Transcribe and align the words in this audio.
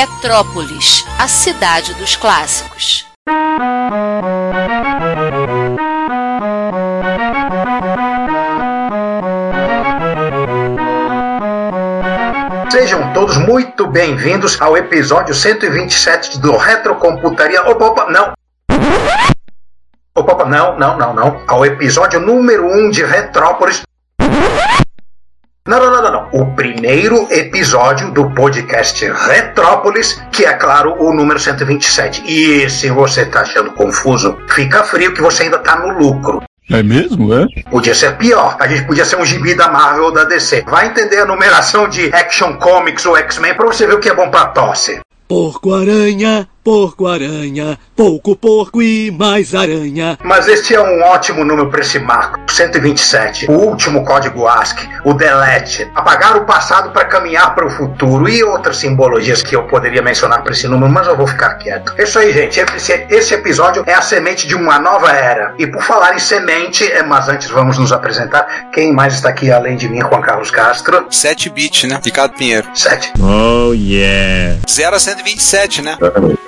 Retrópolis, 0.00 1.04
a 1.18 1.28
cidade 1.28 1.92
dos 1.92 2.16
clássicos. 2.16 3.06
Sejam 12.70 13.12
todos 13.12 13.36
muito 13.36 13.86
bem-vindos 13.88 14.58
ao 14.62 14.74
episódio 14.74 15.34
127 15.34 16.38
do 16.38 16.56
Retrocomputaria. 16.56 17.62
Opa, 17.68 17.84
opa, 17.84 18.10
não. 18.10 18.32
Opa, 20.16 20.32
opa, 20.32 20.44
não, 20.46 20.78
não, 20.78 20.96
não, 20.96 21.12
não. 21.12 21.42
Ao 21.46 21.66
episódio 21.66 22.20
número 22.20 22.64
1 22.64 22.86
um 22.86 22.90
de 22.90 23.04
Retrópolis. 23.04 23.82
Não, 25.68 25.78
não, 25.78 25.90
não, 25.90 26.02
não, 26.02 26.12
não. 26.12 26.40
O 26.40 26.54
primeiro 26.54 27.28
episódio 27.30 28.10
do 28.12 28.30
podcast 28.30 29.04
Retrópolis, 29.04 30.18
que 30.32 30.44
é, 30.44 30.54
claro, 30.54 30.94
o 30.98 31.12
número 31.12 31.38
127. 31.38 32.22
E 32.26 32.70
se 32.70 32.88
você 32.88 33.26
tá 33.26 33.42
achando 33.42 33.70
confuso, 33.72 34.38
fica 34.48 34.82
frio 34.84 35.12
que 35.12 35.20
você 35.20 35.42
ainda 35.42 35.58
tá 35.58 35.76
no 35.76 35.98
lucro. 35.98 36.42
É 36.70 36.82
mesmo, 36.82 37.34
é? 37.34 37.46
Podia 37.70 37.94
ser 37.94 38.16
pior. 38.16 38.56
A 38.58 38.66
gente 38.66 38.86
podia 38.86 39.04
ser 39.04 39.16
um 39.16 39.26
gibi 39.26 39.54
da 39.54 39.68
Marvel 39.68 40.04
ou 40.04 40.12
da 40.12 40.24
DC. 40.24 40.64
Vai 40.66 40.86
entender 40.86 41.18
a 41.18 41.26
numeração 41.26 41.88
de 41.88 42.10
Action 42.14 42.56
Comics 42.56 43.04
ou 43.04 43.16
X-Men 43.18 43.54
pra 43.54 43.66
você 43.66 43.86
ver 43.86 43.94
o 43.94 44.00
que 44.00 44.08
é 44.08 44.14
bom 44.14 44.30
pra 44.30 44.46
tosse. 44.46 45.00
Porco-aranha, 45.28 46.48
porco-aranha, 46.62 47.78
pouco 47.96 48.36
porco 48.36 48.82
e 48.82 49.10
mais 49.10 49.54
aranha. 49.54 50.18
Mas 50.22 50.46
este 50.48 50.74
é 50.74 50.80
um 50.80 51.02
ótimo 51.02 51.44
número 51.44 51.70
para 51.70 51.80
esse 51.80 51.98
marco. 51.98 52.38
127. 52.50 53.50
O 53.50 53.54
último 53.54 54.04
código 54.04 54.46
ASCII. 54.46 54.88
O 55.04 55.14
delete. 55.14 55.90
Apagar 55.94 56.36
o 56.36 56.44
passado 56.44 56.90
para 56.90 57.04
caminhar 57.04 57.54
para 57.54 57.66
o 57.66 57.70
futuro. 57.70 58.28
E 58.28 58.42
outras 58.44 58.76
simbologias 58.76 59.42
que 59.42 59.56
eu 59.56 59.64
poderia 59.64 60.02
mencionar 60.02 60.42
para 60.42 60.52
esse 60.52 60.68
número, 60.68 60.90
mas 60.92 61.06
eu 61.06 61.16
vou 61.16 61.26
ficar 61.26 61.54
quieto. 61.54 61.94
É 61.96 62.04
isso 62.04 62.18
aí, 62.18 62.32
gente. 62.32 62.60
Esse, 62.60 63.06
esse 63.08 63.34
episódio 63.34 63.82
é 63.86 63.94
a 63.94 64.02
semente 64.02 64.46
de 64.46 64.54
uma 64.54 64.78
nova 64.78 65.10
era. 65.10 65.54
E 65.58 65.66
por 65.66 65.82
falar 65.82 66.14
em 66.14 66.18
semente, 66.18 66.84
é, 66.84 67.02
mas 67.02 67.28
antes 67.28 67.48
vamos 67.48 67.78
nos 67.78 67.92
apresentar. 67.92 68.70
Quem 68.72 68.92
mais 68.92 69.14
está 69.14 69.30
aqui 69.30 69.50
além 69.50 69.76
de 69.76 69.88
mim, 69.88 70.00
Juan 70.00 70.20
Carlos 70.20 70.50
Castro? 70.50 71.06
7 71.10 71.50
bit, 71.50 71.86
né? 71.86 72.00
Ricardo 72.02 72.34
Pinheiro. 72.34 72.68
7. 72.74 73.12
Oh, 73.20 73.72
yeah. 73.72 74.58
0 74.68 74.96
a 74.96 75.00
127, 75.00 75.82
né? 75.82 75.96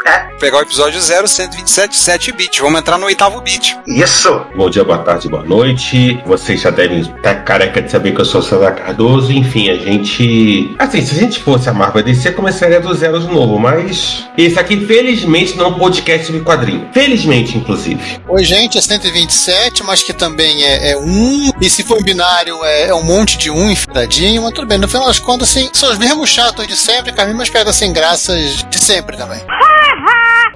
É. 0.07 0.33
Pegar 0.39 0.59
o 0.59 0.63
episódio 0.63 1.01
0, 1.01 1.29
127, 1.29 1.97
7 1.97 2.33
bits. 2.33 2.59
Vamos 2.59 2.81
entrar 2.81 2.99
no 2.99 3.07
oitavo 3.07 3.41
bit. 3.41 3.79
Isso. 3.87 4.45
Bom 4.57 4.69
dia, 4.69 4.83
boa 4.83 4.99
tarde, 4.99 5.29
boa 5.29 5.45
noite. 5.45 6.21
Vocês 6.27 6.61
já 6.61 6.71
devem 6.71 7.01
estar 7.01 7.45
careca 7.45 7.81
de 7.81 7.91
saber 7.91 8.13
que 8.13 8.21
eu 8.21 8.25
sou 8.25 8.41
o 8.41 8.45
César 8.45 8.73
Cardoso. 8.73 9.31
Enfim, 9.33 9.71
a 9.71 9.77
gente. 9.77 10.75
Assim, 10.79 11.05
se 11.05 11.15
a 11.15 11.19
gente 11.19 11.41
fosse 11.41 11.69
a 11.69 11.73
Marvel 11.73 12.03
DC, 12.03 12.33
começaria 12.33 12.81
do 12.81 12.93
zero 12.95 13.21
de 13.21 13.29
novo. 13.29 13.59
Mas 13.59 14.25
esse 14.37 14.59
aqui, 14.59 14.85
felizmente, 14.85 15.57
não 15.57 15.67
é 15.67 15.69
um 15.69 15.79
podcast 15.79 16.27
sobre 16.27 16.41
quadrinho. 16.41 16.89
Felizmente, 16.93 17.57
inclusive. 17.57 18.21
Oi, 18.29 18.45
gente, 18.45 18.79
é 18.79 18.81
127, 18.81 19.85
mas 19.85 20.03
que 20.03 20.13
também 20.13 20.65
é, 20.65 20.91
é 20.91 20.97
um. 20.97 21.53
E 21.61 21.71
se 21.71 21.85
for 21.85 22.03
binário, 22.03 22.65
é, 22.65 22.89
é 22.89 22.95
um 22.95 23.05
monte 23.05 23.39
de 23.39 23.51
um 23.51 23.71
enfadadinho. 23.71 24.43
Mas 24.43 24.53
tudo 24.53 24.67
bem, 24.67 24.79
no 24.79 24.89
final 24.89 25.07
das 25.07 25.21
contas, 25.21 25.51
assim, 25.51 25.71
são 25.73 25.91
os 25.91 25.99
mesmos 25.99 26.29
chatos 26.29 26.67
de 26.67 26.77
sempre, 26.77 27.13
com 27.13 27.21
as 27.21 27.29
mesmas 27.29 27.49
piadas 27.49 27.77
sem 27.77 27.93
graças 27.93 28.65
de 28.69 28.83
sempre 28.83 29.17
também. 29.17 29.41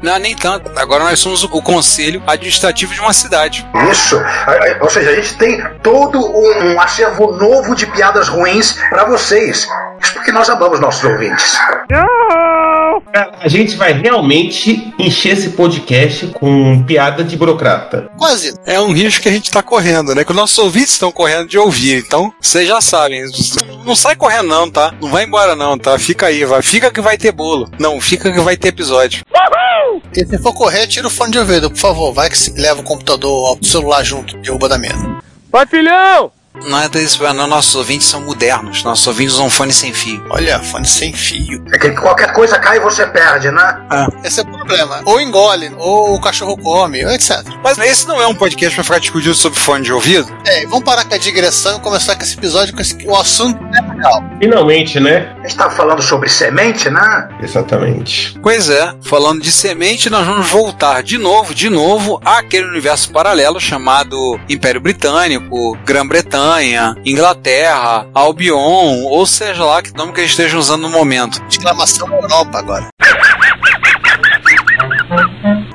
Não, 0.02 0.18
nem 0.18 0.34
tanto. 0.34 0.70
Agora 0.76 1.04
nós 1.04 1.18
somos 1.18 1.42
o 1.44 1.48
conselho 1.62 2.22
administrativo 2.26 2.94
de 2.94 3.00
uma 3.00 3.12
cidade. 3.12 3.66
Isso. 3.90 4.20
Ou 4.80 4.90
seja, 4.90 5.10
a 5.10 5.14
gente 5.14 5.36
tem 5.36 5.62
todo 5.82 6.18
um, 6.18 6.80
acervo 6.80 7.32
novo 7.32 7.74
de 7.74 7.86
piadas 7.86 8.28
ruins 8.28 8.72
para 8.90 9.04
vocês. 9.04 9.66
Isso 10.00 10.12
porque 10.12 10.32
nós 10.32 10.48
amamos 10.48 10.78
nossos 10.80 11.04
ouvintes. 11.04 11.58
A 13.12 13.48
gente 13.48 13.76
vai 13.76 13.92
realmente 13.92 14.92
encher 14.98 15.32
esse 15.32 15.50
podcast 15.50 16.26
com 16.28 16.82
piada 16.84 17.24
de 17.24 17.36
burocrata. 17.36 18.08
Quase. 18.18 18.54
É 18.66 18.80
um 18.80 18.92
risco 18.92 19.22
que 19.22 19.28
a 19.28 19.32
gente 19.32 19.50
tá 19.50 19.62
correndo, 19.62 20.14
né? 20.14 20.24
Que 20.24 20.30
os 20.30 20.36
nossos 20.36 20.58
ouvintes 20.58 20.92
estão 20.92 21.10
correndo 21.10 21.48
de 21.48 21.58
ouvir. 21.58 21.98
Então, 21.98 22.32
vocês 22.40 22.68
já 22.68 22.80
sabem. 22.80 23.22
Não 23.84 23.94
sai 23.94 24.16
correndo, 24.16 24.48
não, 24.48 24.70
tá? 24.70 24.92
Não 25.00 25.08
vai 25.08 25.24
embora, 25.24 25.54
não, 25.54 25.78
tá? 25.78 25.98
Fica 25.98 26.26
aí, 26.26 26.44
vai. 26.44 26.62
Fica 26.62 26.90
que 26.90 27.00
vai 27.00 27.16
ter 27.16 27.32
bolo. 27.32 27.68
Não, 27.78 28.00
fica 28.00 28.32
que 28.32 28.40
vai 28.40 28.56
ter 28.56 28.68
episódio. 28.68 29.24
E 30.16 30.25
se 30.25 30.38
for 30.38 30.54
correr, 30.54 30.87
tira 30.87 31.09
o 31.09 31.10
fone 31.10 31.31
de 31.31 31.38
ouvido, 31.38 31.71
por 31.71 31.78
favor. 31.78 32.10
Vai 32.10 32.31
que 32.31 32.50
leva 32.53 32.81
o 32.81 32.84
computador, 32.84 33.59
o 33.60 33.65
celular 33.65 34.03
junto, 34.03 34.34
derruba 34.38 34.66
da 34.66 34.78
mesa. 34.78 35.21
Vai, 35.53 35.66
filhão! 35.66 36.32
Não 36.65 36.78
é 36.81 36.89
isso, 37.03 37.22
não. 37.22 37.47
Nossos 37.47 37.75
ouvintes 37.75 38.06
são 38.06 38.21
modernos. 38.22 38.83
Nossos 38.83 39.06
ouvintes 39.06 39.34
usam 39.34 39.50
fone 39.50 39.72
sem 39.72 39.93
fio. 39.93 40.25
Olha, 40.31 40.59
fone 40.61 40.87
sem 40.87 41.12
fio. 41.12 41.62
É 41.72 41.78
que 41.78 41.91
qualquer 41.93 42.33
coisa 42.33 42.59
cai 42.59 42.78
e 42.78 42.81
você 42.81 43.06
perde, 43.06 43.50
né? 43.50 43.78
Esse 44.25 44.41
é 44.41 44.43
o 44.43 44.47
problema. 44.47 45.03
Ou 45.05 45.21
engole, 45.21 45.72
ou 45.78 46.15
o 46.15 46.21
cachorro 46.21 46.56
come, 46.56 47.05
ou 47.05 47.11
etc. 47.11 47.43
Mas 47.62 47.78
esse 47.78 48.06
não 48.06 48.21
é 48.21 48.27
um 48.27 48.34
podcast 48.34 48.75
pra 48.75 48.84
ficar 48.84 48.99
discutindo 48.99 49.34
sobre 49.34 49.59
fone 49.59 49.84
de 49.84 49.93
ouvido? 49.93 50.34
É, 50.47 50.67
vamos 50.67 50.84
parar 50.84 51.05
com 51.05 51.15
a 51.15 51.19
digressão 51.19 51.77
e 51.77 51.81
começar 51.81 52.17
com 52.17 52.22
esse 52.22 52.37
episódio 52.37 52.75
com 52.75 52.81
esse, 52.81 52.97
o 53.06 53.15
assunto 53.17 53.62
é 53.75 53.81
legal. 53.81 54.25
Finalmente, 54.41 54.99
né? 54.99 55.34
A 55.38 55.49
gente 55.49 55.56
tava 55.56 55.71
falando 55.71 56.03
sobre 56.03 56.28
semente, 56.28 56.91
né? 56.91 57.28
Exatamente. 57.43 58.38
Pois 58.43 58.69
é, 58.69 58.94
falando 59.03 59.43
de 59.43 59.53
semente, 59.53 60.11
nós 60.11 60.27
vamos 60.27 60.49
voltar 60.49 61.03
de 61.03 61.19
novo, 61.19 61.55
de 61.55 61.69
novo, 61.69 62.21
àquele 62.25 62.67
universo 62.67 63.11
paralelo 63.11 63.61
chamado 63.61 64.38
Império 64.49 64.81
Britânico, 64.81 65.77
Grã-Bretanha, 65.84 66.45
Inglaterra, 67.04 68.06
Albion, 68.14 69.04
ou 69.04 69.26
seja 69.26 69.64
lá 69.64 69.82
que 69.82 69.92
nome 69.96 70.12
que 70.12 70.20
eles 70.20 70.30
estejam 70.30 70.60
usando 70.60 70.82
no 70.82 70.90
momento. 70.90 71.42
Exclamação 71.48 72.06
Europa 72.08 72.58
agora. 72.58 72.88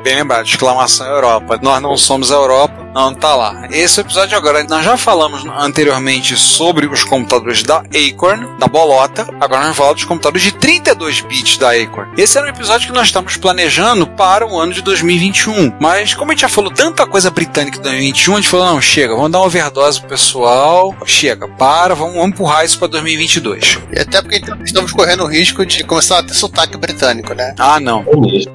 Bem 0.04 0.16
lembrado, 0.16 0.48
exclamação 0.48 1.06
Europa. 1.06 1.60
Nós 1.62 1.80
não 1.80 1.96
somos 1.96 2.32
a 2.32 2.36
Europa, 2.36 2.90
não 2.92 3.14
tá 3.14 3.36
lá. 3.36 3.68
Esse 3.70 4.02
episódio 4.02 4.36
agora, 4.36 4.64
nós 4.64 4.84
já 4.84 4.98
falamos 4.98 5.46
anteriormente 5.60 6.36
sobre 6.36 6.88
os 6.88 7.04
computadores 7.04 7.62
da 7.62 7.84
Acorn, 8.10 8.48
da 8.58 8.66
Bolota. 8.66 9.28
Agora 9.40 9.58
nós 9.58 9.62
vamos 9.62 9.78
falar 9.78 9.94
dos 9.94 10.04
computadores 10.04 10.42
de 10.42 10.54
32 10.54 11.22
bits 11.22 11.58
da 11.58 11.74
Acorn. 11.74 12.12
Esse 12.18 12.36
era 12.36 12.48
um 12.48 12.50
episódio 12.50 12.88
que 12.88 12.94
nós 12.94 13.08
estamos 13.08 13.38
planejando 13.38 14.08
para 14.08 14.46
o 14.46 14.60
ano 14.60 14.74
de 14.74 14.82
2021. 14.82 15.74
Mas 15.80 16.16
como 16.16 16.32
a 16.32 16.34
gente 16.34 16.42
já 16.42 16.50
falou 16.50 16.72
tanta 16.72 17.06
coisa 17.06 17.30
britânica 17.30 17.78
em 17.78 17.82
2021, 17.82 18.34
a 18.34 18.36
gente 18.38 18.50
falou, 18.50 18.66
não, 18.66 18.82
chega, 18.82 19.16
vamos 19.16 19.32
dar 19.32 19.38
uma 19.38 19.46
overdose 19.46 20.00
pro 20.00 20.10
pessoal. 20.10 20.96
Chega, 21.06 21.48
para, 21.48 21.94
vamos, 21.94 22.16
vamos 22.16 22.30
empurrar 22.30 22.66
isso 22.66 22.80
para 22.80 22.88
2022. 22.88 23.78
E 23.96 24.00
até 24.00 24.20
porque 24.20 24.42
estamos 24.66 24.92
correndo 24.92 25.24
o 25.24 25.28
risco 25.28 25.64
de 25.64 25.84
começar 25.84 26.18
a 26.18 26.24
ter 26.24 26.34
sotaque 26.34 26.76
britânico, 26.76 27.36
né? 27.36 27.54
Ah, 27.60 27.80
não. 27.80 28.04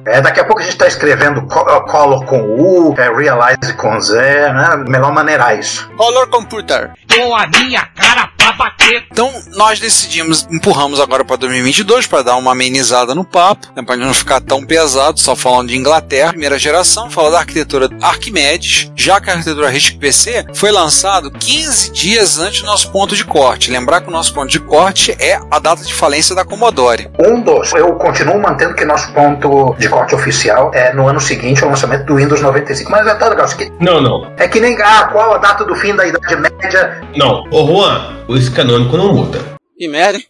É, 0.05 0.19
daqui 0.21 0.41
a 0.41 0.43
pouco 0.43 0.61
a 0.61 0.65
gente 0.65 0.75
tá 0.75 0.87
escrevendo 0.87 1.36
co- 1.43 1.81
Color 1.81 2.25
com 2.25 2.41
U, 2.41 2.95
é, 2.97 3.09
Realize 3.15 3.73
com 3.77 3.99
Z, 3.99 4.15
né? 4.53 4.83
Melhor 4.87 5.11
maneirar 5.11 5.57
isso. 5.57 5.89
Color 5.97 6.27
Computer. 6.29 6.91
Com 7.13 7.35
a 7.35 7.47
minha 7.47 7.85
cara 7.95 8.29
Então, 9.11 9.33
nós 9.55 9.79
decidimos, 9.79 10.47
empurramos 10.49 10.99
agora 10.99 11.25
para 11.25 11.35
2022 11.35 12.07
para 12.07 12.23
dar 12.23 12.35
uma 12.37 12.51
amenizada 12.51 13.13
no 13.13 13.25
papo, 13.25 13.67
né, 13.75 13.83
para 13.83 13.97
não 13.97 14.13
ficar 14.13 14.39
tão 14.39 14.65
pesado, 14.65 15.19
só 15.19 15.35
falando 15.35 15.69
de 15.69 15.77
Inglaterra, 15.77 16.29
primeira 16.29 16.57
geração, 16.57 17.09
falar 17.09 17.31
da 17.31 17.39
arquitetura 17.39 17.89
Arquimedes, 18.01 18.91
já 18.95 19.19
que 19.19 19.29
a 19.29 19.33
arquitetura 19.33 19.69
RISC 19.69 19.97
PC 19.97 20.45
foi 20.53 20.71
lançado 20.71 21.31
15 21.31 21.91
dias 21.91 22.39
antes 22.39 22.61
do 22.61 22.67
nosso 22.67 22.91
ponto 22.91 23.15
de 23.15 23.25
corte. 23.25 23.71
Lembrar 23.71 24.01
que 24.01 24.07
o 24.07 24.11
nosso 24.11 24.33
ponto 24.33 24.49
de 24.49 24.59
corte 24.59 25.15
é 25.19 25.39
a 25.51 25.59
data 25.59 25.83
de 25.83 25.93
falência 25.93 26.35
da 26.35 26.45
Commodore. 26.45 27.09
Um 27.19 27.41
dos. 27.41 27.73
Eu 27.73 27.93
continuo 27.95 28.39
mantendo 28.39 28.75
que 28.75 28.85
nosso 28.85 29.11
ponto 29.13 29.75
de 29.77 29.89
corte 29.89 30.15
oficial 30.15 30.71
é 30.73 30.93
no 30.93 31.07
ano 31.07 31.19
seguinte 31.19 31.63
ao 31.63 31.69
lançamento 31.69 32.05
do 32.05 32.15
Windows 32.15 32.41
95. 32.41 32.89
Mas 32.89 33.07
é 33.07 33.15
tal 33.15 33.29
negócio 33.29 33.57
que. 33.57 33.71
Não, 33.79 34.01
não. 34.01 34.31
É 34.37 34.47
que 34.47 34.59
nem. 34.59 34.77
Ah, 34.81 35.09
qual 35.11 35.33
a 35.33 35.37
data 35.37 35.65
do 35.65 35.75
fim 35.75 35.95
da 35.95 36.05
Idade 36.05 36.35
Média? 36.35 37.01
Não. 37.15 37.43
Ô, 37.51 37.65
Juan, 37.65 38.17
o 38.27 38.36
canônico 38.45 38.95
não 38.97 39.13
muda. 39.13 39.39
Que 39.77 39.87
merda, 39.87 40.17
hein? 40.17 40.25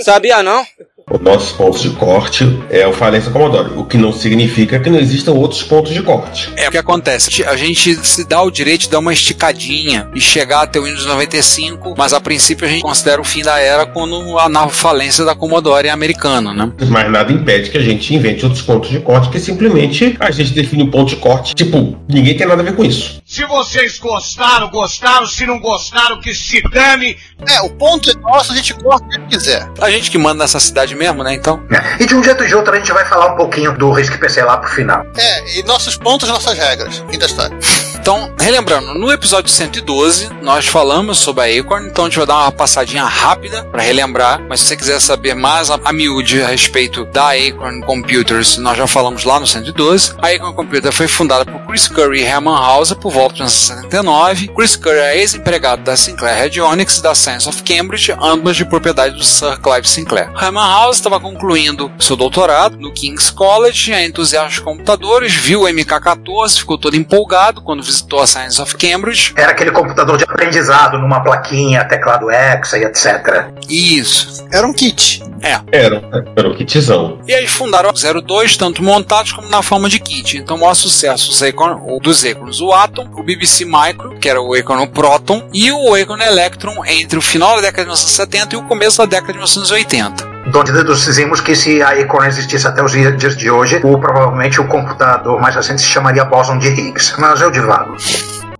Sabia 0.00 0.42
não? 0.42 0.64
Os 1.10 1.20
nossos 1.20 1.50
pontos 1.50 1.82
de 1.82 1.90
corte 1.90 2.44
é 2.70 2.86
o 2.86 2.92
falência 2.92 3.32
Commodore, 3.32 3.72
o 3.76 3.84
que 3.84 3.98
não 3.98 4.12
significa 4.12 4.78
que 4.78 4.88
não 4.88 4.98
existam 4.98 5.32
outros 5.32 5.60
pontos 5.60 5.92
de 5.92 6.00
corte. 6.02 6.52
É 6.56 6.68
o 6.68 6.70
que 6.70 6.78
acontece. 6.78 7.42
A 7.44 7.56
gente 7.56 7.96
se 8.06 8.22
dá 8.22 8.40
o 8.40 8.50
direito 8.50 8.82
de 8.82 8.90
dar 8.90 9.00
uma 9.00 9.12
esticadinha 9.12 10.08
e 10.14 10.20
chegar 10.20 10.62
até 10.62 10.78
o 10.78 10.84
Windows 10.84 11.06
95, 11.06 11.96
mas 11.98 12.12
a 12.12 12.20
princípio 12.20 12.64
a 12.64 12.70
gente 12.70 12.82
considera 12.82 13.20
o 13.20 13.24
fim 13.24 13.42
da 13.42 13.58
era 13.58 13.86
quando 13.86 14.38
a 14.38 14.48
na 14.48 14.68
falência 14.68 15.24
da 15.24 15.34
Commodore 15.34 15.88
é 15.88 15.90
americana, 15.90 16.54
né? 16.54 16.72
Mas 16.88 17.10
nada 17.10 17.32
impede 17.32 17.70
que 17.70 17.78
a 17.78 17.82
gente 17.82 18.14
invente 18.14 18.44
outros 18.44 18.62
pontos 18.62 18.88
de 18.88 19.00
corte, 19.00 19.30
que 19.30 19.40
simplesmente 19.40 20.16
a 20.20 20.30
gente 20.30 20.52
define 20.52 20.84
um 20.84 20.90
ponto 20.92 21.08
de 21.08 21.16
corte. 21.16 21.56
Tipo, 21.56 21.96
ninguém 22.08 22.36
tem 22.36 22.46
nada 22.46 22.62
a 22.62 22.64
ver 22.64 22.76
com 22.76 22.84
isso. 22.84 23.20
Se 23.30 23.44
vocês 23.44 23.96
gostaram, 24.00 24.68
gostaram. 24.70 25.24
Se 25.24 25.46
não 25.46 25.60
gostaram, 25.60 26.18
que 26.18 26.34
se 26.34 26.60
dane. 26.68 27.16
É, 27.48 27.60
o 27.60 27.70
ponto 27.70 28.10
é 28.10 28.14
nosso, 28.14 28.50
a 28.50 28.56
gente 28.56 28.74
corta 28.74 29.06
o 29.06 29.08
que 29.08 29.18
quiser. 29.28 29.70
A 29.80 29.88
gente 29.88 30.10
que 30.10 30.18
manda 30.18 30.42
nessa 30.42 30.58
cidade 30.58 30.96
mesmo, 30.96 31.22
né? 31.22 31.34
Então. 31.34 31.62
E 32.00 32.06
de 32.06 32.16
um 32.16 32.24
jeito 32.24 32.42
ou 32.42 32.48
de 32.48 32.56
outro 32.56 32.74
a 32.74 32.78
gente 32.78 32.92
vai 32.92 33.06
falar 33.06 33.34
um 33.34 33.36
pouquinho 33.36 33.72
do 33.78 33.92
Risk 33.92 34.18
PC 34.18 34.42
lá 34.42 34.56
pro 34.56 34.68
final. 34.68 35.06
É, 35.16 35.60
e 35.60 35.62
nossos 35.62 35.96
pontos, 35.96 36.28
nossas 36.28 36.58
regras. 36.58 37.04
Fim 37.08 37.18
da 37.20 37.26
história. 37.26 37.56
Então, 38.00 38.32
relembrando, 38.40 38.94
no 38.94 39.12
episódio 39.12 39.50
112 39.50 40.30
nós 40.40 40.66
falamos 40.66 41.18
sobre 41.18 41.44
a 41.44 41.60
Acorn, 41.60 41.86
então 41.86 42.06
a 42.06 42.08
gente 42.08 42.16
vai 42.16 42.26
dar 42.26 42.38
uma 42.38 42.50
passadinha 42.50 43.04
rápida 43.04 43.62
para 43.64 43.82
relembrar, 43.82 44.40
mas 44.48 44.60
se 44.60 44.68
você 44.68 44.76
quiser 44.76 45.00
saber 45.00 45.34
mais 45.34 45.70
a, 45.70 45.78
a 45.84 45.92
miúde 45.92 46.42
a 46.42 46.46
respeito 46.46 47.04
da 47.04 47.32
Acorn 47.34 47.82
Computers, 47.82 48.56
nós 48.56 48.78
já 48.78 48.86
falamos 48.86 49.24
lá 49.24 49.38
no 49.38 49.46
112. 49.46 50.14
A 50.16 50.28
Acorn 50.28 50.54
Computer 50.54 50.90
foi 50.90 51.06
fundada 51.06 51.44
por 51.44 51.60
Chris 51.66 51.88
Curry 51.88 52.20
e 52.20 52.24
Herman 52.24 52.56
Hauser 52.56 52.96
por 52.96 53.12
volta 53.12 53.34
de 53.34 53.42
1979. 53.42 54.48
Chris 54.48 54.76
Curry 54.76 54.98
é 54.98 55.18
ex-empregado 55.18 55.82
da 55.82 55.94
Sinclair 55.94 56.38
Radionics 56.38 56.96
e 56.96 57.02
da 57.02 57.14
Science 57.14 57.46
of 57.50 57.62
Cambridge, 57.62 58.16
ambas 58.18 58.56
de 58.56 58.64
propriedade 58.64 59.14
do 59.14 59.22
Sir 59.22 59.60
Clive 59.60 59.86
Sinclair. 59.86 60.32
Herman 60.40 60.64
Hauser 60.64 61.00
estava 61.00 61.20
concluindo 61.20 61.92
seu 61.98 62.16
doutorado 62.16 62.78
no 62.78 62.90
King's 62.90 63.28
College, 63.28 63.92
é 63.92 64.06
entusiasta 64.06 64.54
de 64.54 64.62
computadores, 64.62 65.34
viu 65.34 65.64
o 65.64 65.66
MK14, 65.66 66.60
ficou 66.60 66.78
todo 66.78 66.96
empolgado 66.96 67.60
quando 67.60 67.89
visitou 67.90 68.20
a 68.20 68.26
Science 68.26 68.62
of 68.62 68.76
Cambridge. 68.76 69.32
Era 69.36 69.50
aquele 69.50 69.72
computador 69.72 70.16
de 70.16 70.24
aprendizado 70.24 70.98
numa 70.98 71.20
plaquinha, 71.20 71.84
teclado 71.84 72.30
Hexa 72.30 72.78
e 72.78 72.84
etc. 72.84 73.50
Isso. 73.68 74.46
Era 74.52 74.66
um 74.66 74.72
kit. 74.72 75.22
É. 75.42 75.58
Era, 75.72 76.02
era 76.36 76.48
o 76.48 76.54
kitzão. 76.54 77.18
E 77.26 77.34
aí 77.34 77.46
fundaram 77.46 77.90
o 77.90 78.22
02, 78.22 78.56
tanto 78.56 78.82
montados 78.82 79.32
como 79.32 79.48
na 79.48 79.62
forma 79.62 79.88
de 79.88 79.98
kit. 79.98 80.36
Então, 80.36 80.56
o 80.56 80.60
maior 80.60 80.74
sucesso 80.74 81.28
dos 81.28 81.42
Acorns, 81.42 82.60
o 82.60 82.72
Atom, 82.72 83.08
o 83.16 83.22
BBC 83.22 83.64
Micro, 83.64 84.18
que 84.18 84.28
era 84.28 84.40
o 84.40 84.54
Acorn 84.54 84.86
Proton, 84.88 85.48
e 85.52 85.72
o 85.72 85.94
Acorn 85.94 86.22
Electron 86.22 86.84
entre 86.84 87.18
o 87.18 87.22
final 87.22 87.56
da 87.56 87.62
década 87.62 87.84
de 87.84 87.88
1970 87.88 88.54
e 88.54 88.58
o 88.58 88.62
começo 88.64 88.98
da 88.98 89.06
década 89.06 89.32
de 89.32 89.38
1980. 89.38 90.29
Onde 90.46 90.72
deduzimos 90.72 91.40
que 91.40 91.54
se 91.54 91.82
a 91.82 91.90
Acorn 91.90 92.26
existisse 92.26 92.66
até 92.66 92.82
os 92.82 92.92
dias 92.92 93.36
de 93.36 93.50
hoje, 93.50 93.80
o, 93.84 93.98
provavelmente 93.98 94.60
o 94.60 94.66
computador 94.66 95.40
mais 95.40 95.54
recente 95.54 95.82
se 95.82 95.88
chamaria 95.88 96.24
Boson 96.24 96.58
de 96.58 96.68
Higgs. 96.68 97.14
Mas 97.18 97.40
eu 97.40 97.50
divago. 97.50 97.96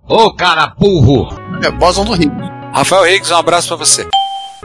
Ô 0.07 0.33
cara 0.33 0.73
burro. 0.77 1.29
É 1.63 1.71
Boson 1.71 2.05
do 2.05 2.13
Rio. 2.13 2.31
Rafael 2.73 3.07
Higgs, 3.07 3.33
um 3.33 3.37
abraço 3.37 3.67
para 3.67 3.77
você. 3.77 4.07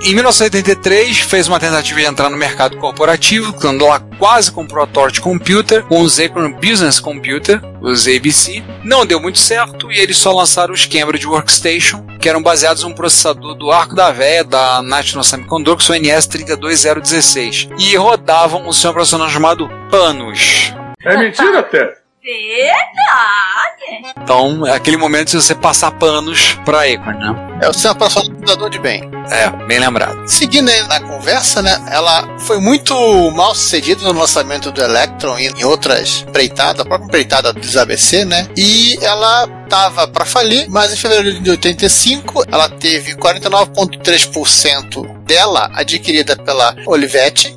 Em 0.03 0.15
1983, 0.15 1.21
fez 1.21 1.49
uma 1.49 1.59
tentativa 1.59 1.99
de 1.99 2.07
entrar 2.07 2.29
no 2.29 2.37
mercado 2.37 2.77
corporativo, 2.77 3.55
quando 3.55 3.87
lá 3.87 3.99
quase 4.19 4.53
comprou 4.53 4.85
a 4.85 4.87
Torch 4.87 5.21
Computer 5.23 5.83
com 5.85 6.03
os 6.03 6.21
Acorn 6.21 6.55
Business 6.55 7.01
Computer, 7.01 7.61
os 7.81 8.07
ABC. 8.07 8.63
Não 8.85 9.07
deu 9.07 9.19
muito 9.19 9.39
certo 9.39 9.91
e 9.91 9.99
eles 9.99 10.19
só 10.19 10.33
lançaram 10.33 10.75
os 10.75 10.85
Cambridge 10.85 11.27
Workstation, 11.27 12.05
que 12.21 12.29
eram 12.29 12.43
baseados 12.43 12.83
em 12.83 12.87
um 12.87 12.95
processador 12.95 13.55
do 13.55 13.73
Arco 13.73 13.95
da 13.95 14.13
Véia 14.13 14.45
da 14.45 14.83
National 14.83 15.25
Semiconductor, 15.25 15.97
o 15.97 15.99
NS32016, 15.99 17.71
e 17.79 17.97
rodavam 17.97 18.69
um 18.69 18.73
sistema 18.73 18.93
operacional 18.93 19.31
chamado 19.31 19.69
Panos. 19.91 20.75
É 21.03 21.17
mentira, 21.17 21.61
até. 21.61 22.06
Verdade. 22.27 24.13
Então, 24.21 24.67
é 24.67 24.73
aquele 24.73 24.97
momento 24.97 25.31
de 25.31 25.37
você 25.37 25.55
passar 25.55 25.93
panos 25.93 26.59
para 26.65 26.93
Acorn, 26.93 27.21
né? 27.21 27.61
É 27.63 27.69
o 27.69 27.73
sistema 27.73 27.95
operacional 27.95 28.29
do 28.29 28.35
computador 28.35 28.69
de 28.69 28.81
bem. 28.81 29.09
É, 29.31 29.49
bem 29.67 29.79
lembrado. 29.79 30.27
Seguindo 30.27 30.69
aí 30.69 30.83
na 30.89 30.99
conversa, 30.99 31.63
né? 31.63 31.81
Ela 31.89 32.37
foi 32.41 32.59
muito 32.59 32.93
mal 33.31 33.55
sucedida 33.55 34.03
no 34.03 34.19
lançamento 34.19 34.73
do 34.73 34.83
Electron 34.83 35.39
e 35.39 35.47
em 35.47 35.65
outras 35.65 36.25
empreitadas, 36.29 36.81
a 36.81 36.85
própria 36.85 37.07
empreitada 37.07 37.53
dos 37.53 37.77
ABC, 37.77 38.25
né? 38.25 38.49
E 38.57 38.99
ela 39.03 39.47
tava 39.69 40.09
para 40.09 40.25
falir, 40.25 40.69
mas 40.69 40.93
em 40.93 40.97
fevereiro 40.97 41.41
de 41.41 41.51
85 41.51 42.45
ela 42.51 42.69
teve 42.69 43.15
49,3% 43.15 45.23
dela 45.23 45.71
adquirida 45.75 46.37
pela 46.37 46.75
Olivetti 46.87 47.57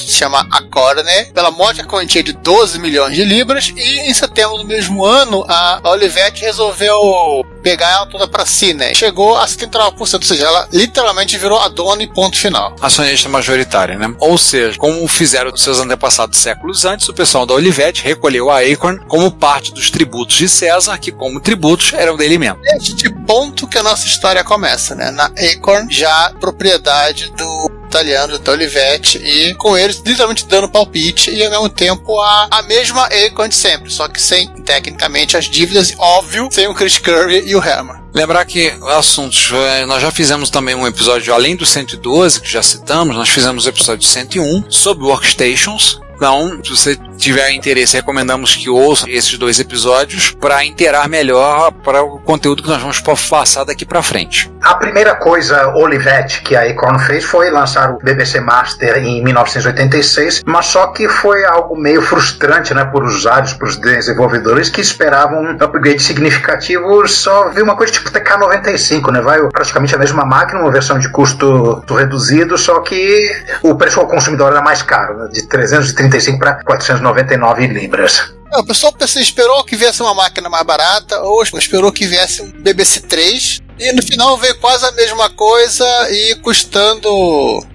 se 0.00 0.12
chama 0.12 0.46
Acorne, 0.50 1.26
pela 1.32 1.50
módica 1.50 1.86
quantia 1.86 2.22
de 2.22 2.32
12 2.32 2.78
milhões 2.78 3.14
de 3.14 3.24
libras, 3.24 3.72
e 3.76 4.10
em 4.10 4.14
setembro 4.14 4.58
do 4.58 4.64
mesmo 4.64 5.04
ano, 5.04 5.44
a 5.48 5.80
Olivetti 5.84 6.42
resolveu 6.42 7.44
pegar 7.62 7.90
ela 7.90 8.06
toda 8.06 8.28
para 8.28 8.44
si, 8.44 8.74
né? 8.74 8.92
Chegou 8.94 9.36
a 9.36 9.46
79%, 9.46 9.98
ou 9.98 10.22
seja, 10.22 10.44
ela 10.44 10.68
literalmente 10.72 11.38
virou 11.38 11.58
a 11.58 11.68
dona 11.68 12.02
e 12.02 12.06
ponto 12.06 12.36
final. 12.36 12.76
Acionista 12.80 13.28
majoritária, 13.28 13.98
né? 13.98 14.14
Ou 14.20 14.36
seja, 14.36 14.78
como 14.78 15.06
fizeram 15.08 15.56
seus 15.56 15.80
antepassados 15.80 16.38
séculos 16.38 16.84
antes, 16.84 17.08
o 17.08 17.14
pessoal 17.14 17.46
da 17.46 17.54
Olivetti 17.54 18.02
recolheu 18.04 18.50
a 18.50 18.60
Acorn 18.60 19.00
como 19.08 19.30
parte 19.30 19.72
dos 19.72 19.90
tributos 19.90 20.36
de 20.36 20.48
César, 20.48 20.98
que 20.98 21.10
como 21.10 21.40
tributos 21.40 21.92
eram 21.94 22.16
dele 22.16 22.38
mesmo. 22.38 22.58
Este 22.76 23.10
ponto 23.26 23.66
que 23.66 23.78
a 23.78 23.82
nossa 23.82 24.06
história 24.06 24.44
começa, 24.44 24.94
né? 24.94 25.10
Na 25.10 25.26
Acorn, 25.26 25.90
já 25.90 26.32
propriedade 26.38 27.30
do 27.32 27.70
italiano 27.94 28.38
da 28.38 28.52
Olivetti 28.52 29.18
e 29.18 29.54
com 29.54 29.78
eles 29.78 30.02
literalmente 30.04 30.46
dando 30.46 30.68
palpite 30.68 31.30
e 31.30 31.44
ao 31.44 31.50
mesmo 31.50 31.68
tempo 31.68 32.20
a, 32.20 32.48
a 32.50 32.62
mesma 32.62 33.04
Acorn 33.06 33.48
de 33.48 33.54
sempre, 33.54 33.90
só 33.90 34.08
que 34.08 34.20
sem 34.20 34.48
tecnicamente 34.62 35.36
as 35.36 35.44
dívidas, 35.44 35.94
óbvio, 35.96 36.48
sem 36.50 36.66
o 36.66 36.74
Chris 36.74 36.98
Curry 36.98 37.44
e 37.46 37.54
o 37.54 37.62
Herman. 37.62 38.02
Lembrar 38.12 38.44
que 38.44 38.72
assuntos, 38.96 39.50
eh, 39.52 39.86
nós 39.86 40.00
já 40.00 40.10
fizemos 40.10 40.50
também 40.50 40.74
um 40.74 40.86
episódio 40.86 41.34
além 41.34 41.56
do 41.56 41.66
112, 41.66 42.40
que 42.40 42.50
já 42.50 42.62
citamos, 42.62 43.16
nós 43.16 43.28
fizemos 43.28 43.66
o 43.66 43.68
episódio 43.68 44.06
101 44.06 44.70
sobre 44.70 45.04
workstations. 45.04 46.00
Então, 46.16 46.60
se 46.62 46.70
você 46.70 46.96
tiver 47.16 47.50
interesse, 47.50 47.96
recomendamos 47.96 48.54
que 48.56 48.68
ouça 48.68 49.08
esses 49.08 49.36
dois 49.38 49.58
episódios 49.58 50.30
para 50.30 50.64
inteirar 50.64 51.08
melhor 51.08 51.72
para 51.72 52.02
o 52.02 52.18
conteúdo 52.20 52.62
que 52.62 52.68
nós 52.68 52.80
vamos 52.80 53.00
passar 53.00 53.64
daqui 53.64 53.84
para 53.84 54.02
frente. 54.02 54.50
A 54.62 54.74
primeira 54.74 55.14
coisa, 55.14 55.74
Olivetti, 55.74 56.42
que 56.42 56.56
a 56.56 56.62
Acorn 56.62 56.98
fez 56.98 57.24
foi 57.24 57.50
lançar 57.50 57.90
o 57.90 57.98
BBC 57.98 58.40
Master 58.40 58.96
em 58.96 59.22
1986, 59.22 60.42
mas 60.46 60.66
só 60.66 60.88
que 60.88 61.08
foi 61.08 61.44
algo 61.44 61.76
meio 61.76 62.00
frustrante 62.00 62.72
né, 62.72 62.84
para 62.84 63.04
os 63.04 63.16
usuários, 63.16 63.52
para 63.52 63.68
os 63.68 63.76
desenvolvedores 63.76 64.70
que 64.70 64.80
esperavam 64.80 65.42
um 65.42 65.50
upgrade 65.50 66.02
significativo, 66.02 67.06
só 67.06 67.50
viu 67.50 67.64
uma 67.64 67.76
coisa 67.76 67.92
tipo 67.92 68.10
TK95, 68.10 69.12
né? 69.12 69.20
Vai 69.20 69.40
praticamente 69.48 69.94
a 69.94 69.98
mesma 69.98 70.24
máquina, 70.24 70.60
uma 70.60 70.70
versão 70.70 70.98
de 70.98 71.08
custo 71.08 71.84
reduzido, 71.90 72.56
só 72.56 72.80
que 72.80 73.30
o 73.62 73.74
preço 73.74 74.00
ao 74.00 74.06
consumidor 74.06 74.52
era 74.52 74.62
mais 74.62 74.82
caro, 74.82 75.18
né, 75.18 75.28
de 75.30 75.42
335 76.08 76.38
para 76.38 76.54
499 76.64 77.66
libras. 77.66 78.34
É, 78.52 78.58
o 78.58 78.64
pessoal 78.64 78.92
pensou, 78.92 79.20
esperou 79.20 79.64
que 79.64 79.76
viesse 79.76 80.02
uma 80.02 80.14
máquina 80.14 80.48
mais 80.48 80.64
barata 80.64 81.20
ou 81.22 81.42
esperou 81.42 81.90
que 81.92 82.06
viesse 82.06 82.42
um 82.42 82.50
BBC 82.62 83.00
3 83.00 83.62
e 83.78 83.92
no 83.92 84.02
final 84.02 84.36
veio 84.38 84.56
quase 84.58 84.84
a 84.84 84.92
mesma 84.92 85.28
coisa 85.30 85.84
e 86.10 86.36
custando. 86.36 87.08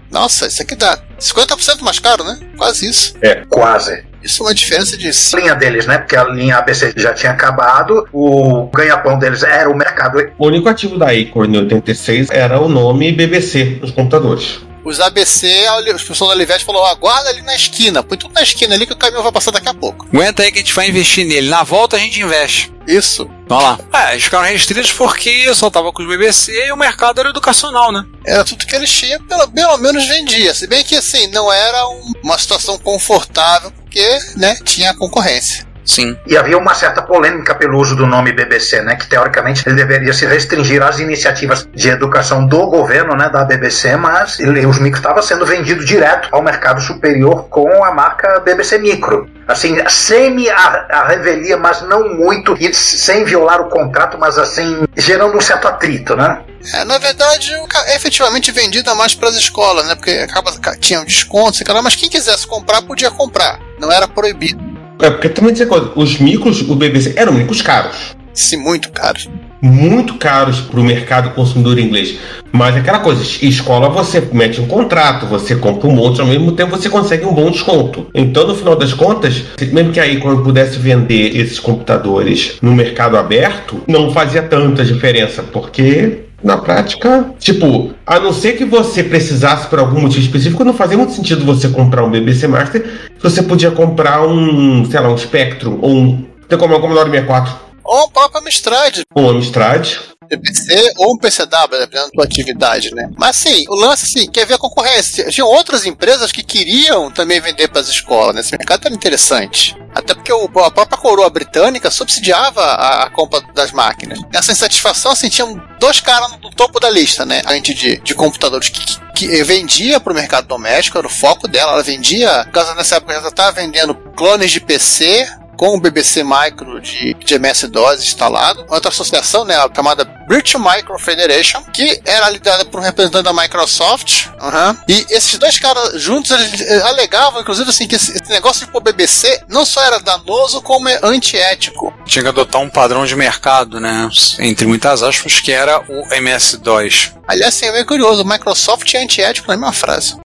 Nossa, 0.10 0.48
isso 0.48 0.62
aqui 0.62 0.76
dá 0.76 0.98
50% 1.20 1.82
mais 1.82 2.00
caro, 2.00 2.24
né? 2.24 2.40
Quase 2.58 2.88
isso. 2.88 3.14
É, 3.22 3.44
quase. 3.50 4.08
Isso 4.24 4.44
é 4.44 4.48
uma 4.48 4.54
diferença 4.54 4.98
de. 4.98 5.10
A 5.10 5.40
linha 5.40 5.56
deles, 5.56 5.86
né? 5.86 5.98
Porque 5.98 6.16
a 6.16 6.24
linha 6.26 6.58
ABC 6.58 6.94
já 6.96 7.14
tinha 7.14 7.32
acabado, 7.32 8.08
o 8.12 8.66
ganha-pão 8.74 9.18
deles 9.18 9.44
era 9.44 9.70
o 9.70 9.76
mercado. 9.76 10.20
O 10.38 10.48
único 10.48 10.68
ativo 10.68 10.98
da 10.98 11.12
Acorn 11.12 11.58
em 11.58 11.62
86 11.62 12.30
era 12.30 12.60
o 12.60 12.68
nome 12.68 13.12
BBC 13.12 13.80
nos 13.82 13.92
computadores. 13.92 14.60
Os 14.86 15.00
ABC, 15.00 15.66
os 15.96 16.04
pessoas 16.04 16.30
da 16.30 16.36
Olivetti 16.36 16.64
falou: 16.66 16.86
aguarda 16.86 17.30
ali 17.30 17.42
na 17.42 17.56
esquina, 17.56 18.02
põe 18.04 18.18
tudo 18.18 18.34
na 18.34 18.42
esquina 18.42 18.76
ali 18.76 18.86
que 18.88 18.94
o 18.94 18.98
caminhão 18.98 19.24
vai 19.24 19.32
passar 19.32 19.52
daqui 19.52 19.68
a 19.70 19.74
pouco. 19.74 20.08
Aguenta 20.14 20.44
aí 20.44 20.52
que 20.52 20.60
a 20.60 20.62
gente 20.62 20.74
vai 20.74 20.88
investir 20.90 21.26
nele. 21.26 21.50
Na 21.50 21.64
volta 21.64 21.96
a 21.98 22.00
gente 22.00 22.20
investe. 22.22 22.72
Isso. 22.88 23.30
Vamos 23.48 23.64
lá. 23.64 23.80
É, 23.94 24.12
eles 24.14 24.24
ficaram 24.24 24.46
restritos 24.48 24.92
porque 24.92 25.54
só 25.54 25.70
tava 25.70 25.92
com 25.92 26.02
os 26.02 26.08
BBC 26.10 26.52
e 26.68 26.72
o 26.72 26.78
mercado 26.78 27.20
era 27.20 27.30
educacional, 27.30 27.92
né? 27.92 28.04
Era 28.26 28.44
tudo 28.44 28.66
que 28.66 28.76
eles 28.76 28.92
tinham, 28.92 29.22
pelo, 29.24 29.48
pelo 29.52 29.78
menos 29.78 30.08
vendia. 30.08 30.54
Se 30.56 30.66
bem 30.66 30.84
que 30.84 30.96
assim, 30.96 31.28
não 31.28 31.52
era 31.54 31.88
um- 31.88 32.14
uma 32.24 32.38
situação 32.40 32.78
confortável, 32.80 33.72
porque, 33.72 34.20
né, 34.38 34.58
tinha 34.64 34.94
concorrência. 34.96 35.68
Sim. 35.90 36.16
E 36.28 36.38
havia 36.38 36.56
uma 36.56 36.76
certa 36.76 37.02
polêmica 37.02 37.56
pelo 37.56 37.80
uso 37.80 37.96
do 37.96 38.06
nome 38.06 38.32
BBC, 38.32 38.80
né? 38.84 38.96
Que 38.96 39.08
teoricamente 39.08 39.68
ele 39.68 39.76
deveria 39.76 40.14
se 40.14 40.24
restringir 40.28 40.84
às 40.84 41.00
iniciativas 41.00 41.68
de 41.74 41.90
educação 41.90 42.46
do 42.46 42.68
governo, 42.68 43.16
né? 43.16 43.28
Da 43.28 43.44
BBC, 43.44 43.98
mas 43.98 44.40
ele, 44.40 44.68
os 44.68 44.78
micros 44.78 45.00
estavam 45.00 45.24
sendo 45.24 45.48
vendidos 45.48 45.84
direto 45.88 46.30
ao 46.32 46.44
mercado 46.44 46.80
superior 46.80 47.50
com 47.50 47.84
a 47.84 47.92
marca 47.92 48.40
BBC 48.40 48.78
Micro. 48.78 49.28
Assim, 49.48 49.78
semi 49.90 50.48
a, 50.48 50.86
a 50.92 51.08
revelia, 51.08 51.58
mas 51.58 51.82
não 51.82 52.08
muito, 52.08 52.56
e 52.60 52.72
sem 52.72 53.26
violar 53.26 53.60
o 53.60 53.70
contrato, 53.70 54.16
mas 54.16 54.38
assim, 54.38 54.84
gerando 54.96 55.36
um 55.36 55.42
certo 55.42 55.68
atrito, 55.68 56.16
né? 56.16 56.44
É, 56.72 56.86
na 56.86 57.00
verdade, 57.00 57.52
é 57.88 57.96
efetivamente 57.96 58.52
vendida 58.52 58.94
mais 58.94 59.16
para 59.16 59.30
as 59.30 59.36
escolas, 59.36 59.88
né? 59.88 59.96
Porque 59.96 60.12
acaba 60.12 60.52
tinha 60.80 61.02
um 61.02 61.06
desconto, 61.06 61.58
sei 61.58 61.66
lá, 61.68 61.82
mas 61.82 61.96
quem 61.96 62.10
quisesse 62.10 62.46
comprar 62.46 62.84
podia 62.84 63.10
comprar, 63.10 63.60
não 63.80 63.92
era 63.92 64.08
proibido. 64.08 64.69
É, 65.02 65.10
porque 65.10 65.30
também 65.30 65.54
dizer 65.54 65.68
coisa, 65.68 65.92
os 65.96 66.20
micros, 66.20 66.62
o 66.62 66.76
BBC, 66.76 67.14
eram 67.16 67.34
micros 67.34 67.62
caros. 67.62 68.16
Sim, 68.34 68.58
muito 68.58 68.92
caros. 68.92 69.30
Muito 69.62 70.14
caros 70.16 70.62
para 70.62 70.80
o 70.80 70.84
mercado 70.84 71.32
consumidor 71.32 71.78
inglês. 71.78 72.18
Mas 72.52 72.76
é 72.76 72.80
aquela 72.80 73.00
coisa, 73.00 73.22
escola 73.46 73.90
você 73.90 74.22
mete 74.32 74.62
um 74.62 74.68
contrato, 74.68 75.26
você 75.26 75.56
compra 75.56 75.88
um 75.88 75.92
monte, 75.92 76.22
ao 76.22 76.28
mesmo 76.28 76.54
tempo 76.54 76.72
você 76.72 76.90
consegue 76.90 77.26
um 77.26 77.34
bom 77.34 77.52
desconto. 77.52 78.08
Então, 78.14 78.48
no 78.48 78.56
final 78.56 78.76
das 78.76 78.94
contas, 78.94 79.44
mesmo 79.72 79.92
que 79.92 80.00
aí 80.00 80.20
quando 80.20 80.44
pudesse 80.44 80.80
vender 80.80 81.36
esses 81.36 81.60
computadores 81.60 82.58
no 82.62 82.74
mercado 82.74 83.18
aberto, 83.18 83.82
não 83.88 84.12
fazia 84.12 84.42
tanta 84.42 84.86
diferença, 84.86 85.44
porque 85.44 86.29
na 86.44 86.58
prática, 86.58 87.34
tipo, 87.40 87.94
a 88.06 88.20
não 88.20 88.34
ser 88.34 88.54
que 88.54 88.66
você 88.66 89.04
precisasse 89.04 89.68
por 89.68 89.80
algum 89.80 90.02
motivo 90.02 90.22
específico, 90.22 90.64
não 90.64 90.74
fazia 90.74 90.98
muito 90.98 91.14
sentido 91.14 91.46
você 91.46 91.70
comprar 91.70 92.04
um 92.04 92.12
BBC 92.12 92.48
Master, 92.48 93.10
você 93.22 93.44
podia 93.44 93.72
comprar 93.72 94.26
um, 94.26 94.86
sei 94.90 95.00
lá, 95.00 95.10
um 95.10 95.18
Spectrum 95.18 95.80
ou 95.82 95.92
um. 95.92 96.26
Tem 96.48 96.58
como 96.58 96.74
é 96.74 96.78
o 96.78 96.82
Commodore 96.82 97.10
64. 97.10 97.54
Ou 97.84 98.04
o 98.04 98.12
próprio 98.12 98.42
Amstrad. 98.42 99.02
Ou 99.14 99.26
um 99.26 99.30
Amstrad. 99.38 99.98
PC 100.38 100.94
ou 100.98 101.14
um 101.14 101.18
PCW, 101.18 101.80
dependendo 101.80 102.08
da 102.08 102.12
tua 102.12 102.24
atividade, 102.24 102.94
né? 102.94 103.10
Mas 103.18 103.30
assim, 103.30 103.66
o 103.70 103.76
lance 103.76 104.06
assim, 104.06 104.30
quer 104.30 104.46
ver 104.46 104.56
a 104.56 104.58
concorrência. 104.58 105.30
Tinha 105.30 105.46
outras 105.46 105.86
empresas 105.86 106.32
que 106.32 106.44
queriam 106.44 107.12
também 107.12 107.40
vender 107.40 107.68
para 107.68 107.82
as 107.82 107.88
escolas, 107.88 108.36
né? 108.36 108.42
Esse 108.42 108.52
mercado 108.58 108.86
era 108.86 108.96
interessante. 108.96 109.76
Até 109.94 110.14
porque 110.14 110.32
o, 110.32 110.46
a 110.64 110.72
própria 110.72 110.98
coroa 110.98 111.30
britânica 111.30 111.90
subsidiava 111.90 112.62
a, 112.62 113.04
a, 113.04 113.10
compra 113.10 113.42
das 113.54 113.72
máquinas. 113.72 114.20
Essa 114.34 114.52
insatisfação, 114.52 115.12
assim, 115.12 115.30
tinham 115.30 115.60
dois 115.80 116.00
caras 116.00 116.32
no 116.42 116.52
topo 116.52 116.80
da 116.80 116.90
lista, 116.90 117.26
né? 117.26 117.42
A 117.46 117.54
gente 117.54 117.74
de, 117.74 117.98
de 117.98 118.14
computadores 118.14 118.70
que, 118.70 118.86
que, 118.86 119.00
que 119.14 119.44
vendia 119.44 120.00
para 120.00 120.14
o 120.14 120.16
mercado 120.16 120.48
doméstico, 120.48 120.98
era 120.98 121.08
o 121.08 121.10
foco 121.10 121.48
dela. 121.48 121.74
Ela 121.74 121.84
vendia, 121.84 122.48
causa 122.54 122.76
nessa 122.76 122.98
época, 122.98 123.14
ela 123.14 123.28
estava 123.28 123.52
vendendo 123.52 123.96
clones 124.16 124.52
de 124.52 124.60
PC, 124.60 125.28
com 125.60 125.76
o 125.76 125.80
BBC 125.80 126.24
Micro 126.24 126.80
de, 126.80 127.14
de 127.16 127.36
MS-DOS 127.36 128.02
instalado, 128.02 128.66
outra 128.70 128.88
associação, 128.88 129.44
né, 129.44 129.56
chamada 129.76 130.06
British 130.26 130.56
Micro 130.56 130.98
Federation, 130.98 131.62
que 131.74 132.02
era 132.06 132.30
liderada 132.30 132.64
por 132.64 132.80
um 132.80 132.84
representante 132.84 133.26
da 133.26 133.34
Microsoft, 133.34 134.28
uhum. 134.42 134.78
e 134.88 135.06
esses 135.10 135.38
dois 135.38 135.60
caras 135.60 136.02
juntos, 136.02 136.32
eles 136.32 136.82
alegavam, 136.86 137.42
inclusive, 137.42 137.70
assim, 137.70 137.90
que 137.90 137.96
esse, 137.98 138.14
esse 138.14 138.30
negócio 138.30 138.66
de 138.66 138.72
pôr 138.72 138.82
BBC 138.82 139.42
não 139.50 139.66
só 139.66 139.84
era 139.84 140.00
danoso, 140.00 140.62
como 140.62 140.88
é 140.88 140.98
antiético. 141.04 141.94
Tinha 142.06 142.24
que 142.24 142.30
adotar 142.30 142.62
um 142.62 142.70
padrão 142.70 143.06
de 143.06 143.18
mercado, 143.18 143.82
né, 143.82 144.10
entre 144.40 144.66
muitas 144.66 145.04
aspas, 145.04 145.42
que 145.42 145.52
era 145.52 145.84
o 145.90 146.16
MS-DOS. 146.16 147.12
Aliás, 147.28 147.54
assim, 147.54 147.66
é 147.66 147.74
meio 147.74 147.86
curioso, 147.86 148.24
Microsoft 148.24 148.94
é 148.94 149.04
antiético 149.04 149.50
na 149.50 149.58
mesma 149.58 149.74
frase. 149.74 150.16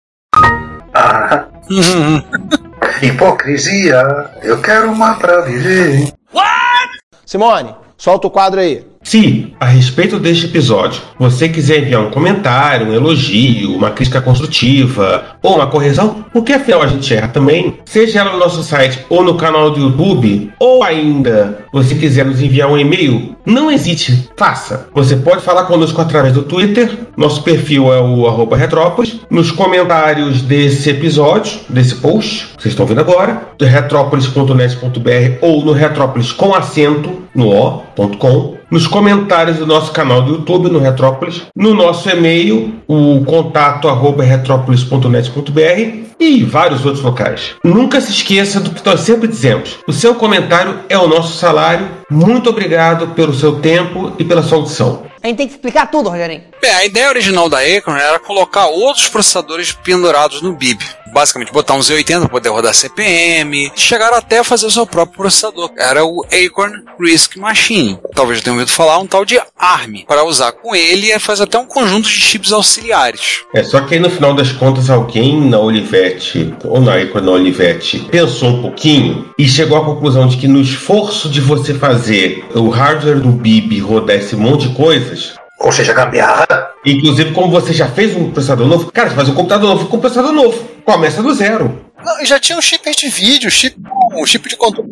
Ah. 0.95 1.47
Hipocrisia, 3.03 4.31
eu 4.43 4.61
quero 4.61 4.91
uma 4.91 5.15
pra 5.15 5.41
viver. 5.41 6.13
What? 6.33 6.99
Simone, 7.27 7.75
solta 7.97 8.27
o 8.27 8.31
quadro 8.31 8.61
aí. 8.61 8.87
Se, 9.05 9.55
a 9.61 9.67
respeito 9.67 10.19
deste 10.19 10.47
episódio, 10.47 11.03
você 11.19 11.47
quiser 11.47 11.83
enviar 11.83 12.01
um 12.01 12.11
comentário, 12.11 12.89
um 12.89 12.95
elogio, 12.95 13.77
uma 13.77 13.91
crítica 13.91 14.21
construtiva 14.21 15.37
ou 15.43 15.57
uma 15.57 15.67
correção, 15.67 16.25
porque 16.33 16.55
afinal 16.55 16.83
a 16.83 16.87
gente 16.87 17.15
erra 17.15 17.29
também, 17.29 17.79
seja 17.85 18.21
ela 18.21 18.33
no 18.33 18.39
nosso 18.39 18.63
site 18.63 19.05
ou 19.11 19.23
no 19.23 19.35
canal 19.35 19.71
do 19.71 19.79
YouTube, 19.79 20.51
ou 20.59 20.83
ainda 20.83 21.59
você 21.71 21.95
quiser 21.95 22.25
nos 22.25 22.41
enviar 22.41 22.71
um 22.71 22.79
e-mail, 22.79 23.37
não 23.45 23.71
hesite, 23.71 24.31
faça. 24.39 24.89
Você 24.95 25.17
pode 25.17 25.43
falar 25.43 25.65
conosco 25.65 26.01
através 26.01 26.33
do 26.33 26.43
Twitter, 26.43 26.91
nosso 27.15 27.43
perfil 27.43 27.93
é 27.93 28.01
o 28.01 28.27
arroba 28.27 28.57
Retrópolis, 28.57 29.21
nos 29.29 29.51
comentários 29.51 30.41
desse 30.41 30.89
episódio, 30.89 31.61
desse 31.69 31.97
post, 31.97 32.49
vocês 32.59 32.73
estão 32.73 32.87
vendo 32.87 33.01
agora, 33.01 33.49
retrópolis.net.br 33.61 35.39
ou 35.43 35.63
no 35.63 35.73
retrópolis 35.73 36.33
com 36.33 36.55
acento 36.55 37.23
no 37.35 37.51
o.com 37.51 38.54
nos 38.75 38.89
comentários 38.89 39.59
do 39.59 39.67
nosso 39.69 39.93
canal 39.93 40.21
do 40.23 40.33
YouTube, 40.33 40.69
no 40.69 40.81
Retrópolis, 40.81 41.43
no 41.55 41.73
nosso 41.73 42.11
e-mail, 42.11 42.75
o 42.89 43.25
contato 43.25 43.87
arroba 43.87 44.25
retrópolis.net.br 44.25 46.05
e 46.19 46.43
vários 46.43 46.85
outros 46.85 47.05
locais. 47.05 47.55
Nunca 47.63 48.01
se 48.01 48.11
esqueça 48.11 48.59
do 48.59 48.71
que 48.71 48.85
nós 48.85 49.03
sempre 49.03 49.29
dizemos: 49.29 49.79
o 49.87 49.93
seu 49.93 50.17
comentário 50.17 50.81
é 50.89 50.99
o 50.99 51.07
nosso 51.07 51.39
salário. 51.39 51.89
Muito 52.11 52.51
obrigado 52.51 53.15
pelo 53.15 53.33
seu 53.33 53.61
tempo 53.61 54.13
e 54.19 54.25
pela 54.25 54.43
sua 54.43 54.59
audição. 54.59 55.05
A 55.23 55.29
gente 55.29 55.37
tem 55.37 55.47
que 55.47 55.55
explicar 55.55 55.87
tudo, 55.87 56.11
Rogerinho. 56.11 56.43
Bem, 56.61 56.71
a 56.75 56.85
ideia 56.85 57.09
original 57.09 57.49
da 57.49 57.61
Acorn 57.61 58.01
era 58.01 58.19
colocar 58.19 58.67
outros 58.67 59.09
processadores 59.09 59.71
pendurados 59.73 60.43
no 60.43 60.53
BIB. 60.53 60.85
Basicamente, 61.15 61.53
botar 61.53 61.75
um 61.75 61.79
Z80 61.79 62.21
para 62.21 62.29
poder 62.29 62.49
rodar 62.49 62.75
CPM. 62.75 63.71
Chegaram 63.77 64.17
até 64.17 64.41
a 64.41 64.45
fazer 64.45 64.67
o 64.67 64.71
seu 64.71 64.85
próprio 64.85 65.19
processador. 65.19 65.71
Era 65.79 66.05
o 66.05 66.25
Acorn 66.25 66.83
RISC 67.01 67.39
Machine. 67.39 68.01
Talvez 68.15 68.41
já 68.41 68.45
tenham 68.45 68.57
ouvido 68.57 68.73
falar, 68.73 68.99
um 68.99 69.07
tal 69.07 69.25
de 69.25 69.41
ARM. 69.57 70.05
Para 70.09 70.25
usar 70.25 70.51
com 70.51 70.75
ele, 70.75 71.13
é 71.13 71.21
faz 71.21 71.41
até 71.41 71.57
um 71.57 71.67
conjunto 71.67 72.09
de 72.09 72.15
chips 72.15 72.53
auxiliares. 72.53 73.45
É, 73.55 73.63
só 73.63 73.81
que 73.83 73.95
aí 73.95 74.01
no 74.01 74.11
final 74.11 74.35
das 74.35 74.51
contas, 74.51 74.91
alguém 74.91 75.41
na 75.41 75.61
Olivetti, 75.61 76.53
ou 76.65 76.81
na 76.81 76.97
Acorn 76.97 77.29
Olivetti, 77.29 78.01
pensou 78.11 78.49
um 78.49 78.63
pouquinho 78.63 79.33
e 79.39 79.47
chegou 79.47 79.79
à 79.79 79.85
conclusão 79.85 80.27
de 80.27 80.37
que 80.37 80.49
no 80.49 80.61
esforço 80.61 81.29
de 81.29 81.41
você 81.41 81.75
fazer 81.75 82.45
o 82.55 82.69
hardware 82.69 83.21
do 83.21 83.31
BIB 83.31 83.79
rodar 83.79 84.17
esse 84.17 84.35
monte 84.35 84.69
de 84.69 84.75
coisas, 84.75 85.35
ou 85.61 85.73
seja, 85.73 85.93
gambiarra. 85.93 86.47
Inclusive, 86.85 87.33
como 87.33 87.51
você 87.51 87.73
já 87.73 87.87
fez 87.87 88.17
um 88.17 88.31
processador 88.31 88.67
novo, 88.67 88.91
cara, 88.93 89.11
você 89.11 89.17
faz 89.17 89.29
um 89.29 89.35
computador 89.35 89.69
novo 89.69 89.87
com 89.87 89.97
um 89.97 90.01
processador 90.01 90.33
novo. 90.33 90.69
Começa 90.85 91.23
do 91.23 91.33
zero. 91.35 91.81
Não, 92.05 92.21
e 92.21 92.27
já 92.27 92.39
tinha 92.39 92.59
um 92.59 92.63
chip 92.63 92.91
de 92.95 93.09
vídeo, 93.09 93.51
chip, 93.51 93.77
um 94.15 94.27
chip 94.27 94.49
de 94.49 94.57
controle. 94.57 94.91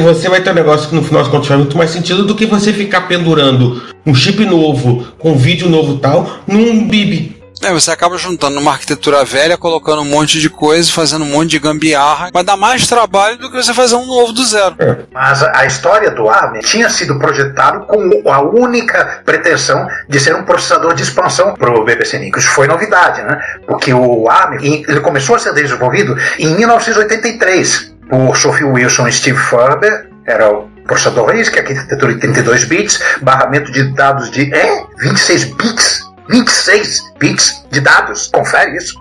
Você 0.00 0.28
vai 0.28 0.40
ter 0.40 0.50
um 0.50 0.54
negócio 0.54 0.88
que 0.88 0.94
no 0.94 1.02
final 1.02 1.22
das 1.22 1.30
contas 1.30 1.48
faz 1.48 1.60
muito 1.60 1.76
mais 1.76 1.90
sentido 1.90 2.24
do 2.24 2.34
que 2.34 2.46
você 2.46 2.72
ficar 2.72 3.02
pendurando 3.02 3.82
um 4.06 4.14
chip 4.14 4.42
novo, 4.44 5.06
com 5.18 5.36
vídeo 5.36 5.68
novo 5.68 5.98
tal, 5.98 6.38
num 6.46 6.86
BIB. 6.86 7.37
É, 7.62 7.72
você 7.72 7.90
acaba 7.90 8.16
juntando 8.16 8.58
uma 8.58 8.72
arquitetura 8.72 9.24
velha, 9.24 9.56
colocando 9.56 10.02
um 10.02 10.04
monte 10.04 10.40
de 10.40 10.48
coisa, 10.48 10.90
fazendo 10.92 11.24
um 11.24 11.28
monte 11.28 11.50
de 11.50 11.58
gambiarra. 11.58 12.30
Vai 12.32 12.44
dar 12.44 12.56
mais 12.56 12.86
trabalho 12.86 13.36
do 13.36 13.50
que 13.50 13.56
você 13.56 13.74
fazer 13.74 13.96
um 13.96 14.06
novo 14.06 14.32
do 14.32 14.44
zero. 14.44 14.76
É. 14.78 14.98
Mas 15.12 15.42
a 15.42 15.66
história 15.66 16.10
do 16.10 16.28
ARM 16.28 16.60
tinha 16.60 16.88
sido 16.88 17.18
projetado 17.18 17.86
com 17.86 18.22
a 18.30 18.40
única 18.40 19.22
pretensão 19.24 19.88
de 20.08 20.20
ser 20.20 20.34
um 20.36 20.44
processador 20.44 20.94
de 20.94 21.02
expansão 21.02 21.54
para 21.54 21.70
o 21.70 21.84
BBC 21.84 22.18
Micro. 22.18 22.40
Isso 22.40 22.50
foi 22.50 22.66
novidade, 22.66 23.22
né? 23.22 23.40
Porque 23.66 23.92
o 23.92 24.28
ARM 24.28 24.58
ele 24.62 25.00
começou 25.00 25.36
a 25.36 25.38
ser 25.38 25.52
desenvolvido 25.52 26.16
em 26.38 26.54
1983 26.54 27.94
por 28.08 28.36
Sophie 28.36 28.64
Wilson 28.64 29.08
e 29.08 29.12
Steve 29.12 29.38
Furber. 29.38 30.08
Era 30.24 30.50
o 30.50 30.68
processador 30.86 31.30
RISC, 31.30 31.58
arquitetura 31.58 32.14
de 32.14 32.20
32 32.20 32.64
bits, 32.64 33.02
barramento 33.20 33.72
de 33.72 33.82
dados 33.94 34.30
de 34.30 34.52
é, 34.54 34.84
26 35.00 35.44
bits 35.56 36.07
26 36.28 37.12
bits 37.18 37.64
de 37.70 37.80
dados. 37.80 38.28
Confere 38.28 38.76
isso. 38.76 38.94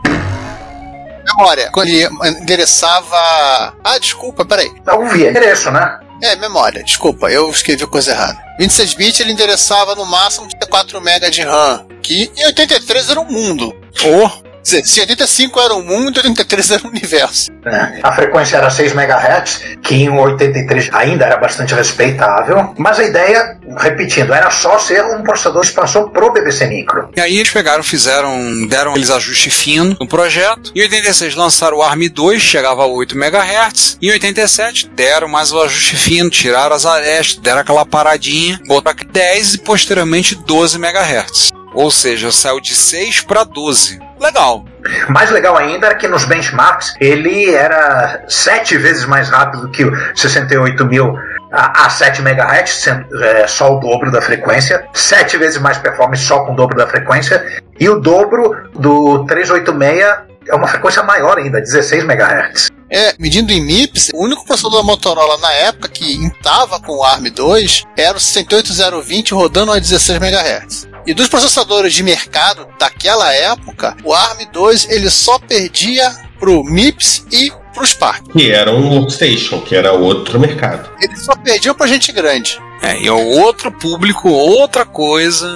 Memória. 1.25 1.69
Quando 1.71 1.89
ele 1.89 2.05
endereçava. 2.41 3.73
Ah, 3.83 3.97
desculpa, 3.99 4.45
peraí. 4.45 4.71
Não 4.85 5.07
via 5.09 5.29
endereço, 5.29 5.69
né? 5.71 5.99
É, 6.23 6.35
memória, 6.35 6.83
desculpa, 6.83 7.29
eu 7.29 7.47
escrevi 7.51 7.83
a 7.83 7.87
coisa 7.87 8.11
errada. 8.11 8.37
26 8.57 8.93
bits 8.95 9.19
ele 9.19 9.33
endereçava 9.33 9.93
no 9.93 10.03
máximo 10.03 10.47
4 10.67 10.99
MB 10.99 11.29
de 11.29 11.43
RAM, 11.43 11.85
que 12.01 12.31
em 12.35 12.45
83 12.47 13.11
era 13.11 13.19
um 13.19 13.25
mundo. 13.25 13.75
Oh! 14.03 14.46
Dizer, 14.67 14.85
se 14.85 14.99
85 14.99 15.59
era 15.59 15.73
o 15.73 15.83
mundo, 15.83 16.17
83 16.17 16.71
era 16.71 16.83
o 16.83 16.89
universo. 16.89 17.51
É, 17.65 17.99
a 18.03 18.11
frequência 18.13 18.57
era 18.57 18.69
6 18.69 18.93
MHz, 18.93 19.61
que 19.81 19.95
em 19.95 20.09
83 20.09 20.89
ainda 20.93 21.25
era 21.25 21.37
bastante 21.37 21.73
respeitável, 21.73 22.73
mas 22.77 22.99
a 22.99 23.03
ideia, 23.03 23.57
repetindo, 23.77 24.33
era 24.33 24.51
só 24.51 24.77
ser 24.77 25.03
um 25.05 25.23
processador 25.23 25.61
de 25.61 25.67
expansão 25.67 26.09
pro 26.09 26.31
BBC 26.31 26.67
Micro. 26.67 27.09
E 27.15 27.21
aí 27.21 27.37
eles 27.37 27.51
pegaram, 27.51 27.83
fizeram, 27.83 28.67
deram 28.67 28.91
aqueles 28.91 29.09
ajustes 29.09 29.53
finos 29.53 29.97
no 29.99 30.07
projeto. 30.07 30.71
Em 30.75 30.81
86 30.81 31.35
lançaram 31.35 31.77
o 31.77 31.81
ARM2, 31.81 32.39
chegava 32.39 32.83
a 32.83 32.87
8 32.87 33.15
MHz. 33.17 33.97
Em 34.01 34.11
87 34.11 34.89
deram 34.89 35.27
mais 35.27 35.51
o 35.51 35.61
ajuste 35.61 35.95
fino, 35.95 36.29
tiraram 36.29 36.75
as 36.75 36.85
arestas, 36.85 37.37
deram 37.37 37.61
aquela 37.61 37.85
paradinha, 37.85 38.59
botaram 38.67 38.97
10 39.11 39.55
e 39.55 39.57
posteriormente 39.59 40.35
12 40.35 40.77
MHz. 40.77 41.49
Ou 41.73 41.91
seja, 41.91 42.31
saiu 42.31 42.59
de 42.59 42.75
6 42.75 43.21
para 43.21 43.43
12 43.43 44.06
legal. 44.19 44.65
Mais 45.09 45.29
legal 45.31 45.57
ainda 45.57 45.87
era 45.87 45.95
que 45.95 46.07
nos 46.07 46.25
benchmarks 46.25 46.93
ele 46.99 47.53
era 47.53 48.23
sete 48.27 48.77
vezes 48.77 49.05
mais 49.05 49.29
rápido 49.29 49.69
que 49.69 49.83
o 49.83 49.91
68.000 49.91 51.37
a, 51.51 51.85
a 51.85 51.89
7 51.89 52.21
MHz, 52.21 52.87
é, 52.87 53.47
só 53.47 53.75
o 53.75 53.79
dobro 53.79 54.11
da 54.11 54.21
frequência, 54.21 54.85
sete 54.93 55.37
vezes 55.37 55.59
mais 55.59 55.77
performance 55.77 56.23
só 56.23 56.43
com 56.45 56.53
o 56.53 56.55
dobro 56.55 56.77
da 56.77 56.87
frequência, 56.87 57.61
e 57.79 57.87
o 57.89 57.99
dobro 57.99 58.69
do 58.75 59.25
386 59.25 60.27
é 60.49 60.55
uma 60.55 60.67
frequência 60.67 61.03
maior 61.03 61.37
ainda, 61.37 61.59
16 61.61 62.03
MHz. 62.03 62.76
É, 62.89 63.15
medindo 63.19 63.51
em 63.51 63.61
MIPS, 63.61 64.11
o 64.13 64.23
único 64.23 64.45
processador 64.45 64.79
da 64.79 64.83
Motorola 64.83 65.37
na 65.37 65.51
época 65.51 65.89
que 65.89 66.25
estava 66.27 66.79
com 66.79 66.93
o 66.93 67.03
ARM2 67.03 67.83
era 67.97 68.17
o 68.17 68.19
68020 68.19 69.33
rodando 69.33 69.71
a 69.71 69.79
16 69.79 70.21
MHz. 70.21 70.87
E 71.05 71.13
dos 71.13 71.27
processadores 71.27 71.93
de 71.93 72.03
mercado 72.03 72.67
daquela 72.79 73.33
época, 73.33 73.95
o 74.03 74.11
ARM2 74.11 74.87
ele 74.89 75.09
só 75.09 75.39
perdia 75.39 76.13
pro 76.39 76.63
MIPS 76.63 77.25
e 77.31 77.51
pro 77.73 77.85
Spark. 77.85 78.31
Que 78.31 78.51
era 78.51 78.71
um 78.71 78.89
workstation, 78.97 79.61
que 79.61 79.75
era 79.75 79.91
outro 79.93 80.39
mercado. 80.39 80.89
Ele 81.01 81.15
só 81.15 81.35
perdia 81.35 81.73
pra 81.73 81.87
gente 81.87 82.11
grande. 82.11 82.59
É, 82.81 83.01
e 83.01 83.07
é 83.07 83.11
outro 83.11 83.71
público, 83.71 84.29
outra 84.29 84.85
coisa. 84.85 85.47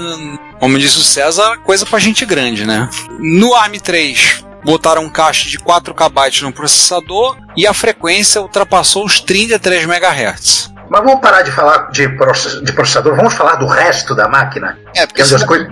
Como 0.60 0.78
disse 0.78 0.98
o 0.98 1.04
César, 1.04 1.58
coisa 1.60 1.86
pra 1.86 2.00
gente 2.00 2.26
grande, 2.26 2.66
né? 2.66 2.90
No 3.20 3.52
ARM3, 3.52 4.44
botaram 4.64 5.04
um 5.04 5.10
cache 5.10 5.50
de 5.50 5.58
4 5.60 5.94
KB 5.94 6.42
no 6.44 6.52
processador 6.54 7.38
e 7.56 7.66
a 7.68 7.74
frequência 7.74 8.42
ultrapassou 8.42 9.06
os 9.06 9.20
33 9.20 9.84
MHz. 9.84 10.72
Mas 10.90 11.04
vamos 11.06 11.22
parar 11.22 11.42
de 11.42 11.52
falar 11.52 11.90
de, 11.90 12.10
process- 12.18 12.62
de 12.62 12.74
processador, 12.74 13.16
vamos 13.16 13.34
falar 13.34 13.56
do 13.56 13.66
resto 13.66 14.14
da 14.14 14.28
máquina. 14.28 14.78
É, 14.94 15.08
porque 15.08 15.22
Porque 15.22 15.36
as 15.36 15.44
coisas. 15.46 15.68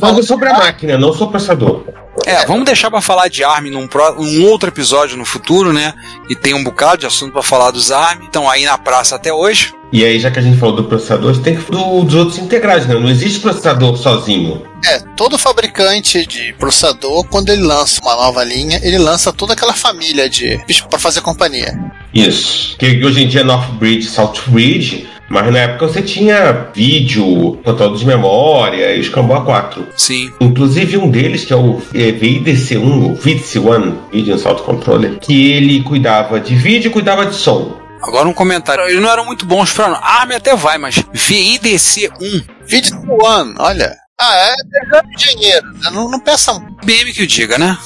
Falo 0.00 0.22
sobre 0.22 0.48
a 0.48 0.54
máquina, 0.54 0.96
não 0.96 1.12
sobre 1.12 1.24
o 1.24 1.30
processador. 1.32 1.84
É, 2.24 2.46
vamos 2.46 2.64
deixar 2.64 2.90
pra 2.90 3.00
falar 3.02 3.28
de 3.28 3.44
ARM 3.44 3.66
num 3.70 3.86
pró- 3.86 4.14
um 4.18 4.44
outro 4.46 4.70
episódio 4.70 5.16
no 5.18 5.26
futuro, 5.26 5.72
né? 5.74 5.92
E 6.30 6.34
tem 6.34 6.54
um 6.54 6.64
bocado 6.64 6.98
de 6.98 7.06
assunto 7.06 7.32
pra 7.34 7.42
falar 7.42 7.70
dos 7.70 7.92
ARM, 7.92 8.22
estão 8.24 8.48
aí 8.48 8.64
na 8.64 8.78
praça 8.78 9.16
até 9.16 9.30
hoje. 9.32 9.74
E 9.92 10.04
aí, 10.04 10.18
já 10.18 10.30
que 10.30 10.38
a 10.38 10.42
gente 10.42 10.56
falou 10.58 10.74
do 10.76 10.84
processador, 10.84 11.36
tem 11.38 11.54
que 11.54 11.60
falar 11.62 11.82
do- 11.82 12.02
dos 12.04 12.14
outros 12.14 12.38
integrados, 12.38 12.86
né? 12.86 12.94
Não 12.94 13.10
existe 13.10 13.40
processador 13.40 13.96
sozinho. 13.96 14.62
É, 14.84 14.98
todo 15.16 15.36
fabricante 15.38 16.26
de 16.26 16.54
processador, 16.54 17.24
quando 17.24 17.50
ele 17.50 17.62
lança 17.62 18.00
uma 18.02 18.16
nova 18.16 18.42
linha, 18.42 18.80
ele 18.82 18.96
lança 18.98 19.32
toda 19.32 19.52
aquela 19.52 19.74
família 19.74 20.28
de 20.30 20.58
para 20.88 20.98
fazer 20.98 21.20
companhia. 21.20 21.78
Isso. 22.14 22.76
Que 22.78 23.04
hoje 23.04 23.22
em 23.24 23.28
dia 23.28 23.42
é 23.42 23.44
Northbridge, 23.44 24.08
Southbridge, 24.08 25.06
mas 25.28 25.52
na 25.52 25.60
época 25.60 25.88
você 25.88 26.02
tinha 26.02 26.68
vídeo, 26.74 27.58
controle 27.64 27.96
de 27.98 28.04
memória 28.06 28.94
e 28.96 29.00
os 29.00 29.08
Camboa 29.08 29.42
4. 29.44 29.86
Sim. 29.96 30.30
Inclusive 30.40 30.96
um 30.98 31.10
deles, 31.10 31.44
que 31.44 31.52
é 31.52 31.56
o 31.56 31.80
é, 31.94 32.12
VIDC1, 32.12 33.12
o 33.12 33.16
VIDC1, 33.16 33.94
Video 34.12 34.38
Salt 34.38 34.60
Controller, 34.62 35.18
que 35.20 35.52
ele 35.52 35.82
cuidava 35.82 36.40
de 36.40 36.54
vídeo 36.54 36.88
e 36.88 36.92
cuidava 36.92 37.26
de 37.26 37.34
som. 37.36 37.80
Agora 38.02 38.28
um 38.28 38.34
comentário. 38.34 38.84
Eles 38.84 39.00
não 39.00 39.10
eram 39.10 39.24
muito 39.24 39.46
bons 39.46 39.72
pra. 39.72 39.86
ARM 39.86 40.32
até 40.32 40.54
vai, 40.56 40.76
mas 40.78 40.96
VIDC1. 40.96 42.46
Vídeo 42.66 42.96
One, 43.22 43.54
olha. 43.58 43.96
Ah, 44.20 44.34
é 44.36 44.54
pegando 44.70 45.08
dinheiro. 45.16 45.66
Não, 45.92 46.08
não 46.08 46.20
peça. 46.20 46.52
BM 46.84 47.12
que 47.12 47.22
o 47.22 47.26
diga, 47.26 47.58
né? 47.58 47.76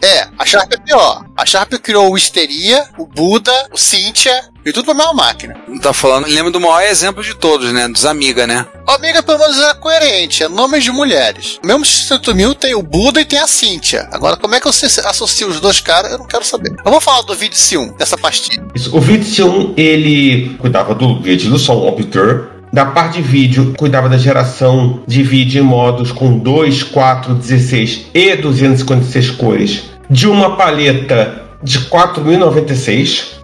É, 0.00 0.26
a 0.38 0.46
Sharp 0.46 0.72
é 0.72 0.76
pior. 0.78 1.26
A 1.36 1.44
Sharp 1.44 1.72
criou 1.74 2.10
o 2.10 2.16
Histeria, 2.16 2.88
o 2.96 3.06
Buda, 3.06 3.68
o 3.72 3.76
Cynthia 3.76 4.51
e 4.64 4.72
tudo 4.72 4.84
pra 4.84 4.94
mesma 4.94 5.14
máquina. 5.14 5.56
Tá 5.80 5.92
falando, 5.92 6.26
lembra 6.26 6.50
do 6.50 6.60
maior 6.60 6.82
exemplo 6.82 7.22
de 7.22 7.34
todos, 7.34 7.72
né? 7.72 7.88
Dos 7.88 8.04
Amiga, 8.04 8.46
né? 8.46 8.66
O 8.86 8.90
Amiga 8.92 9.22
pelo 9.22 9.38
menos 9.38 9.58
é 9.58 9.74
coerente, 9.74 10.42
é 10.42 10.48
nomes 10.48 10.84
de 10.84 10.90
mulheres. 10.90 11.58
O 11.62 11.66
mesmo 11.66 11.84
600 11.84 12.34
mil 12.34 12.54
tem 12.54 12.74
o 12.74 12.82
Buda 12.82 13.20
e 13.20 13.24
tem 13.24 13.38
a 13.38 13.46
Cynthia. 13.46 14.08
Agora, 14.12 14.36
como 14.36 14.54
é 14.54 14.60
que 14.60 14.66
você 14.66 14.86
associa 15.00 15.46
os 15.46 15.60
dois 15.60 15.80
caras, 15.80 16.12
eu 16.12 16.18
não 16.18 16.26
quero 16.26 16.44
saber. 16.44 16.72
Eu 16.84 16.90
vou 16.90 17.00
falar 17.00 17.22
do 17.22 17.34
C1, 17.34 17.96
dessa 17.96 18.16
pastilha. 18.16 18.64
Isso. 18.74 18.96
O 18.96 19.00
VIDC1, 19.00 19.74
ele 19.76 20.56
cuidava 20.58 20.94
do 20.94 21.20
vídeo 21.20 21.50
do 21.50 21.58
som 21.58 21.86
obter. 21.86 22.50
Da 22.72 22.86
parte 22.86 23.20
de 23.20 23.22
vídeo, 23.22 23.74
cuidava 23.76 24.08
da 24.08 24.16
geração 24.16 25.02
de 25.06 25.22
vídeo 25.22 25.62
em 25.62 25.66
modos 25.66 26.10
com 26.10 26.38
2, 26.38 26.84
4, 26.84 27.34
16 27.34 28.06
e 28.14 28.36
256 28.36 29.30
cores. 29.32 29.82
De 30.08 30.26
uma 30.26 30.56
paleta 30.56 31.42
de 31.62 31.80
4096. 31.80 33.41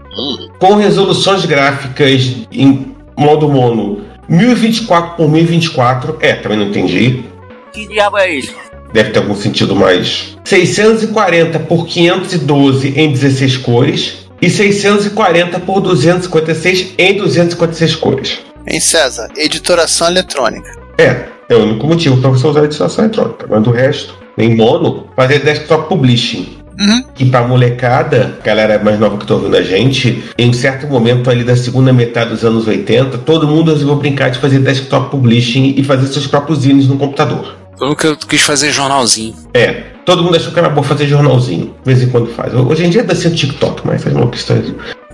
Com 0.58 0.74
resoluções 0.74 1.44
gráficas 1.44 2.36
em 2.50 2.94
modo 3.16 3.48
mono 3.48 4.02
1024 4.28 5.16
por 5.16 5.28
1024. 5.28 6.18
É, 6.20 6.34
também 6.34 6.58
não 6.58 6.66
entendi. 6.66 7.24
Que 7.72 7.86
diabo 7.88 8.18
é 8.18 8.34
isso? 8.34 8.54
Deve 8.92 9.10
ter 9.10 9.18
algum 9.18 9.34
sentido 9.34 9.74
mais. 9.74 10.36
640 10.44 11.58
por 11.60 11.86
512 11.86 12.98
em 12.98 13.12
16 13.12 13.56
cores. 13.58 14.28
E 14.40 14.48
640 14.48 15.58
por 15.60 15.80
256 15.80 16.94
em 16.96 17.16
256 17.16 17.96
cores. 17.96 18.38
Em 18.66 18.78
César, 18.78 19.28
editoração 19.36 20.06
eletrônica. 20.08 20.70
É, 20.96 21.24
é 21.48 21.56
o 21.56 21.62
único 21.62 21.86
motivo 21.86 22.20
para 22.20 22.30
você 22.30 22.46
usar 22.46 22.60
a 22.60 22.64
editoração 22.64 23.04
eletrônica. 23.04 23.46
Mas 23.48 23.62
do 23.62 23.70
resto, 23.70 24.14
nem 24.36 24.54
mono, 24.54 25.08
fazer 25.16 25.40
desktop 25.40 25.88
publishing. 25.88 26.57
Uhum. 26.78 27.02
Que 27.14 27.24
pra 27.26 27.42
molecada, 27.42 28.38
galera 28.44 28.78
mais 28.78 29.00
nova 29.00 29.18
que 29.18 29.26
tá 29.26 29.34
ouvindo 29.34 29.56
a 29.56 29.62
gente, 29.62 30.22
em 30.38 30.48
um 30.48 30.52
certo 30.52 30.86
momento 30.86 31.28
ali 31.28 31.42
da 31.42 31.56
segunda 31.56 31.92
metade 31.92 32.30
dos 32.30 32.44
anos 32.44 32.66
80, 32.66 33.18
todo 33.18 33.48
mundo 33.48 33.72
resolveu 33.72 33.96
brincar 33.96 34.30
de 34.30 34.38
fazer 34.38 34.60
desktop 34.60 35.10
publishing 35.10 35.74
e 35.76 35.82
fazer 35.82 36.06
seus 36.06 36.26
próprios 36.26 36.60
zines 36.60 36.86
no 36.86 36.96
computador. 36.96 37.56
Eu 37.80 37.88
nunca 37.88 38.16
quis 38.16 38.42
fazer 38.42 38.70
jornalzinho. 38.72 39.34
É, 39.54 39.82
todo 40.04 40.22
mundo 40.22 40.36
achou 40.36 40.52
que 40.52 40.58
era 40.58 40.68
bom 40.68 40.82
fazer 40.82 41.06
jornalzinho. 41.06 41.74
De 41.84 41.92
vez 41.92 42.02
em 42.02 42.10
quando 42.10 42.28
faz. 42.28 42.52
Hoje 42.54 42.84
em 42.84 42.90
dia 42.90 43.04
dá 43.04 43.14
ser 43.14 43.30
TikTok, 43.30 43.82
mas 43.84 44.02
faz 44.02 44.14
uma 44.14 44.28
questão 44.28 44.60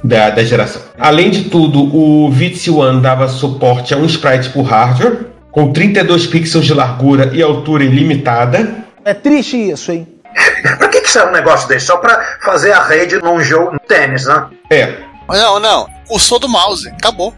da, 0.02 0.30
da 0.30 0.44
geração. 0.44 0.82
Além 0.98 1.30
de 1.30 1.44
tudo, 1.44 1.82
o 1.94 2.30
VITS 2.30 2.68
One 2.68 3.00
dava 3.00 3.28
suporte 3.28 3.92
a 3.92 3.96
um 3.96 4.06
sprite 4.06 4.50
por 4.50 4.62
hardware, 4.62 5.26
com 5.50 5.72
32 5.72 6.26
pixels 6.26 6.64
de 6.64 6.74
largura 6.74 7.30
e 7.34 7.42
altura 7.42 7.84
ilimitada. 7.84 8.84
É 9.04 9.12
triste 9.12 9.56
isso, 9.56 9.92
hein? 9.92 10.06
Serve 11.14 11.28
um 11.28 11.32
negócio 11.32 11.68
desse? 11.68 11.86
Só 11.86 11.98
pra 11.98 12.38
fazer 12.42 12.72
a 12.72 12.82
rede 12.82 13.22
num 13.22 13.40
jogo 13.40 13.70
de 13.70 13.86
tênis, 13.86 14.26
né? 14.26 14.46
É. 14.68 14.94
Não, 15.28 15.60
não. 15.60 15.86
Cursor 16.08 16.40
do 16.40 16.48
mouse. 16.48 16.88
Acabou. 16.88 17.32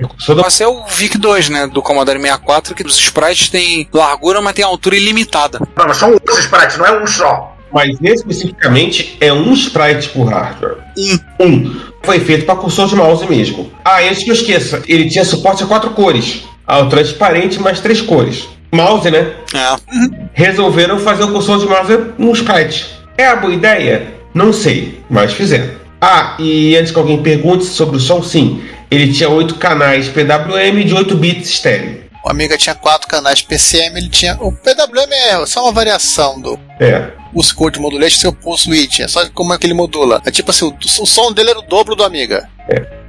Esse 0.47 0.63
é 0.63 0.67
o 0.67 0.83
VIC 0.87 1.19
2, 1.19 1.51
né? 1.51 1.67
Do 1.67 1.83
Commodore 1.83 2.19
64, 2.19 2.75
que 2.75 2.87
os 2.87 2.97
sprites 2.99 3.51
têm 3.51 3.87
largura, 3.93 4.41
mas 4.41 4.55
tem 4.55 4.65
altura 4.65 4.97
ilimitada. 4.97 5.59
Não, 5.77 5.87
mas 5.87 5.99
são 5.99 6.11
os 6.11 6.39
sprites, 6.39 6.79
não 6.79 6.87
é 6.87 7.03
um 7.03 7.07
só. 7.07 7.55
Mas 7.71 7.99
especificamente 8.01 9.19
é 9.21 9.31
um 9.31 9.53
sprite 9.53 10.09
por 10.09 10.33
hardware. 10.33 10.79
Um. 10.97 11.45
Um. 11.45 11.81
Foi 12.03 12.19
feito 12.19 12.47
para 12.47 12.57
cursor 12.57 12.89
de 12.89 12.97
mouse 12.97 13.27
mesmo. 13.29 13.71
Ah, 13.85 14.01
antes 14.01 14.25
que 14.25 14.31
eu 14.31 14.35
esqueça, 14.35 14.83
ele 14.89 15.11
tinha 15.11 15.25
suporte 15.25 15.63
a 15.63 15.67
quatro 15.67 15.91
cores. 15.91 16.45
Ao 16.67 16.89
transparente 16.89 17.61
mais 17.61 17.79
três 17.79 18.01
cores. 18.01 18.49
Mouse, 18.73 19.11
né? 19.11 19.35
É. 19.55 19.77
Resolveram 20.33 20.99
fazer 20.99 21.25
o 21.25 21.33
cursor 21.33 21.59
de 21.59 21.67
mouse 21.67 22.15
num 22.17 22.33
sprite. 22.33 22.96
É 23.19 23.27
a 23.27 23.37
boa 23.37 23.53
ideia? 23.53 24.15
Não 24.35 24.53
sei, 24.53 25.01
mas 25.09 25.33
fizeram. 25.33 25.71
Ah, 26.01 26.37
e 26.39 26.77
antes 26.77 26.93
que 26.93 26.99
alguém 26.99 27.23
pergunte 27.23 27.65
sobre 27.65 27.97
o 27.97 28.01
som, 28.01 28.23
sim. 28.23 28.63
Ele 28.91 29.13
tinha 29.13 29.29
oito 29.29 29.55
canais 29.57 30.09
PWM 30.09 30.85
de 30.85 30.95
8 30.95 31.17
bits 31.17 31.49
estéreo. 31.49 32.05
O 32.25 32.31
Amiga 32.31 32.59
tinha 32.59 32.75
quatro 32.75 33.09
canais 33.09 33.41
PCM, 33.41 33.99
ele 33.99 34.09
tinha. 34.09 34.37
O 34.41 34.53
PWM 34.53 35.13
é 35.13 35.47
só 35.47 35.63
uma 35.63 35.73
variação 35.73 36.41
do 36.41 36.59
É. 36.79 37.11
Pulse 37.33 37.55
Code 37.55 37.79
Modulation 37.79 38.19
seu 38.19 38.33
Pulse 38.33 38.65
Switch. 38.65 39.01
É 39.01 39.09
só 39.09 39.29
como 39.31 39.55
é 39.55 39.59
que 39.59 39.67
ele 39.67 39.75
modula. 39.75 40.21
É 40.25 40.31
tipo 40.31 40.51
assim, 40.51 40.67
o, 40.67 41.03
o 41.03 41.07
som 41.07 41.33
dele 41.33 41.51
era 41.51 41.59
o 41.59 41.63
dobro 41.63 41.95
do 41.95 42.05
Amiga. 42.05 42.49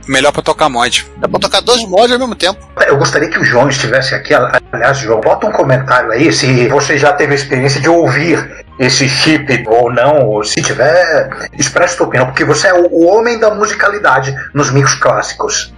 Melhor 0.07 0.31
pra 0.31 0.41
tocar 0.41 0.69
mod. 0.69 1.05
Dá 1.17 1.27
pra 1.27 1.39
tocar 1.39 1.61
dois 1.61 1.83
mods 1.83 2.11
ao 2.11 2.19
mesmo 2.19 2.35
tempo. 2.35 2.59
Eu 2.87 2.97
gostaria 2.97 3.29
que 3.29 3.39
o 3.39 3.43
João 3.43 3.67
estivesse 3.69 4.15
aqui. 4.15 4.33
Aliás, 4.71 4.99
João, 4.99 5.19
bota 5.19 5.47
um 5.47 5.51
comentário 5.51 6.11
aí 6.11 6.31
se 6.31 6.67
você 6.69 6.97
já 6.97 7.11
teve 7.11 7.33
a 7.33 7.35
experiência 7.35 7.81
de 7.81 7.89
ouvir 7.89 8.65
esse 8.79 9.09
chip 9.09 9.63
ou 9.67 9.91
não, 9.91 10.27
ou 10.27 10.43
se 10.43 10.61
tiver, 10.61 11.49
expressa 11.57 11.97
sua 11.97 12.07
opinião, 12.07 12.27
porque 12.27 12.45
você 12.45 12.67
é 12.67 12.73
o, 12.73 13.05
homem 13.07 13.39
da 13.39 13.53
musicalidade 13.53 14.35
nos 14.53 14.69
micros 14.71 14.95
clássicos. 14.95 15.73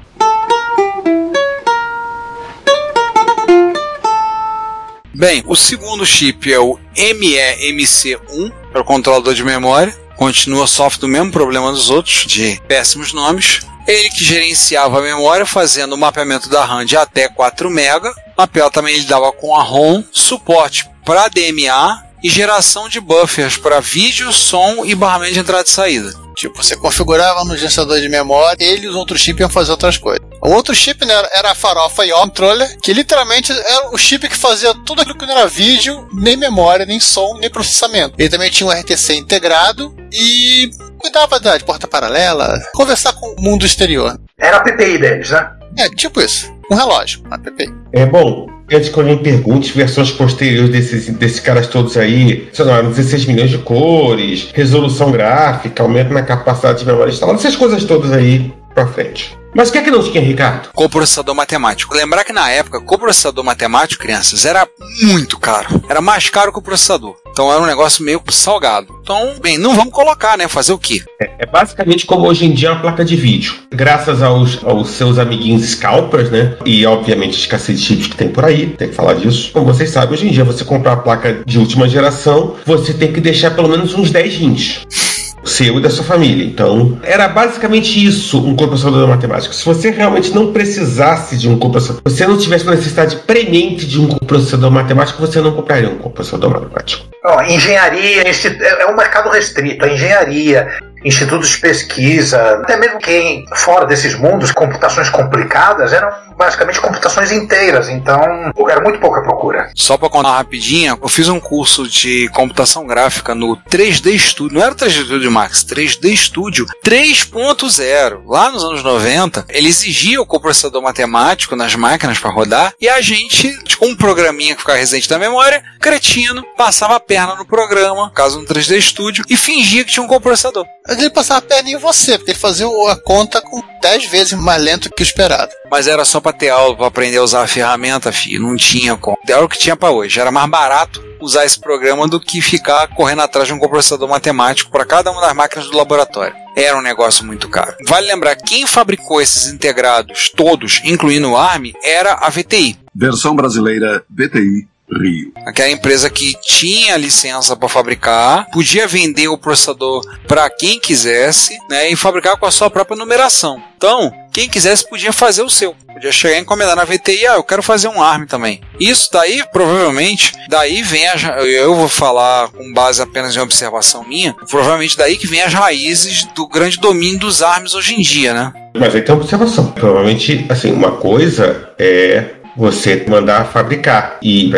Bem, 5.13 5.43
o 5.47 5.55
segundo 5.55 6.05
chip 6.05 6.51
é 6.51 6.59
o 6.59 6.77
MEMC1, 6.95 8.51
para 8.71 8.81
o 8.81 8.85
controlador 8.85 9.33
de 9.33 9.43
memória. 9.43 9.93
Continua 10.15 10.67
sofre 10.67 10.99
do 10.99 11.07
mesmo 11.07 11.31
problema 11.31 11.71
dos 11.71 11.89
outros, 11.89 12.25
de 12.25 12.59
péssimos 12.67 13.13
nomes. 13.13 13.62
Ele 13.88 14.09
que 14.09 14.23
gerenciava 14.23 14.99
a 14.99 15.01
memória 15.01 15.45
fazendo 15.45 15.93
o 15.93 15.97
mapeamento 15.97 16.49
da 16.49 16.63
RAM 16.63 16.85
de 16.85 16.95
até 16.95 17.27
4 17.27 17.69
MB. 17.69 18.12
Mapel 18.38 18.69
também 18.69 18.95
ele 18.95 19.05
dava 19.05 19.31
com 19.31 19.55
a 19.55 19.63
ROM, 19.63 20.03
suporte 20.12 20.89
para 21.03 21.27
DMA 21.27 22.08
e 22.23 22.29
geração 22.29 22.89
de 22.89 22.99
buffers 22.99 23.58
para 23.58 23.79
vídeo, 23.79 24.32
som 24.32 24.86
e 24.86 24.95
barramento 24.95 25.34
de 25.34 25.39
entrada 25.39 25.63
e 25.65 25.71
saída. 25.71 26.13
Tipo, 26.36 26.63
você 26.63 26.75
configurava 26.75 27.43
no 27.43 27.55
gerenciador 27.58 27.99
de 27.99 28.08
memória, 28.08 28.55
ele 28.60 28.86
e 28.86 28.88
os 28.88 28.95
outros 28.95 29.21
chips 29.21 29.41
iam 29.41 29.49
fazer 29.49 29.71
outras 29.71 29.97
coisas. 29.97 30.25
O 30.41 30.51
outro 30.51 30.73
chip 30.73 31.05
né, 31.05 31.13
era 31.34 31.51
a 31.51 31.55
farofa 31.55 32.05
e 32.05 32.12
controller, 32.12 32.77
que 32.82 32.93
literalmente 32.93 33.51
era 33.51 33.89
o 33.89 33.97
chip 33.97 34.27
que 34.27 34.38
fazia 34.38 34.73
tudo 34.86 35.01
aquilo 35.01 35.17
que 35.17 35.25
não 35.25 35.38
era 35.38 35.47
vídeo, 35.47 36.08
nem 36.13 36.38
memória, 36.38 36.86
nem 36.86 36.99
som, 36.99 37.38
nem 37.39 37.49
processamento. 37.49 38.15
Ele 38.17 38.29
também 38.29 38.49
tinha 38.49 38.67
um 38.67 38.71
RTC 38.71 39.15
integrado 39.15 39.93
e 40.13 40.69
cuidava 40.97 41.39
da 41.39 41.58
de 41.58 41.65
porta 41.65 41.88
paralela, 41.88 42.58
conversar 42.73 43.13
com 43.13 43.36
o 43.36 43.41
mundo 43.41 43.65
exterior. 43.65 44.17
Era 44.38 44.58
a 44.58 44.62
PPI 44.62 44.97
deles, 44.97 45.29
né? 45.29 45.51
É, 45.77 45.89
tipo 45.89 46.21
isso. 46.21 46.49
Um 46.71 46.75
relógio, 46.75 47.21
uma 47.25 47.38
PPI. 47.38 47.73
É 47.93 48.05
bom, 48.05 48.47
antes 48.71 48.89
que 48.89 48.99
alguém 48.99 49.17
pergunte, 49.17 49.75
versões 49.75 50.12
posteriores 50.12 50.69
desses, 50.69 51.10
desses 51.10 51.39
caras 51.39 51.67
todos 51.67 51.97
aí, 51.97 52.47
sei 52.53 52.65
lá, 52.65 52.82
16 52.82 53.25
milhões 53.25 53.49
de 53.49 53.58
cores, 53.60 54.49
resolução 54.53 55.12
gráfica, 55.12 55.82
aumento 55.84 56.13
na 56.13 56.21
capacidade 56.21 56.79
de 56.79 56.86
memória 56.86 57.12
instalada, 57.12 57.39
essas 57.39 57.55
coisas 57.55 57.84
todas 57.84 58.12
aí 58.12 58.51
pra 58.73 58.88
frente. 58.88 59.38
Mas 59.53 59.69
o 59.69 59.71
que 59.71 59.79
é 59.79 59.81
que 59.81 59.91
não 59.91 60.03
tinha, 60.03 60.21
Ricardo? 60.21 60.69
Coprocessador 60.73 61.35
matemático. 61.35 61.95
Lembrar 61.95 62.23
que 62.23 62.33
na 62.33 62.49
época, 62.49 62.81
coprocessador 62.81 63.43
matemático, 63.43 64.03
crianças, 64.03 64.45
era 64.45 64.67
muito 65.01 65.39
caro. 65.39 65.81
Era 65.89 66.01
mais 66.01 66.29
caro 66.29 66.51
que 66.51 66.59
o 66.59 66.62
processador. 66.62 67.15
Então 67.31 67.51
era 67.51 67.62
um 67.62 67.65
negócio 67.65 68.03
meio 68.03 68.21
salgado. 68.29 68.93
Então, 69.01 69.35
bem, 69.41 69.57
não 69.57 69.73
vamos 69.73 69.93
colocar, 69.93 70.38
né? 70.38 70.47
Fazer 70.47 70.73
o 70.73 70.77
quê? 70.77 71.01
É, 71.21 71.31
é 71.39 71.45
basicamente 71.45 72.05
como 72.05 72.27
hoje 72.27 72.45
em 72.45 72.53
dia 72.53 72.71
uma 72.71 72.81
placa 72.81 73.03
de 73.03 73.15
vídeo. 73.15 73.55
Graças 73.71 74.21
aos, 74.21 74.63
aos 74.63 74.89
seus 74.89 75.17
amiguinhos 75.17 75.63
scalpers, 75.63 76.29
né? 76.29 76.57
E 76.65 76.85
obviamente 76.85 77.38
os 77.38 77.45
cacete 77.45 77.79
chips 77.79 78.07
que 78.07 78.17
tem 78.17 78.29
por 78.29 78.45
aí, 78.45 78.67
tem 78.67 78.89
que 78.89 78.95
falar 78.95 79.13
disso. 79.15 79.51
Como 79.53 79.65
vocês 79.65 79.89
sabem, 79.89 80.13
hoje 80.13 80.27
em 80.27 80.31
dia 80.31 80.43
você 80.43 80.63
comprar 80.63 80.95
uma 80.95 81.03
placa 81.03 81.41
de 81.45 81.57
última 81.57 81.88
geração, 81.88 82.55
você 82.65 82.93
tem 82.93 83.12
que 83.12 83.21
deixar 83.21 83.51
pelo 83.51 83.69
menos 83.69 83.93
uns 83.93 84.12
10 84.12 84.35
rins 84.35 85.08
seu 85.49 85.77
e 85.77 85.81
da 85.81 85.89
sua 85.89 86.05
família. 86.05 86.45
Então, 86.45 86.97
era 87.03 87.27
basicamente 87.27 88.03
isso 88.03 88.39
um 88.45 88.55
processador 88.55 89.07
matemático. 89.07 89.53
Se 89.53 89.65
você 89.65 89.89
realmente 89.89 90.33
não 90.33 90.53
precisasse 90.53 91.38
de 91.38 91.49
um 91.49 91.57
processador, 91.57 92.01
você 92.05 92.25
não 92.25 92.38
tivesse 92.38 92.63
uma 92.63 92.75
necessidade 92.75 93.17
premente 93.17 93.85
de 93.85 93.99
um 93.99 94.07
processador 94.07 94.71
matemático, 94.71 95.19
você 95.19 95.41
não 95.41 95.51
compraria 95.51 95.89
um 95.89 96.09
processador 96.09 96.51
matemático. 96.51 97.05
Ó, 97.25 97.41
engenharia 97.41 98.23
é 98.23 98.85
um 98.85 98.95
mercado 98.95 99.29
restrito. 99.29 99.83
A 99.83 99.89
engenharia, 99.89 100.67
institutos 101.03 101.49
de 101.49 101.57
pesquisa, 101.59 102.59
até 102.62 102.77
mesmo 102.77 102.99
quem 102.99 103.45
fora 103.55 103.85
desses 103.85 104.15
mundos, 104.15 104.51
computações 104.51 105.09
complicadas, 105.09 105.93
eram 105.93 106.29
basicamente 106.39 106.79
computações 106.79 107.33
inteiras, 107.33 107.89
então 107.89 108.21
era 108.69 108.81
muito 108.81 108.99
pouca 108.99 109.21
procura. 109.21 109.69
Só 109.75 109.97
para 109.97 110.09
contar 110.09 110.38
rapidinho, 110.38 110.97
eu 111.01 111.09
fiz 111.09 111.27
um 111.27 111.39
curso 111.39 111.85
de 111.88 112.29
computação 112.29 112.88
gráfica 112.88 113.35
no 113.35 113.57
3D 113.69 114.17
Studio, 114.17 114.57
não 114.57 114.63
era 114.65 114.73
o 114.73 114.77
3D 114.77 115.03
Studio 115.03 115.31
Max, 115.31 115.65
3D 115.65 116.15
Studio 116.15 116.65
3.0, 116.83 118.21
lá 118.25 118.49
nos 118.49 118.63
anos 118.63 118.81
90, 118.81 119.47
ele 119.49 119.67
exigia 119.67 120.21
o 120.21 120.25
coprocessador 120.25 120.81
matemático 120.81 121.57
nas 121.57 121.75
máquinas 121.75 122.17
para 122.19 122.31
rodar, 122.31 122.73
e 122.79 122.88
a 122.88 123.01
gente, 123.01 123.53
com 123.77 123.88
um 123.88 123.95
programinha 123.95 124.55
que 124.55 124.62
ficava 124.62 124.77
residente 124.77 125.09
da 125.09 125.19
memória, 125.19 125.62
cretino, 125.81 126.45
passava 126.57 126.95
a 126.95 126.99
perna 127.01 127.35
no 127.35 127.45
programa, 127.45 128.12
caso 128.15 128.39
no 128.39 128.45
3D 128.45 128.81
Studio, 128.81 129.25
e 129.29 129.35
fingia 129.35 129.83
que 129.83 129.91
tinha 129.91 130.03
um 130.03 130.07
coprocessador. 130.07 130.65
Ele 130.89 131.10
passava 131.10 131.39
a 131.39 131.41
perna 131.41 131.69
em 131.69 131.78
você, 131.78 132.17
porque 132.17 132.32
ele 132.32 132.39
fazia 132.39 132.67
a 132.89 132.95
conta 132.95 133.41
com 133.41 133.62
10 133.82 134.06
vezes 134.06 134.34
mais 134.34 134.62
lento 134.62 134.89
que 134.89 135.02
o 135.02 135.04
esperado. 135.04 135.52
Mas 135.69 135.88
era 135.88 136.04
só 136.04 136.19
para 136.19 136.34
ter 136.34 136.49
aula, 136.49 136.75
para 136.75 136.88
aprender 136.88 137.17
a 137.17 137.23
usar 137.23 137.43
a 137.43 137.47
ferramenta, 137.47 138.12
filho. 138.12 138.41
Não 138.41 138.56
tinha 138.56 138.95
como. 138.95 139.17
Era 139.28 139.43
o 139.43 139.49
que 139.49 139.58
tinha 139.58 139.75
para 139.75 139.91
hoje. 139.91 140.19
Era 140.19 140.32
mais 140.32 140.49
barato 140.49 141.04
usar 141.21 141.45
esse 141.45 141.60
programa 141.60 142.08
do 142.08 142.19
que 142.19 142.41
ficar 142.41 142.88
correndo 142.95 143.21
atrás 143.21 143.47
de 143.47 143.54
um 143.54 143.60
processador 143.60 144.08
matemático 144.08 144.71
para 144.71 144.86
cada 144.86 145.12
uma 145.12 145.21
das 145.21 145.34
máquinas 145.34 145.69
do 145.69 145.78
laboratório. 145.78 146.36
Era 146.56 146.78
um 146.78 146.82
negócio 146.82 147.25
muito 147.25 147.47
caro. 147.49 147.75
Vale 147.88 148.08
lembrar, 148.08 148.36
quem 148.36 148.65
fabricou 148.65 149.21
esses 149.21 149.52
integrados 149.52 150.30
todos, 150.36 150.82
incluindo 150.84 151.30
o 151.30 151.38
ARM, 151.38 151.73
era 151.84 152.13
a 152.13 152.30
VTI. 152.30 152.78
Versão 152.95 153.36
brasileira 153.36 154.04
VTI 154.10 154.67
Rio. 154.91 155.32
Aquela 155.45 155.69
empresa 155.69 156.10
que 156.10 156.36
tinha 156.41 156.97
licença 156.97 157.56
para 157.56 157.69
fabricar, 157.69 158.47
podia 158.52 158.88
vender 158.88 159.28
o 159.28 159.38
processador 159.38 160.04
para 160.28 160.49
quem 160.49 160.80
quisesse, 160.80 161.58
né, 161.69 161.89
e 161.89 161.95
fabricar 161.95 162.38
com 162.38 162.45
a 162.45 162.52
sua 162.52 162.69
própria 162.69 162.97
numeração. 162.97 163.62
Então, 163.78 164.12
quem 164.32 164.49
quisesse 164.49 164.88
podia 164.88 165.13
fazer 165.13 165.41
o 165.41 165.49
seu. 165.49 165.75
Podia 165.93 166.12
chegar 166.12 166.38
e 166.38 166.41
encomendar 166.41 166.75
na 166.75 166.86
VTI, 166.86 167.28
ah, 167.28 167.36
eu 167.36 167.43
quero 167.43 167.63
fazer 167.63 167.88
um 167.88 168.02
ARM 168.02 168.25
também. 168.25 168.62
Isso 168.80 169.10
daí, 169.12 169.43
provavelmente, 169.52 170.34
daí 170.47 170.82
vem 170.82 171.08
a, 171.08 171.15
eu 171.43 171.75
vou 171.75 171.89
falar 171.89 172.49
com 172.49 172.73
base 172.73 173.02
apenas 173.02 173.36
em 173.36 173.39
observação 173.39 174.04
minha, 174.04 174.36
provavelmente 174.49 174.97
daí 174.97 175.17
que 175.17 175.28
vem 175.28 175.41
as 175.41 175.54
raízes 175.54 176.25
do 176.36 176.47
grande 176.47 176.80
domínio 176.80 177.19
dos 177.19 177.41
ARMs 177.41 177.73
hoje 177.73 177.95
em 177.95 178.02
dia, 178.02 178.34
né? 178.34 178.54
Mas 178.78 178.93
aí 178.93 179.02
tem 179.02 179.13
uma 179.13 179.21
observação. 179.21 179.71
Provavelmente, 179.71 180.45
assim, 180.49 180.71
uma 180.71 180.91
coisa 180.91 181.73
é 181.78 182.38
você 182.59 183.05
mandar 183.07 183.45
fabricar. 183.45 184.17
E 184.21 184.51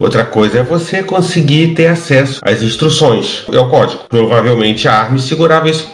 outra 0.00 0.24
coisa 0.24 0.58
é 0.58 0.62
você 0.64 1.04
conseguir 1.04 1.74
ter 1.74 1.86
acesso 1.86 2.40
às 2.44 2.60
instruções. 2.60 3.44
É 3.50 3.58
o 3.58 3.70
código. 3.70 4.02
Provavelmente 4.08 4.88
a 4.88 5.02
ARM 5.02 5.18
segurava 5.18 5.70
isso. 5.70 5.88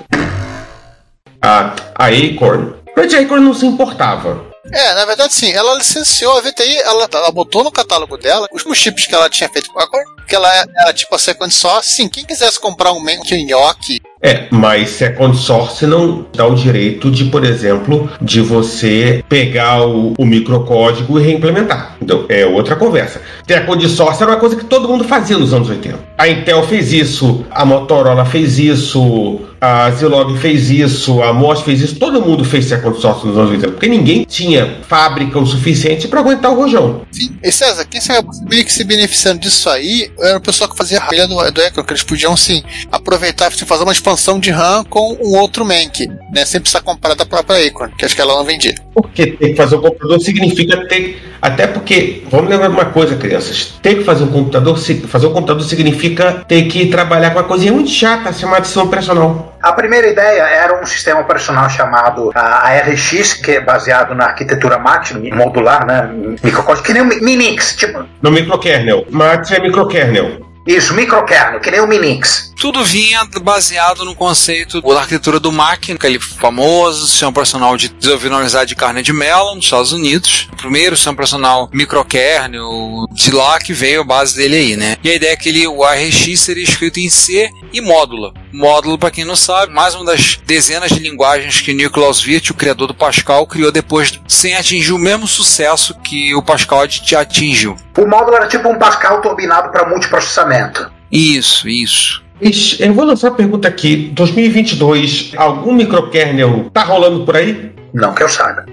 A, 1.43 1.75
a 1.95 2.07
Acorn. 2.07 2.75
Mas 2.97 3.13
a 3.13 3.21
Acorn 3.21 3.45
não 3.45 3.53
se 3.53 3.67
importava. 3.67 4.49
É, 4.73 4.95
na 4.95 5.05
verdade 5.05 5.35
sim, 5.35 5.53
ela 5.53 5.75
licenciou 5.75 6.37
a 6.37 6.41
VTI, 6.43 6.77
ela, 6.83 7.09
ela 7.13 7.31
botou 7.33 7.65
no 7.65 7.73
catálogo 7.73 8.17
dela 8.19 8.47
os 8.53 8.63
chips 8.79 9.07
que 9.07 9.15
ela 9.15 9.29
tinha 9.29 9.49
feito 9.49 9.73
com 9.73 9.81
a 9.81 9.85
Acorn, 9.85 10.05
que 10.29 10.35
ela 10.35 10.49
era 10.79 10.93
tipo 10.93 11.15
a 11.15 11.19
sequência 11.19 11.61
só, 11.61 11.83
sim, 11.83 12.09
quem 12.09 12.25
quisesse 12.25 12.61
comprar 12.61 12.93
um 12.93 13.01
Menk 13.01 13.33
Nhoque 13.45 14.01
é, 14.23 14.47
mas 14.51 14.91
Second 14.91 15.37
Source 15.37 15.87
não 15.87 16.27
dá 16.35 16.47
o 16.47 16.55
direito 16.55 17.11
de, 17.11 17.25
por 17.25 17.45
exemplo, 17.45 18.11
de 18.21 18.41
você 18.41 19.25
pegar 19.29 19.87
o, 19.87 20.13
o 20.19 20.27
microcódigo 20.27 21.19
e 21.19 21.23
reimplementar. 21.23 21.97
Então, 22.03 22.27
é 22.29 22.45
outra 22.45 22.77
conversa. 22.77 23.23
Second 23.47 23.89
Source 23.89 24.23
era 24.23 24.33
uma 24.33 24.39
coisa 24.39 24.57
que 24.57 24.65
todo 24.65 24.89
mundo 24.89 25.05
fazia 25.05 25.39
nos 25.39 25.55
anos 25.55 25.71
80. 25.71 25.99
A 26.19 26.29
Intel 26.29 26.63
fez 26.65 26.93
isso, 26.93 27.47
a 27.51 27.65
Motorola 27.65 28.27
fez 28.27 28.59
isso, 28.59 29.41
a 29.61 29.91
Zilog 29.91 30.39
fez 30.39 30.71
isso, 30.71 31.23
a 31.23 31.33
MOS 31.33 31.61
fez 31.61 31.81
isso, 31.83 31.97
todo 31.97 32.21
mundo 32.23 32.45
fez 32.45 32.65
Second 32.65 32.99
Source 33.01 33.27
nos 33.27 33.37
anos 33.37 33.51
80, 33.51 33.73
porque 33.73 33.89
ninguém 33.89 34.25
tinha 34.25 34.79
fábrica 34.89 35.39
o 35.39 35.47
suficiente 35.47 36.09
para 36.09 36.21
aguentar 36.21 36.51
o 36.51 36.57
rojão. 36.57 37.03
Sim. 37.13 37.37
E 37.43 37.53
César, 37.53 37.85
quem 37.85 38.01
saiu 38.01 38.23
meio 38.49 38.65
que 38.65 38.73
se 38.73 38.85
beneficiando 38.85 39.41
disso 39.41 39.69
aí 39.69 40.11
era 40.19 40.39
o 40.39 40.41
pessoal 40.41 40.71
que 40.71 40.77
fazia 40.77 40.99
a 40.99 41.27
do, 41.27 41.51
do 41.53 41.61
Econ, 41.61 41.83
que 41.83 41.93
eles 41.93 42.03
podiam, 42.03 42.37
sim, 42.37 42.63
aproveitar 42.91 43.53
e 43.53 43.65
fazer 43.67 43.83
uma 43.83 43.93
expansão 44.11 44.41
de 44.41 44.51
RAM 44.51 44.85
com 44.85 45.17
um 45.23 45.39
outro 45.39 45.65
Mank, 45.65 46.09
né? 46.33 46.45
Sem 46.45 46.61
precisar 46.61 46.81
comprar 46.81 47.15
da 47.15 47.25
própria 47.25 47.67
Acorn, 47.67 47.95
que 47.97 48.05
acho 48.05 48.15
que 48.15 48.21
ela 48.21 48.35
não 48.35 48.45
vendia. 48.45 48.75
Porque 48.93 49.33
ter 49.33 49.51
que 49.51 49.57
fazer 49.57 49.77
um 49.77 49.81
computador 49.81 50.21
significa 50.21 50.89
ter. 50.89 51.23
Até 51.41 51.67
porque, 51.67 52.23
vamos 52.31 52.51
lembrar 52.51 52.69
de 52.69 52.75
uma 52.75 52.85
coisa, 52.87 53.17
crianças. 53.17 53.75
Ter 53.81 53.97
que 53.97 54.05
fazer 54.05 54.25
um 54.25 54.29
computador, 54.29 54.77
fazer 55.09 55.27
um 55.27 55.33
computador 55.33 55.63
significa 55.63 56.45
ter 56.47 56.63
que 56.65 56.87
trabalhar 56.87 57.31
com 57.31 57.39
uma 57.39 57.45
coisinha 57.45 57.73
muito 57.73 57.91
chata 57.91 58.33
chamada 58.33 58.65
sistema 58.65 58.87
operacional. 58.87 59.57
A 59.63 59.73
primeira 59.73 60.09
ideia 60.09 60.43
era 60.43 60.83
um 60.83 60.87
sistema 60.87 61.21
operacional 61.21 61.71
chamado 61.71 62.31
a 62.35 62.69
RX, 62.81 63.35
que 63.35 63.53
é 63.53 63.61
baseado 63.61 64.15
na 64.15 64.27
arquitetura 64.27 64.79
MAX, 64.79 65.13
modular, 65.13 65.87
né? 65.87 66.11
Microcódigo, 66.43 66.85
que 66.85 66.93
nem 66.93 67.03
o 67.03 67.07
Minix, 67.07 67.77
tipo. 67.77 68.05
No 68.21 68.31
microkernel. 68.31 69.07
MAX 69.11 69.51
é 69.53 69.61
microkernel. 69.61 70.51
Isso, 70.67 70.95
microkernel, 70.95 71.61
que 71.61 71.71
nem 71.71 71.81
o 71.81 71.87
Minix. 71.87 72.50
Tudo 72.61 72.85
vinha 72.85 73.25
baseado 73.41 74.05
no 74.05 74.15
conceito 74.15 74.83
da 74.83 74.99
arquitetura 74.99 75.41
do 75.41 75.51
Mac, 75.51 75.89
aquele 75.89 76.21
famoso 76.21 77.07
sistema 77.09 77.31
operacional 77.31 77.75
de 77.75 77.89
desenvolvimento 77.89 78.33
na 78.33 78.37
Universidade 78.37 78.69
de 78.69 78.77
Carnegie 78.77 79.15
Mellon, 79.15 79.55
nos 79.55 79.65
Estados 79.65 79.93
Unidos. 79.93 80.47
O 80.53 80.57
primeiro 80.57 80.95
sistema 80.95 81.15
operacional 81.15 81.71
microkernel, 81.73 83.07
de 83.13 83.31
lá 83.31 83.59
que 83.59 83.73
veio 83.73 84.03
a 84.03 84.05
base 84.05 84.37
dele 84.37 84.57
aí, 84.57 84.77
né? 84.77 84.99
E 85.03 85.11
a 85.11 85.15
ideia 85.15 85.33
é 85.33 85.37
que 85.37 85.49
ele, 85.49 85.67
o 85.67 85.83
ARX 85.83 86.39
seria 86.39 86.63
escrito 86.63 87.01
em 87.01 87.09
C 87.09 87.51
e 87.73 87.81
módulo. 87.81 88.35
Módulo, 88.53 88.99
para 88.99 89.11
quem 89.11 89.25
não 89.25 89.37
sabe, 89.37 89.73
mais 89.73 89.95
uma 89.95 90.05
das 90.05 90.37
dezenas 90.45 90.91
de 90.91 90.99
linguagens 90.99 91.63
que 91.63 91.73
Nicholas 91.73 92.23
Wirth, 92.27 92.51
o 92.51 92.55
criador 92.55 92.89
do 92.89 92.95
Pascal, 92.95 93.47
criou 93.47 93.73
depois, 93.73 94.21
sem 94.29 94.55
atingir 94.55 94.93
o 94.93 94.99
mesmo 94.99 95.27
sucesso 95.27 95.99
que 96.01 96.35
o 96.35 96.43
Pascal 96.43 96.83
atingiu. 96.83 97.75
O 97.97 98.07
módulo 98.07 98.37
era 98.37 98.47
tipo 98.47 98.69
um 98.69 98.79
Pascal 98.79 99.23
turbinado 99.23 99.71
para 99.71 99.89
multiprocessamento. 99.89 100.93
Isso, 101.11 101.67
isso. 101.67 102.23
Eu 102.41 102.95
vou 102.95 103.05
lançar 103.05 103.29
uma 103.29 103.37
pergunta 103.37 103.69
aqui. 103.69 104.11
2022, 104.15 105.33
algum 105.37 105.75
microkernel 105.75 106.71
tá 106.73 106.83
rolando 106.83 107.25
por 107.25 107.37
aí? 107.37 107.71
Não 107.93 108.15
que 108.15 108.23
eu 108.23 108.29
saiba. 108.29 108.65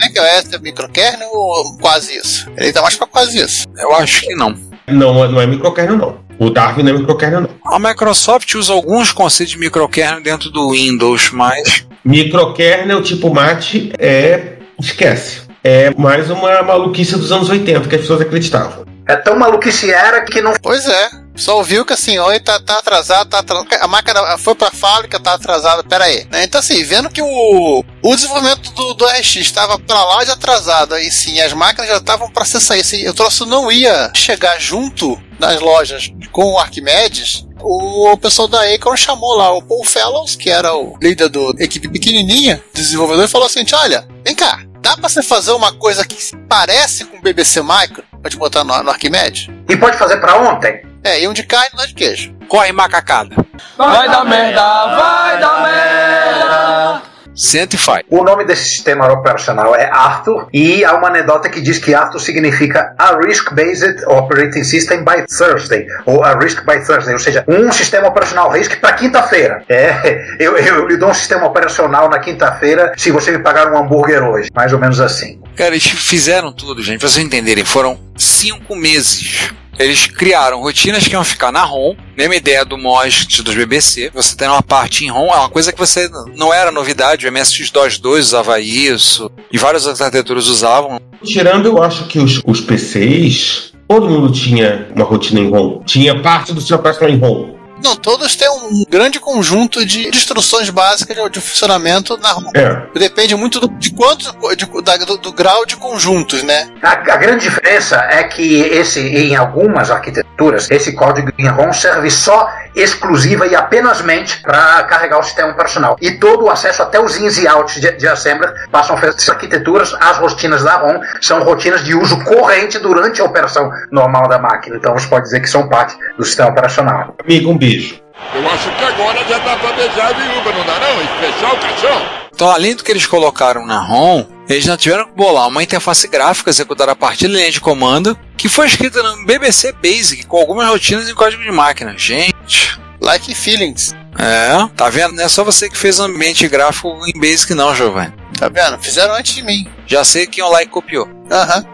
É 0.00 0.08
que 0.08 0.18
é 0.18 0.38
é 0.38 0.58
microkernel 0.60 1.30
ou 1.32 1.78
quase 1.78 2.16
isso? 2.16 2.50
Ele 2.56 2.72
tá 2.72 2.82
mais 2.82 2.96
pra 2.96 3.06
quase 3.06 3.38
isso. 3.38 3.66
Eu 3.78 3.94
acho 3.94 4.22
que 4.22 4.34
não. 4.34 4.54
Não, 4.88 5.30
não 5.30 5.40
é 5.40 5.46
microkernel 5.46 5.96
não. 5.96 6.18
O 6.38 6.50
Darwin 6.50 6.82
não 6.82 6.94
é 6.94 6.98
microkernel 6.98 7.42
não. 7.42 7.50
A 7.64 7.78
Microsoft 7.78 8.54
usa 8.54 8.72
alguns 8.72 9.12
conceitos 9.12 9.52
de 9.54 9.60
microkernel 9.60 10.22
dentro 10.22 10.50
do 10.50 10.70
Windows, 10.70 11.30
mas... 11.32 11.86
Microkernel 12.04 13.02
tipo 13.02 13.32
mate 13.32 13.92
é... 13.98 14.56
esquece. 14.80 15.42
É 15.62 15.92
mais 15.96 16.30
uma 16.30 16.62
maluquice 16.62 17.16
dos 17.16 17.30
anos 17.30 17.50
80 17.50 17.88
que 17.88 17.94
as 17.96 18.00
pessoas 18.00 18.20
acreditavam. 18.20 18.86
É 19.08 19.16
tão 19.16 19.38
maluquice 19.38 19.90
era 19.90 20.22
que 20.22 20.42
não. 20.42 20.52
Pois 20.62 20.86
é. 20.86 21.10
Só 21.34 21.56
ouviu 21.56 21.84
que 21.86 21.92
assim, 21.92 22.18
oi, 22.18 22.40
tá, 22.40 22.60
tá 22.60 22.78
atrasado, 22.78 23.30
tá 23.30 23.38
atrasado. 23.38 23.68
A 23.80 23.88
máquina 23.88 24.36
foi 24.36 24.54
pra 24.54 24.70
fábrica, 24.70 25.18
tá 25.18 25.34
atrasada, 25.34 25.82
pera 25.82 26.04
aí. 26.04 26.26
Né? 26.30 26.44
Então, 26.44 26.58
assim, 26.58 26.82
vendo 26.84 27.08
que 27.08 27.22
o, 27.22 27.84
o 28.02 28.14
desenvolvimento 28.14 28.70
do, 28.72 28.94
do 28.94 29.06
RX 29.06 29.36
estava 29.36 29.78
pra 29.78 30.04
lá 30.04 30.24
de 30.24 30.32
atrasado, 30.32 30.94
aí 30.94 31.10
sim, 31.10 31.40
as 31.40 31.52
máquinas 31.52 31.88
já 31.88 31.96
estavam 31.96 32.28
pra 32.28 32.44
ser 32.44 32.60
sair. 32.60 32.80
Assim, 32.80 33.08
o 33.08 33.14
troço 33.14 33.46
não 33.46 33.70
ia 33.70 34.10
chegar 34.14 34.60
junto 34.60 35.18
nas 35.38 35.60
lojas 35.60 36.12
com 36.32 36.52
o 36.52 36.58
Arquimedes, 36.58 37.46
o 37.60 38.16
pessoal 38.18 38.48
da 38.48 38.62
Acorn 38.74 38.98
chamou 38.98 39.36
lá 39.36 39.52
o 39.52 39.62
Paul 39.62 39.84
Fellows, 39.84 40.36
que 40.36 40.50
era 40.50 40.74
o 40.74 40.96
líder 41.00 41.28
da 41.28 41.40
equipe 41.58 41.88
pequenininha, 41.88 42.62
desenvolvedor, 42.74 43.24
e 43.24 43.28
falou 43.28 43.46
assim: 43.46 43.64
olha, 43.72 44.06
vem 44.24 44.34
cá, 44.34 44.60
dá 44.80 44.96
pra 44.96 45.08
você 45.08 45.22
fazer 45.22 45.52
uma 45.52 45.72
coisa 45.72 46.04
que 46.04 46.16
parece 46.48 47.04
com 47.04 47.16
o 47.18 47.22
BBC 47.22 47.62
Micro? 47.62 48.04
Pode 48.28 48.36
botar 48.36 48.62
no, 48.62 48.82
no 48.82 48.90
Arquimedes? 48.90 49.48
E 49.66 49.74
pode 49.74 49.96
fazer 49.96 50.18
pra 50.18 50.36
ontem? 50.36 50.82
É, 51.02 51.22
e 51.22 51.26
um 51.26 51.32
de 51.32 51.44
carne 51.44 51.70
e 51.72 51.82
um 51.82 51.86
de 51.86 51.94
queijo. 51.94 52.30
Corre 52.46 52.72
macacada. 52.72 53.34
Vai 53.78 54.06
dar 54.06 54.24
merda, 54.26 54.86
vai 54.96 55.40
dar 55.40 55.62
merda. 55.62 57.02
Senta 57.34 57.76
e 57.76 57.78
faz. 57.78 58.02
O 58.10 58.22
nome 58.22 58.44
desse 58.44 58.64
sistema 58.64 59.10
operacional 59.10 59.74
é 59.74 59.88
Arthur 59.90 60.48
e 60.52 60.84
há 60.84 60.94
uma 60.94 61.08
anedota 61.08 61.48
que 61.48 61.60
diz 61.60 61.78
que 61.78 61.94
Arthur 61.94 62.18
significa 62.18 62.94
a 62.98 63.16
Risk-Based 63.16 64.04
Operating 64.08 64.64
System 64.64 65.04
by 65.04 65.24
Thursday, 65.26 65.86
ou 66.04 66.22
a 66.22 66.36
Risk 66.36 66.66
by 66.66 66.84
Thursday, 66.84 67.14
ou 67.14 67.20
seja, 67.20 67.44
um 67.48 67.72
sistema 67.72 68.08
operacional 68.08 68.50
RISC 68.50 68.78
para 68.80 68.92
quinta-feira. 68.92 69.62
É, 69.68 70.36
eu, 70.38 70.58
eu 70.58 70.86
lhe 70.86 70.96
dou 70.96 71.10
um 71.10 71.14
sistema 71.14 71.46
operacional 71.46 72.10
na 72.10 72.18
quinta-feira 72.18 72.92
se 72.96 73.10
você 73.10 73.30
me 73.30 73.38
pagar 73.38 73.72
um 73.72 73.78
hambúrguer 73.78 74.22
hoje. 74.22 74.50
Mais 74.52 74.72
ou 74.72 74.78
menos 74.78 75.00
assim. 75.00 75.40
Cara, 75.58 75.74
eles 75.74 75.88
fizeram 75.88 76.52
tudo, 76.52 76.80
gente, 76.84 77.00
pra 77.00 77.08
vocês 77.08 77.26
entenderem. 77.26 77.64
Foram 77.64 77.98
cinco 78.16 78.76
meses 78.76 79.50
eles 79.76 80.06
criaram 80.06 80.60
rotinas 80.60 81.06
que 81.06 81.14
iam 81.14 81.22
ficar 81.22 81.52
na 81.52 81.62
ROM, 81.62 81.94
mesma 82.16 82.34
ideia 82.34 82.64
do 82.64 82.76
MOST 82.76 83.42
dos 83.42 83.54
BBC. 83.54 84.10
Você 84.12 84.36
tem 84.36 84.48
uma 84.48 84.62
parte 84.62 85.04
em 85.04 85.08
ROM, 85.08 85.28
é 85.32 85.36
uma 85.36 85.48
coisa 85.48 85.72
que 85.72 85.78
você 85.78 86.10
não 86.36 86.52
era 86.52 86.72
novidade, 86.72 87.26
o 87.26 87.28
MS-DOS 87.28 87.98
2 87.98 88.26
usava 88.26 88.60
isso, 88.60 89.30
e 89.52 89.58
várias 89.58 89.84
outras 89.84 90.00
arquiteturas 90.00 90.48
usavam. 90.48 91.00
Tirando, 91.24 91.66
eu 91.66 91.82
acho 91.82 92.06
que 92.06 92.18
os, 92.18 92.40
os 92.44 92.60
PCs, 92.60 93.72
todo 93.86 94.08
mundo 94.08 94.32
tinha 94.32 94.88
uma 94.94 95.04
rotina 95.04 95.40
em 95.40 95.50
ROM. 95.50 95.82
Tinha 95.84 96.20
parte 96.20 96.52
do 96.52 96.60
seu 96.60 96.78
personal 96.80 97.14
em 97.14 97.18
ROM. 97.18 97.57
Não, 97.82 97.96
todos 97.96 98.36
têm 98.36 98.48
um 98.48 98.84
grande 98.88 99.20
conjunto 99.20 99.84
de 99.84 100.08
instruções 100.08 100.70
básicas 100.70 101.16
de, 101.16 101.30
de 101.30 101.40
funcionamento 101.40 102.16
na 102.18 102.32
ROM. 102.32 102.50
É. 102.54 102.98
Depende 102.98 103.34
muito 103.34 103.60
do, 103.60 103.68
de 103.68 103.90
quanto, 103.90 104.34
de, 104.56 104.82
da, 104.82 104.96
do, 104.96 105.16
do, 105.16 105.32
grau 105.32 105.64
de 105.64 105.76
conjuntos, 105.76 106.42
né? 106.42 106.68
A, 106.82 106.92
a, 106.92 107.16
grande 107.16 107.42
diferença 107.42 107.96
é 108.10 108.24
que 108.24 108.60
esse, 108.62 109.00
em 109.00 109.36
algumas 109.36 109.90
arquiteturas, 109.90 110.70
esse 110.70 110.92
código 110.92 111.30
em 111.38 111.46
ROM 111.46 111.72
serve 111.72 112.10
só 112.10 112.48
exclusiva 112.74 113.46
e 113.46 113.54
apenasmente 113.54 114.40
para 114.40 114.82
carregar 114.84 115.18
o 115.18 115.22
sistema 115.22 115.50
operacional. 115.50 115.96
E 116.00 116.12
todo 116.12 116.44
o 116.44 116.50
acesso 116.50 116.82
até 116.82 117.00
os 117.00 117.16
ins 117.18 117.38
e 117.38 117.48
outs 117.48 117.80
de, 117.80 117.90
de 117.92 118.06
assembler 118.06 118.52
passam 118.70 118.96
a 118.96 119.06
essas 119.06 119.28
arquiteturas, 119.28 119.94
as 120.00 120.18
rotinas 120.18 120.62
da 120.62 120.76
ROM 120.76 121.00
são 121.20 121.42
rotinas 121.42 121.84
de 121.84 121.94
uso 121.94 122.22
corrente 122.24 122.78
durante 122.78 123.20
a 123.20 123.24
operação 123.24 123.70
normal 123.90 124.28
da 124.28 124.38
máquina. 124.38 124.76
Então 124.76 124.92
você 124.96 125.06
pode 125.08 125.24
dizer 125.24 125.40
que 125.40 125.48
são 125.48 125.68
parte 125.68 125.96
do 126.16 126.24
sistema 126.24 126.50
operacional. 126.50 127.14
Amigo, 127.24 127.50
um 127.50 127.58
beijo. 127.68 128.00
Eu 128.34 128.48
acho 128.50 128.70
que 128.76 128.84
agora 128.84 129.24
já 129.28 129.38
dá 129.38 129.56
pra 129.56 129.72
beijar 129.72 130.06
a 130.08 130.12
viúva, 130.12 130.52
não 130.52 130.64
dá 130.64 130.78
não? 130.80 131.02
E 131.02 131.32
fechar 131.32 131.54
o 131.54 131.58
caixão? 131.58 132.02
Então, 132.34 132.50
além 132.50 132.74
do 132.74 132.84
que 132.84 132.90
eles 132.90 133.06
colocaram 133.06 133.66
na 133.66 133.80
ROM, 133.80 134.24
eles 134.48 134.64
já 134.64 134.76
tiveram 134.76 135.06
que 135.06 135.16
bolar 135.16 135.48
uma 135.48 135.62
interface 135.62 136.06
gráfica 136.08 136.50
executada 136.50 136.92
a 136.92 136.96
partir 136.96 137.26
da 137.28 137.34
linha 137.34 137.50
de 137.50 137.60
comando, 137.60 138.18
que 138.36 138.48
foi 138.48 138.66
escrita 138.66 139.02
no 139.02 139.24
BBC 139.26 139.72
Basic, 139.72 140.24
com 140.26 140.36
algumas 140.36 140.68
rotinas 140.68 141.08
em 141.08 141.14
código 141.14 141.42
de 141.42 141.50
máquina. 141.50 141.94
Gente. 141.96 142.78
Like 143.00 143.34
feelings. 143.34 143.94
É, 144.18 144.68
tá 144.76 144.88
vendo? 144.88 145.14
Não 145.14 145.24
é 145.24 145.28
só 145.28 145.44
você 145.44 145.68
que 145.68 145.76
fez 145.76 146.00
ambiente 146.00 146.46
gráfico 146.48 146.88
em 147.06 147.18
Basic, 147.18 147.54
não, 147.54 147.74
Giovanni. 147.74 148.12
Tá 148.38 148.48
vendo? 148.48 148.78
Fizeram 148.78 149.14
antes 149.14 149.34
de 149.34 149.42
mim. 149.42 149.68
Já 149.86 150.04
sei 150.04 150.26
que 150.26 150.42
o 150.42 150.48
like 150.48 150.70
copiou. 150.70 151.08
Aham. 151.30 151.64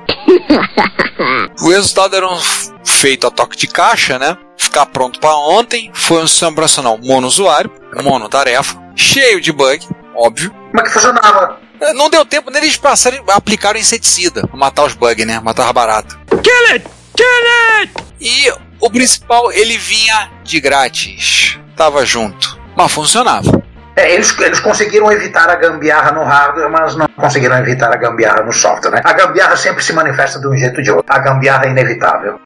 o 1.60 1.70
resultado 1.70 2.16
era 2.16 2.26
um 2.26 2.40
feito 2.84 3.26
a 3.26 3.30
toque 3.30 3.56
de 3.56 3.66
caixa, 3.66 4.18
né? 4.18 4.36
Ficar 4.74 4.86
pronto 4.86 5.20
para 5.20 5.36
ontem. 5.36 5.88
Foi 5.94 6.24
um 6.24 6.26
sistema 6.26 6.50
operacional 6.50 6.98
mono-usuário, 6.98 7.70
mono-tarefa, 8.02 8.76
cheio 8.96 9.40
de 9.40 9.52
bug, 9.52 9.86
óbvio. 10.16 10.52
Mas 10.72 10.88
que 10.88 10.94
funcionava. 10.94 11.60
Não 11.94 12.10
deu 12.10 12.26
tempo 12.26 12.50
nem 12.50 12.60
eles 12.60 12.76
passarem, 12.76 13.22
aplicaram 13.28 13.78
inseticida 13.78 14.44
pra 14.48 14.56
matar 14.56 14.82
os 14.84 14.94
bugs, 14.94 15.24
né? 15.24 15.38
Matar 15.38 15.72
barato. 15.72 16.18
Kill 16.42 16.74
it! 16.74 16.84
Kill 17.16 17.82
it! 17.82 17.92
E 18.20 18.52
o 18.80 18.90
principal, 18.90 19.52
ele 19.52 19.78
vinha 19.78 20.28
de 20.42 20.58
grátis. 20.58 21.56
Tava 21.76 22.04
junto. 22.04 22.58
Mas 22.76 22.90
funcionava. 22.90 23.62
É, 23.96 24.12
eles, 24.12 24.36
eles 24.40 24.60
conseguiram 24.60 25.10
evitar 25.12 25.48
a 25.48 25.54
gambiarra 25.54 26.10
no 26.10 26.24
hardware, 26.24 26.68
mas 26.68 26.96
não 26.96 27.06
conseguiram 27.16 27.56
evitar 27.58 27.92
a 27.92 27.96
gambiarra 27.96 28.42
no 28.42 28.52
software, 28.52 28.90
né? 28.90 29.00
A 29.04 29.12
gambiarra 29.12 29.56
sempre 29.56 29.84
se 29.84 29.92
manifesta 29.92 30.40
de 30.40 30.48
um 30.48 30.56
jeito 30.56 30.78
ou 30.78 30.82
de 30.82 30.90
outro. 30.90 31.06
A 31.08 31.18
gambiarra 31.18 31.66
é 31.66 31.70
inevitável. 31.70 32.40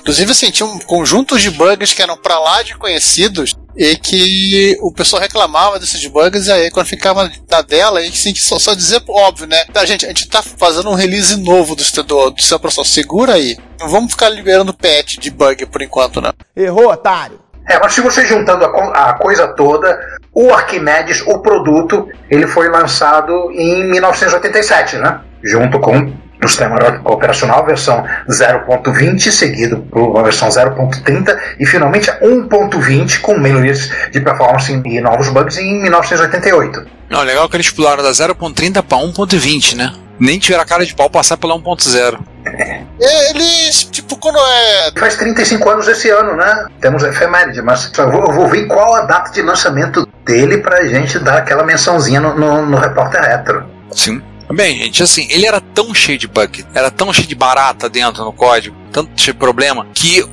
Inclusive, 0.00 0.32
assim, 0.32 0.50
tinha 0.50 0.66
um 0.66 0.78
conjunto 0.80 1.38
de 1.38 1.50
bugs 1.50 1.92
que 1.92 2.02
eram 2.02 2.16
pra 2.16 2.38
lá 2.40 2.62
de 2.62 2.74
conhecidos 2.74 3.54
e 3.76 3.96
que 3.96 4.76
o 4.80 4.92
pessoal 4.92 5.22
reclamava 5.22 5.78
desses 5.78 6.04
bugs 6.06 6.48
e 6.48 6.52
aí 6.52 6.70
quando 6.70 6.86
ficava 6.86 7.30
na 7.48 7.62
dela, 7.62 8.02
e 8.04 8.10
sim, 8.10 8.34
só, 8.34 8.58
só 8.58 8.74
dizer 8.74 9.00
óbvio, 9.08 9.46
né? 9.46 9.64
Tá, 9.66 9.84
gente, 9.84 10.04
a 10.04 10.08
gente 10.08 10.28
tá 10.28 10.42
fazendo 10.42 10.90
um 10.90 10.94
release 10.94 11.36
novo 11.36 11.76
do, 11.76 11.84
do, 12.02 12.30
do 12.30 12.42
seu 12.42 12.58
processo, 12.58 12.90
segura 12.90 13.34
aí. 13.34 13.56
Não 13.78 13.88
vamos 13.88 14.10
ficar 14.10 14.28
liberando 14.28 14.74
patch 14.74 15.18
de 15.18 15.30
bug 15.30 15.66
por 15.66 15.82
enquanto, 15.82 16.20
né? 16.20 16.32
Errou, 16.56 16.90
otário! 16.90 17.49
É, 17.70 17.78
mas 17.78 17.94
se 17.94 18.00
você 18.00 18.26
juntando 18.26 18.64
a, 18.64 19.10
a, 19.10 19.12
coisa 19.12 19.46
toda, 19.46 19.96
o 20.34 20.52
Arquimedes, 20.52 21.22
o 21.24 21.38
produto, 21.38 22.08
ele 22.28 22.44
foi 22.44 22.68
lançado 22.68 23.48
em 23.52 23.88
1987, 23.88 24.96
né? 24.96 25.20
Junto 25.40 25.78
com 25.78 26.12
o 26.42 26.48
sistema 26.48 26.76
operacional 27.04 27.64
versão 27.64 28.04
0.20, 28.28 29.30
seguido 29.30 29.78
por 29.90 30.10
uma 30.10 30.22
versão 30.22 30.48
0.30 30.48 31.38
e 31.58 31.66
finalmente 31.66 32.10
1.20 32.10 33.20
com 33.20 33.38
melhorias 33.38 33.90
de 34.10 34.20
performance 34.20 34.72
e 34.72 35.00
novos 35.00 35.28
bugs 35.28 35.58
em 35.58 35.82
1988. 35.82 36.86
Não, 37.10 37.22
legal 37.22 37.48
que 37.48 37.56
eles 37.56 37.70
pularam 37.70 38.02
da 38.02 38.10
0.30 38.10 38.82
para 38.82 38.98
1.20, 38.98 39.76
né? 39.76 39.92
Nem 40.18 40.38
tiveram 40.38 40.62
a 40.62 40.66
cara 40.66 40.84
de 40.84 40.94
pau 40.94 41.08
passar 41.08 41.36
pela 41.36 41.54
1.0. 41.54 42.18
É, 42.44 43.30
eles, 43.30 43.84
tipo, 43.84 44.16
quando 44.16 44.38
é. 44.38 44.92
Faz 44.98 45.16
35 45.16 45.70
anos 45.70 45.88
esse 45.88 46.10
ano, 46.10 46.36
né? 46.36 46.66
Temos 46.80 47.02
efeméride, 47.02 47.62
mas 47.62 47.90
eu 47.96 48.10
vou, 48.10 48.20
eu 48.26 48.32
vou 48.32 48.48
ver 48.48 48.66
qual 48.66 48.94
a 48.94 49.02
data 49.02 49.30
de 49.32 49.40
lançamento 49.40 50.06
dele 50.24 50.58
pra 50.58 50.84
gente 50.84 51.18
dar 51.18 51.38
aquela 51.38 51.64
mençãozinha 51.64 52.20
no, 52.20 52.34
no, 52.38 52.66
no 52.66 52.76
repórter 52.76 53.22
retro. 53.22 53.64
Sim. 53.92 54.22
Bem, 54.52 54.78
gente, 54.78 55.02
assim, 55.02 55.28
ele 55.30 55.46
era 55.46 55.60
tão 55.60 55.94
cheio 55.94 56.18
de 56.18 56.26
bug, 56.26 56.64
era 56.74 56.90
tão 56.90 57.12
cheio 57.12 57.28
de 57.28 57.34
barata 57.34 57.88
dentro 57.88 58.24
no 58.24 58.32
código, 58.32 58.76
tanto 58.90 59.10
cheio 59.20 59.34
de 59.34 59.38
problema, 59.38 59.86
que 59.94 60.26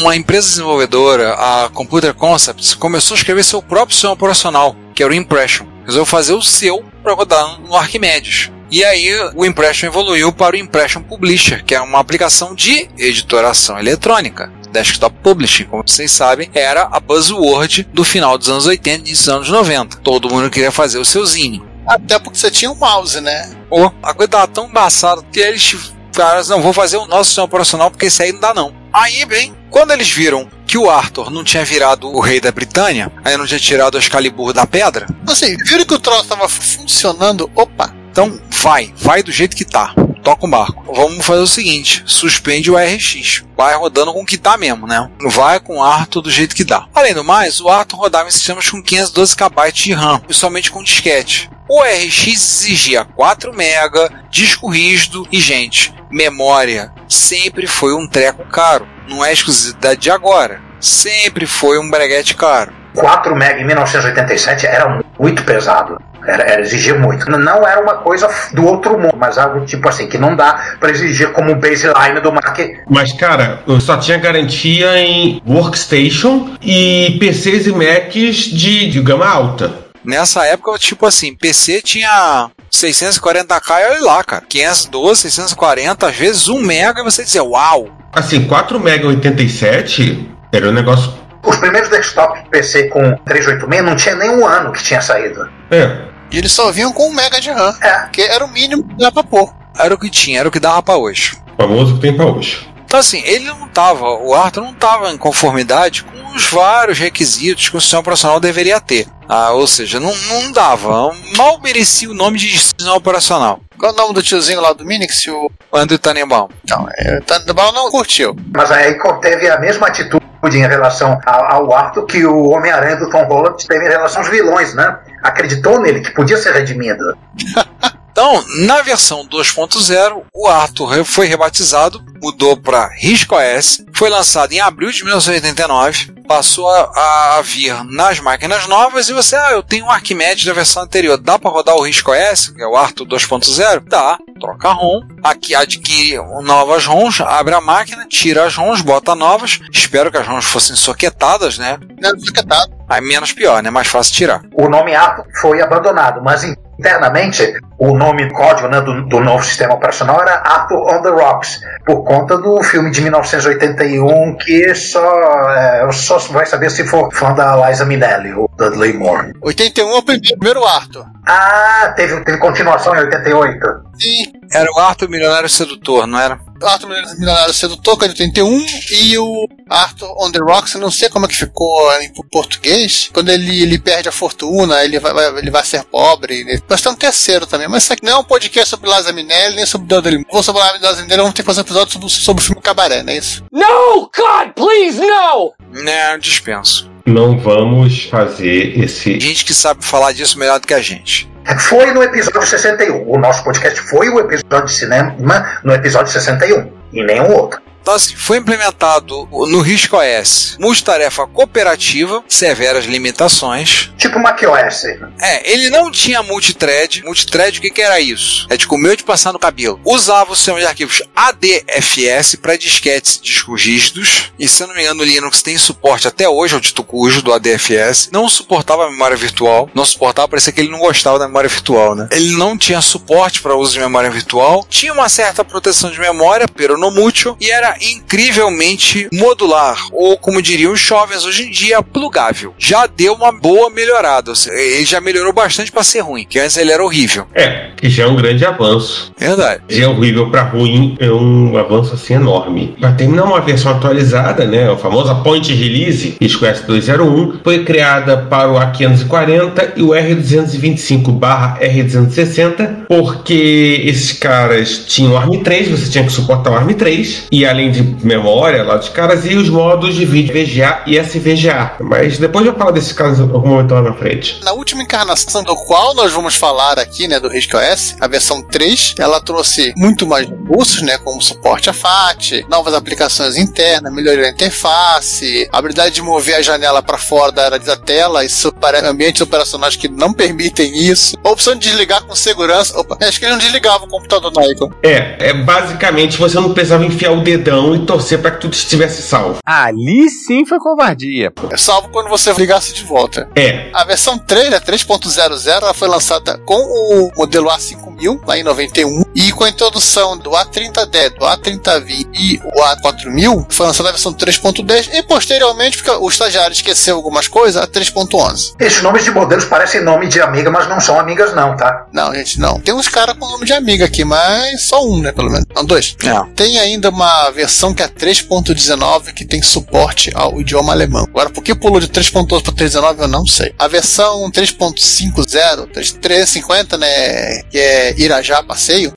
uma 0.00 0.16
empresa 0.16 0.48
desenvolvedora, 0.48 1.34
a 1.34 1.68
Computer 1.68 2.14
Concepts, 2.14 2.74
começou 2.74 3.14
a 3.14 3.18
escrever 3.18 3.44
seu 3.44 3.60
próprio 3.60 3.94
sistema 3.94 4.14
operacional, 4.14 4.74
que 4.94 5.02
era 5.02 5.12
o 5.12 5.14
Impression. 5.14 5.66
Resolveu 5.84 6.06
fazer 6.06 6.32
o 6.32 6.42
seu 6.42 6.82
para 7.02 7.12
rodar 7.12 7.60
no 7.60 7.76
Arquimedes. 7.76 8.50
E 8.70 8.84
aí 8.84 9.10
o 9.34 9.44
Impression 9.44 9.88
evoluiu 9.88 10.32
para 10.32 10.56
o 10.56 10.58
Impression 10.58 11.02
Publisher, 11.02 11.62
que 11.64 11.74
é 11.74 11.80
uma 11.80 11.98
aplicação 11.98 12.54
de 12.54 12.88
editoração 12.96 13.78
eletrônica. 13.78 14.50
Desktop 14.70 15.16
Publishing, 15.22 15.64
como 15.64 15.82
vocês 15.84 16.12
sabem, 16.12 16.48
era 16.54 16.88
a 16.90 17.00
buzzword 17.00 17.88
do 17.92 18.04
final 18.04 18.38
dos 18.38 18.48
anos 18.48 18.66
80 18.66 19.08
e 19.08 19.12
dos 19.12 19.28
anos 19.28 19.48
90. 19.48 19.96
Todo 19.98 20.30
mundo 20.30 20.48
queria 20.48 20.70
fazer 20.70 20.98
o 20.98 21.04
seu 21.04 21.26
zine. 21.26 21.69
Até 21.86 22.18
porque 22.18 22.38
você 22.38 22.50
tinha 22.50 22.70
um 22.70 22.74
mouse, 22.74 23.20
né? 23.20 23.50
Oh, 23.70 23.90
a 24.02 24.14
coisa 24.14 24.30
tava 24.30 24.48
tão 24.48 24.66
embaçada 24.66 25.22
que 25.32 25.40
eles 25.40 25.92
caras 26.12 26.48
não 26.48 26.60
vou 26.60 26.72
fazer 26.72 26.96
o 26.96 27.06
nosso 27.06 27.30
sistema 27.30 27.46
operacional 27.46 27.90
porque 27.90 28.06
esse 28.06 28.22
aí 28.22 28.32
não 28.32 28.40
dá 28.40 28.54
não. 28.54 28.74
Aí, 28.92 29.24
bem, 29.24 29.54
quando 29.70 29.92
eles 29.92 30.10
viram 30.10 30.48
que 30.66 30.76
o 30.76 30.90
Arthur 30.90 31.30
não 31.30 31.44
tinha 31.44 31.64
virado 31.64 32.08
o 32.08 32.20
rei 32.20 32.40
da 32.40 32.50
Britânia, 32.50 33.10
aí 33.24 33.36
não 33.36 33.46
tinha 33.46 33.60
tirado 33.60 33.94
o 33.94 33.98
Excalibur 33.98 34.52
da 34.52 34.66
pedra. 34.66 35.06
Assim, 35.26 35.56
viram 35.64 35.84
que 35.84 35.94
o 35.94 35.98
troço 35.98 36.28
tava 36.28 36.48
funcionando, 36.48 37.50
opa. 37.54 37.94
Então 38.10 38.40
vai, 38.50 38.92
vai 38.96 39.22
do 39.22 39.30
jeito 39.30 39.56
que 39.56 39.64
tá. 39.64 39.94
Toca 40.22 40.44
o 40.44 40.50
barco. 40.50 40.92
Vamos 40.92 41.24
fazer 41.24 41.40
o 41.40 41.46
seguinte: 41.46 42.02
suspende 42.04 42.70
o 42.70 42.76
RX. 42.76 43.44
Vai 43.56 43.74
rodando 43.76 44.12
com 44.12 44.22
o 44.22 44.26
que 44.26 44.36
tá 44.36 44.58
mesmo, 44.58 44.86
né? 44.86 45.08
Vai 45.28 45.60
com 45.60 45.78
o 45.78 45.82
Arthur 45.82 46.20
do 46.20 46.30
jeito 46.30 46.54
que 46.54 46.64
dá. 46.64 46.86
Além 46.94 47.14
do 47.14 47.24
mais, 47.24 47.60
o 47.60 47.68
Arthur 47.68 47.96
rodava 47.96 48.28
em 48.28 48.32
sistemas 48.32 48.68
com 48.68 48.82
512 48.82 49.34
KB 49.36 49.72
de 49.72 49.92
RAM, 49.92 50.20
e 50.28 50.34
somente 50.34 50.70
com 50.70 50.82
disquete. 50.82 51.48
O 51.72 51.82
RX 51.84 52.26
exigia 52.26 53.04
4 53.04 53.52
MB, 53.52 54.10
disco 54.28 54.68
rígido 54.68 55.24
e, 55.30 55.38
gente, 55.38 55.94
memória 56.10 56.90
sempre 57.08 57.68
foi 57.68 57.94
um 57.94 58.08
treco 58.08 58.44
caro. 58.46 58.88
Não 59.08 59.24
é 59.24 59.32
exclusividade 59.32 60.00
de 60.00 60.10
agora. 60.10 60.60
Sempre 60.80 61.46
foi 61.46 61.78
um 61.78 61.88
breguete 61.88 62.34
caro. 62.34 62.72
4 62.96 63.36
MB 63.36 63.60
em 63.60 63.66
1987 63.66 64.66
era 64.66 65.00
muito 65.16 65.44
pesado. 65.44 65.96
Era, 66.26 66.42
era 66.42 66.60
exigir 66.60 66.98
muito. 66.98 67.30
Não 67.30 67.64
era 67.64 67.80
uma 67.80 67.98
coisa 67.98 68.28
do 68.52 68.66
outro 68.66 68.98
mundo, 68.98 69.14
mas 69.16 69.38
algo 69.38 69.64
tipo 69.64 69.88
assim, 69.88 70.08
que 70.08 70.18
não 70.18 70.34
dá 70.34 70.74
pra 70.80 70.90
exigir 70.90 71.30
como 71.30 71.54
baseline 71.54 72.18
do 72.20 72.32
Mac. 72.32 72.58
Mas, 72.88 73.12
cara, 73.12 73.62
eu 73.68 73.80
só 73.80 73.96
tinha 73.96 74.18
garantia 74.18 74.98
em 74.98 75.40
Workstation 75.46 76.56
e 76.60 77.16
PCs 77.20 77.68
e 77.68 77.70
Macs 77.70 78.36
de, 78.36 78.90
de 78.90 79.00
gama 79.00 79.28
alta. 79.28 79.88
Nessa 80.04 80.46
época, 80.46 80.78
tipo 80.78 81.06
assim, 81.06 81.34
PC 81.34 81.82
tinha 81.82 82.50
640k 82.72 83.70
e 83.70 83.90
olha 83.90 84.02
lá, 84.02 84.24
cara. 84.24 84.44
512, 84.48 85.22
640, 85.22 86.06
às 86.06 86.16
vezes 86.16 86.48
1 86.48 86.60
mega 86.62 87.00
e 87.00 87.04
você 87.04 87.24
dizia, 87.24 87.44
uau! 87.44 87.88
Assim, 88.12 88.46
4 88.46 88.80
mega 88.80 89.06
87 89.06 90.30
era 90.52 90.68
um 90.68 90.72
negócio. 90.72 91.12
Os 91.44 91.56
primeiros 91.56 91.88
desktop 91.88 92.48
PC 92.50 92.88
com 92.88 93.16
386 93.24 93.84
não 93.84 93.96
tinha 93.96 94.14
nem 94.14 94.30
um 94.30 94.46
ano 94.46 94.72
que 94.72 94.82
tinha 94.82 95.00
saído. 95.00 95.48
É. 95.70 96.08
E 96.30 96.38
eles 96.38 96.52
só 96.52 96.70
vinham 96.70 96.92
com 96.92 97.08
1 97.08 97.14
mega 97.14 97.40
de 97.40 97.50
RAM. 97.50 97.74
É. 97.80 98.08
Que 98.12 98.22
era 98.22 98.44
o 98.44 98.48
mínimo 98.48 98.86
que 98.86 98.96
dá 98.96 99.10
pra 99.10 99.22
pôr. 99.22 99.52
Era 99.78 99.94
o 99.94 99.98
que 99.98 100.10
tinha, 100.10 100.40
era 100.40 100.48
o 100.48 100.52
que 100.52 100.60
dava 100.60 100.82
pra 100.82 100.96
hoje. 100.96 101.36
O 101.56 101.62
famoso 101.62 101.94
que 101.94 102.00
tem 102.00 102.14
pra 102.14 102.26
hoje. 102.26 102.68
Então 102.90 102.98
assim, 102.98 103.22
ele 103.24 103.44
não 103.44 103.68
tava, 103.68 104.04
o 104.04 104.34
Arthur 104.34 104.62
não 104.62 104.74
tava 104.74 105.12
em 105.12 105.16
conformidade 105.16 106.02
com 106.02 106.34
os 106.34 106.46
vários 106.46 106.98
requisitos 106.98 107.68
que 107.68 107.76
o 107.76 107.80
sistema 107.80 108.00
operacional 108.00 108.40
deveria 108.40 108.80
ter. 108.80 109.06
Ah, 109.28 109.52
ou 109.52 109.64
seja, 109.68 110.00
não, 110.00 110.12
não 110.26 110.50
dava, 110.50 111.14
mal 111.36 111.60
merecia 111.62 112.10
o 112.10 112.14
nome 112.14 112.36
de 112.36 112.50
sistema 112.58 112.96
operacional. 112.96 113.60
Qual 113.78 113.92
é 113.92 113.94
o 113.94 113.96
nome 113.96 114.14
do 114.14 114.22
tiozinho 114.24 114.60
lá 114.60 114.72
do 114.72 114.84
Minix? 114.84 115.24
O 115.28 115.48
Andrew 115.72 116.00
Tannenbaum. 116.00 116.48
Não, 116.68 116.88
é, 116.98 117.18
o 117.18 117.22
Tannenbaum 117.22 117.70
não 117.70 117.92
curtiu. 117.92 118.34
Mas 118.52 118.72
aí 118.72 118.98
teve 119.22 119.48
a 119.48 119.60
mesma 119.60 119.86
atitude 119.86 120.20
em 120.52 120.66
relação 120.66 121.16
ao, 121.24 121.44
ao 121.44 121.72
Arthur 121.72 122.06
que 122.06 122.26
o 122.26 122.48
Homem-Aranha 122.48 122.96
do 122.96 123.08
Tom 123.08 123.22
Holland 123.22 123.64
teve 123.68 123.86
em 123.86 123.88
relação 123.88 124.22
aos 124.22 124.28
vilões, 124.28 124.74
né? 124.74 124.98
Acreditou 125.22 125.80
nele, 125.80 126.00
que 126.00 126.10
podia 126.10 126.36
ser 126.36 126.54
redimido. 126.54 127.16
Então, 128.20 128.44
na 128.66 128.82
versão 128.82 129.26
2.0, 129.26 130.24
o 130.34 130.46
Arthur 130.46 131.06
foi 131.06 131.24
rebatizado, 131.24 132.04
mudou 132.22 132.54
para 132.54 132.86
Risco 132.88 133.34
OS, 133.34 133.82
foi 133.94 134.10
lançado 134.10 134.52
em 134.52 134.60
abril 134.60 134.90
de 134.90 135.02
1989, 135.02 136.12
passou 136.28 136.68
a, 136.68 137.38
a, 137.38 137.42
vir 137.42 137.82
nas 137.84 138.20
máquinas 138.20 138.66
novas 138.66 139.08
e 139.08 139.14
você, 139.14 139.36
ah, 139.36 139.52
eu 139.52 139.62
tenho 139.62 139.86
um 139.86 139.90
Arquimedes 139.90 140.44
da 140.44 140.52
versão 140.52 140.82
anterior, 140.82 141.16
dá 141.16 141.38
para 141.38 141.50
rodar 141.50 141.74
o 141.74 141.86
Risco 141.86 142.12
OS, 142.12 142.50
que 142.50 142.62
é 142.62 142.66
o 142.66 142.76
Arthur 142.76 143.06
2.0? 143.06 143.84
Dá, 143.88 144.18
troca 144.38 144.68
a 144.68 144.72
ROM, 144.74 145.00
aqui 145.24 145.54
adquire 145.54 146.18
novas 146.42 146.84
ROMs, 146.84 147.22
abre 147.22 147.54
a 147.54 147.60
máquina, 147.62 148.06
tira 148.06 148.44
as 148.44 148.54
ROMs, 148.54 148.82
bota 148.82 149.14
novas, 149.14 149.60
espero 149.72 150.10
que 150.10 150.18
as 150.18 150.26
ROMs 150.26 150.44
fossem 150.44 150.76
soquetadas, 150.76 151.56
né? 151.56 151.78
Não, 151.98 152.10
soquetado. 152.20 152.70
Aí 152.86 153.00
menos 153.00 153.32
pior, 153.32 153.62
né? 153.62 153.70
Mais 153.70 153.88
fácil 153.88 154.14
tirar. 154.14 154.42
O 154.52 154.68
nome 154.68 154.94
Arthur 154.94 155.24
foi 155.40 155.62
abandonado, 155.62 156.20
mas 156.22 156.44
internamente 156.80 157.54
o 157.78 157.96
nome 157.96 158.30
código 158.32 158.68
né, 158.68 158.80
do, 158.80 159.06
do, 159.06 159.20
novo 159.20 159.44
sistema 159.44 159.74
operacional 159.74 160.20
era 160.20 160.34
Arthur 160.44 160.78
on 160.78 161.02
the 161.02 161.10
Rocks, 161.10 161.60
por 161.84 162.04
conta 162.04 162.36
do 162.36 162.62
filme 162.62 162.90
de 162.90 163.02
1981 163.02 164.36
que 164.36 164.74
só, 164.74 165.50
é, 165.52 165.92
só 165.92 166.18
vai 166.30 166.46
saber 166.46 166.70
se 166.70 166.84
for 166.84 167.12
fã 167.12 167.32
da 167.32 167.68
Liza 167.68 167.84
Minnelli, 167.84 168.32
o 168.32 168.48
Dudley 168.56 168.94
Moore. 168.94 169.32
81 169.42 169.88
é 169.88 169.98
o 169.98 170.02
primeiro 170.02 170.64
Arthur. 170.64 171.04
Ah, 171.26 171.92
teve, 171.96 172.20
teve 172.24 172.38
continuação 172.38 172.94
em 172.96 173.00
88? 173.00 173.58
Sim. 174.00 174.32
Era 174.52 174.70
o 174.72 174.78
Arthur 174.78 175.08
Milionário 175.08 175.48
Sedutor, 175.48 176.06
não 176.06 176.18
era? 176.18 176.38
Arthur 176.62 176.88
Milionário 176.88 177.54
Sedutor, 177.54 177.98
que 177.98 178.04
é 178.04 178.08
de 178.08 178.22
81, 178.22 178.66
e 178.90 179.18
o 179.18 179.48
Arthur 179.68 180.08
on 180.18 180.30
the 180.30 180.38
Rocks, 180.38 180.74
eu 180.74 180.80
não 180.80 180.90
sei 180.90 181.08
como 181.08 181.26
é 181.26 181.28
que 181.28 181.36
ficou 181.36 181.92
em 182.00 182.12
português. 182.30 183.10
Quando 183.12 183.30
ele, 183.30 183.62
ele 183.62 183.78
perde 183.78 184.08
a 184.08 184.12
fortuna, 184.12 184.84
ele 184.84 184.98
vai, 184.98 185.12
vai 185.12 185.38
ele 185.38 185.50
vai 185.50 185.64
ser 185.64 185.84
pobre. 185.84 186.40
Ele... 186.40 186.62
Mas 186.68 186.80
tem 186.80 186.92
um 186.92 186.96
terceiro 186.96 187.46
também. 187.46 187.68
Mas 187.68 187.84
isso 187.84 187.92
aqui 187.92 188.04
não 188.04 188.12
é 188.12 188.18
um 188.18 188.24
podcast 188.24 188.70
sobre 188.70 188.90
Liza 188.90 189.12
Minelli, 189.12 189.56
nem 189.56 189.66
sobre 189.66 189.86
Dudley. 189.86 190.24
Vou 190.30 190.42
sobre 190.42 190.62
Liza 190.78 191.02
Minelli, 191.02 191.20
vamos 191.20 191.34
ter 191.34 191.42
que 191.42 191.46
fazer 191.46 191.60
um 191.60 191.64
episódio 191.64 191.92
sobre, 191.92 192.08
sobre 192.08 192.42
o 192.42 192.46
filme 192.46 192.62
Cabaré, 192.62 193.02
não 193.02 193.12
é 193.12 193.18
isso? 193.18 193.44
No! 193.52 194.10
God, 194.16 194.52
please, 194.54 195.00
no! 195.00 195.54
Não, 195.72 196.18
dispenso. 196.18 196.90
Não 197.06 197.38
vamos 197.38 198.04
fazer 198.04 198.78
esse. 198.78 199.18
Gente 199.18 199.44
que 199.44 199.54
sabe 199.54 199.84
falar 199.84 200.12
disso 200.12 200.38
melhor 200.38 200.60
do 200.60 200.66
que 200.66 200.74
a 200.74 200.80
gente. 200.80 201.29
Foi 201.68 201.92
no 201.92 202.02
episódio 202.02 202.46
61. 202.46 203.08
O 203.08 203.18
nosso 203.18 203.42
podcast 203.44 203.80
foi 203.80 204.08
o 204.08 204.20
episódio 204.20 204.66
de 204.66 204.72
cinema 204.72 205.60
no 205.64 205.72
episódio 205.72 206.12
61. 206.12 206.72
E 206.92 207.02
nenhum 207.02 207.32
outro. 207.32 207.60
Então, 207.80 207.94
assim, 207.94 208.14
foi 208.14 208.38
implementado 208.38 209.28
no 209.30 209.60
Risco 209.60 209.96
OS 209.96 210.56
multitarefa 210.58 211.26
cooperativa, 211.26 212.22
severas 212.28 212.84
limitações. 212.84 213.90
Tipo 213.96 214.18
macOS. 214.18 214.84
É, 215.20 215.52
ele 215.52 215.70
não 215.70 215.90
tinha 215.90 216.22
multithread. 216.22 217.02
Multithread, 217.04 217.58
o 217.58 217.62
que, 217.62 217.70
que 217.70 217.82
era 217.82 218.00
isso? 218.00 218.46
É 218.50 218.56
de 218.56 218.66
comer 218.66 218.90
ou 218.90 218.96
de 218.96 219.04
passar 219.04 219.32
no 219.32 219.38
cabelo. 219.38 219.80
Usava 219.84 220.32
o 220.32 220.36
sistema 220.36 220.60
de 220.60 220.66
arquivos 220.66 221.02
ADFS 221.14 222.36
para 222.36 222.56
disquetes 222.56 223.20
discos 223.20 223.64
rígidos. 223.64 224.30
E 224.38 224.46
se 224.48 224.62
eu 224.62 224.66
não 224.68 224.74
me 224.74 224.82
engano, 224.82 225.02
o 225.02 225.04
Linux 225.04 225.42
tem 225.42 225.56
suporte 225.58 226.08
até 226.08 226.28
hoje 226.28 226.54
ao 226.54 226.60
dito 226.60 226.82
cujo 226.84 227.22
do 227.22 227.32
ADFS. 227.32 228.10
Não 228.12 228.28
suportava 228.28 228.86
a 228.86 228.90
memória 228.90 229.16
virtual. 229.16 229.68
Não 229.74 229.84
suportava, 229.84 230.28
parecia 230.28 230.52
que 230.52 230.60
ele 230.60 230.70
não 230.70 230.78
gostava 230.78 231.18
da 231.18 231.26
memória 231.26 231.48
virtual, 231.48 231.94
né? 231.94 232.08
Ele 232.12 232.36
não 232.36 232.56
tinha 232.56 232.80
suporte 232.80 233.40
para 233.40 233.56
uso 233.56 233.72
de 233.72 233.80
memória 233.80 234.10
virtual. 234.10 234.66
Tinha 234.68 234.92
uma 234.92 235.08
certa 235.08 235.44
proteção 235.44 235.90
de 235.90 235.98
memória, 235.98 236.46
pero 236.48 236.76
no 236.76 236.90
mútil. 236.90 237.36
E 237.40 237.50
era 237.50 237.69
incrivelmente 237.80 239.08
modular, 239.12 239.86
ou 239.92 240.16
como 240.16 240.42
diriam 240.42 240.72
os 240.72 240.80
jovens 240.80 241.24
hoje 241.24 241.44
em 241.44 241.50
dia, 241.50 241.82
plugável. 241.82 242.54
Já 242.58 242.86
deu 242.86 243.14
uma 243.14 243.32
boa 243.32 243.70
melhorada, 243.70 244.32
ele 244.48 244.84
já 244.84 245.00
melhorou 245.00 245.32
bastante 245.32 245.72
para 245.72 245.82
ser 245.82 246.00
ruim, 246.00 246.26
que 246.28 246.38
antes 246.38 246.56
ele 246.56 246.72
era 246.72 246.84
horrível. 246.84 247.26
É, 247.34 247.70
que 247.76 247.88
já 247.88 248.04
é 248.04 248.06
um 248.06 248.16
grande 248.16 248.44
avanço. 248.44 249.12
Verdade. 249.18 249.62
De 249.68 249.84
horrível 249.84 250.30
para 250.30 250.42
ruim 250.42 250.96
é 250.98 251.10
um 251.10 251.56
avanço 251.56 251.94
assim 251.94 252.14
enorme. 252.14 252.76
Para 252.80 252.92
terminar 252.92 253.24
uma 253.24 253.40
versão 253.40 253.72
atualizada, 253.72 254.44
né, 254.44 254.70
o 254.70 254.76
famoso 254.76 255.14
Point 255.22 255.52
Release, 255.52 256.16
Risco 256.20 256.44
S201, 256.44 257.40
foi 257.42 257.64
criada 257.64 258.16
para 258.16 258.50
o 258.50 258.54
A540 258.54 259.72
e 259.76 259.82
o 259.82 259.88
R225/R260, 259.88 262.86
porque 262.88 263.82
esses 263.84 264.12
caras 264.12 264.84
tinham 264.86 265.12
ARM3, 265.12 265.70
você 265.70 265.90
tinha 265.90 266.04
que 266.04 266.12
suportar 266.12 266.50
o 266.50 266.54
ARM3, 266.54 267.24
e 267.30 267.44
além 267.44 267.59
de 267.68 267.82
memória 268.06 268.62
lá 268.62 268.76
dos 268.76 268.88
caras, 268.88 269.26
e 269.26 269.34
os 269.34 269.48
modos 269.48 269.96
de 269.96 270.04
vídeo 270.04 270.32
VGA 270.32 270.82
e 270.86 270.96
SVGA. 270.96 271.72
Mas 271.80 272.18
depois 272.18 272.46
eu 272.46 272.54
falo 272.54 272.70
desses 272.70 272.92
casos 272.92 273.20
algum 273.20 273.48
momento 273.48 273.74
lá 273.74 273.82
na 273.82 273.92
frente. 273.92 274.40
Na 274.44 274.52
última 274.52 274.82
encarnação 274.82 275.42
do 275.42 275.56
qual 275.56 275.94
nós 275.94 276.12
vamos 276.12 276.36
falar 276.36 276.78
aqui, 276.78 277.08
né, 277.08 277.18
do 277.18 277.28
Risco 277.28 277.56
OS, 277.56 277.96
a 278.00 278.06
versão 278.06 278.40
3, 278.42 278.94
ela 278.98 279.20
trouxe 279.20 279.72
muito 279.76 280.06
mais 280.06 280.28
recursos, 280.28 280.82
né, 280.82 280.96
como 280.98 281.20
suporte 281.20 281.68
a 281.68 281.72
FAT, 281.72 282.44
novas 282.48 282.74
aplicações 282.74 283.36
internas, 283.36 283.92
melhoria 283.92 284.24
da 284.24 284.30
interface, 284.30 285.48
a 285.52 285.58
habilidade 285.58 285.94
de 285.94 286.02
mover 286.02 286.36
a 286.36 286.42
janela 286.42 286.82
para 286.82 286.98
fora 286.98 287.32
da 287.32 287.44
área 287.46 287.58
da 287.58 287.76
tela, 287.76 288.24
isso 288.24 288.52
para 288.52 288.88
ambientes 288.88 289.20
operacionais 289.20 289.76
que 289.76 289.88
não 289.88 290.12
permitem 290.12 290.76
isso, 290.76 291.16
a 291.24 291.30
opção 291.30 291.54
de 291.54 291.68
desligar 291.68 292.04
com 292.04 292.14
segurança. 292.14 292.78
Opa, 292.78 292.96
acho 293.00 293.18
que 293.18 293.24
ele 293.24 293.32
não 293.32 293.38
desligava 293.38 293.84
o 293.84 293.88
computador 293.88 294.32
na 294.32 294.46
Icon. 294.46 294.70
É, 294.82 295.30
é 295.30 295.34
basicamente 295.34 296.18
você 296.18 296.36
não 296.36 296.52
precisava 296.52 296.84
enfiar 296.84 297.12
o 297.12 297.22
dedão 297.22 297.49
e 297.50 297.86
torcer 297.86 298.20
para 298.20 298.30
que 298.32 298.40
tudo 298.40 298.54
estivesse 298.54 299.02
salvo. 299.02 299.38
Ali 299.44 300.08
sim 300.08 300.44
foi 300.46 300.58
covardia. 300.58 301.32
É 301.50 301.56
salvo 301.56 301.88
quando 301.88 302.08
você 302.08 302.32
ligasse 302.32 302.72
de 302.72 302.84
volta. 302.84 303.28
É. 303.34 303.70
A 303.72 303.84
versão 303.84 304.18
3, 304.18 304.50
né, 304.50 304.60
3.00, 304.60 305.46
ela 305.46 305.74
foi 305.74 305.88
lançada 305.88 306.38
com 306.38 306.54
o 306.54 307.10
modelo 307.16 307.48
A5000, 307.48 308.20
lá 308.26 308.38
em 308.38 308.42
91, 308.42 309.02
e 309.14 309.32
com 309.32 309.44
a 309.44 309.48
introdução 309.48 310.16
do 310.16 310.30
A30D, 310.30 311.10
do 311.18 311.26
A30V 311.26 312.06
e 312.14 312.40
o 312.44 312.62
A4000, 312.62 313.46
foi 313.50 313.66
lançada 313.66 313.88
a 313.88 313.92
versão 313.92 314.12
3.10 314.12 314.90
e 314.94 315.02
posteriormente, 315.02 315.78
porque 315.78 315.90
o 315.90 316.08
estagiário 316.08 316.52
esqueceu 316.52 316.96
algumas 316.96 317.28
coisas, 317.28 317.62
a 317.62 317.66
3.11. 317.66 318.54
Esses 318.58 318.82
nomes 318.82 319.04
de 319.04 319.10
modelos 319.10 319.44
parecem 319.44 319.82
nome 319.82 320.08
de 320.08 320.20
amiga, 320.20 320.50
mas 320.50 320.68
não 320.68 320.80
são 320.80 320.98
amigas 320.98 321.34
não, 321.34 321.56
tá? 321.56 321.86
Não, 321.92 322.14
gente, 322.14 322.38
não. 322.38 322.60
Tem 322.60 322.74
uns 322.74 322.88
caras 322.88 323.16
com 323.18 323.26
nome 323.26 323.44
de 323.44 323.52
amiga 323.52 323.84
aqui, 323.84 324.04
mas 324.04 324.66
só 324.66 324.84
um, 324.84 325.00
né, 325.00 325.12
pelo 325.12 325.30
menos. 325.30 325.46
Não, 325.54 325.64
dois. 325.64 325.96
É. 326.04 326.32
Tem 326.34 326.58
ainda 326.58 326.90
uma 326.90 327.30
versão 327.40 327.72
que 327.72 327.82
é 327.82 327.88
3.19 327.88 329.14
que 329.14 329.24
tem 329.24 329.40
suporte 329.40 330.10
ao 330.14 330.38
idioma 330.38 330.72
alemão. 330.72 331.06
Agora, 331.08 331.30
por 331.30 331.42
que 331.42 331.54
pulou 331.54 331.80
de 331.80 331.88
3.12 331.88 332.42
para 332.42 332.52
3.19 332.52 333.00
eu 333.00 333.08
não 333.08 333.24
sei. 333.26 333.54
A 333.58 333.66
versão 333.66 334.30
3.50, 334.30 335.68
350, 335.72 336.76
né, 336.76 337.42
que 337.44 337.58
é 337.58 337.98
Irajá 337.98 338.42
Passeio, 338.42 338.92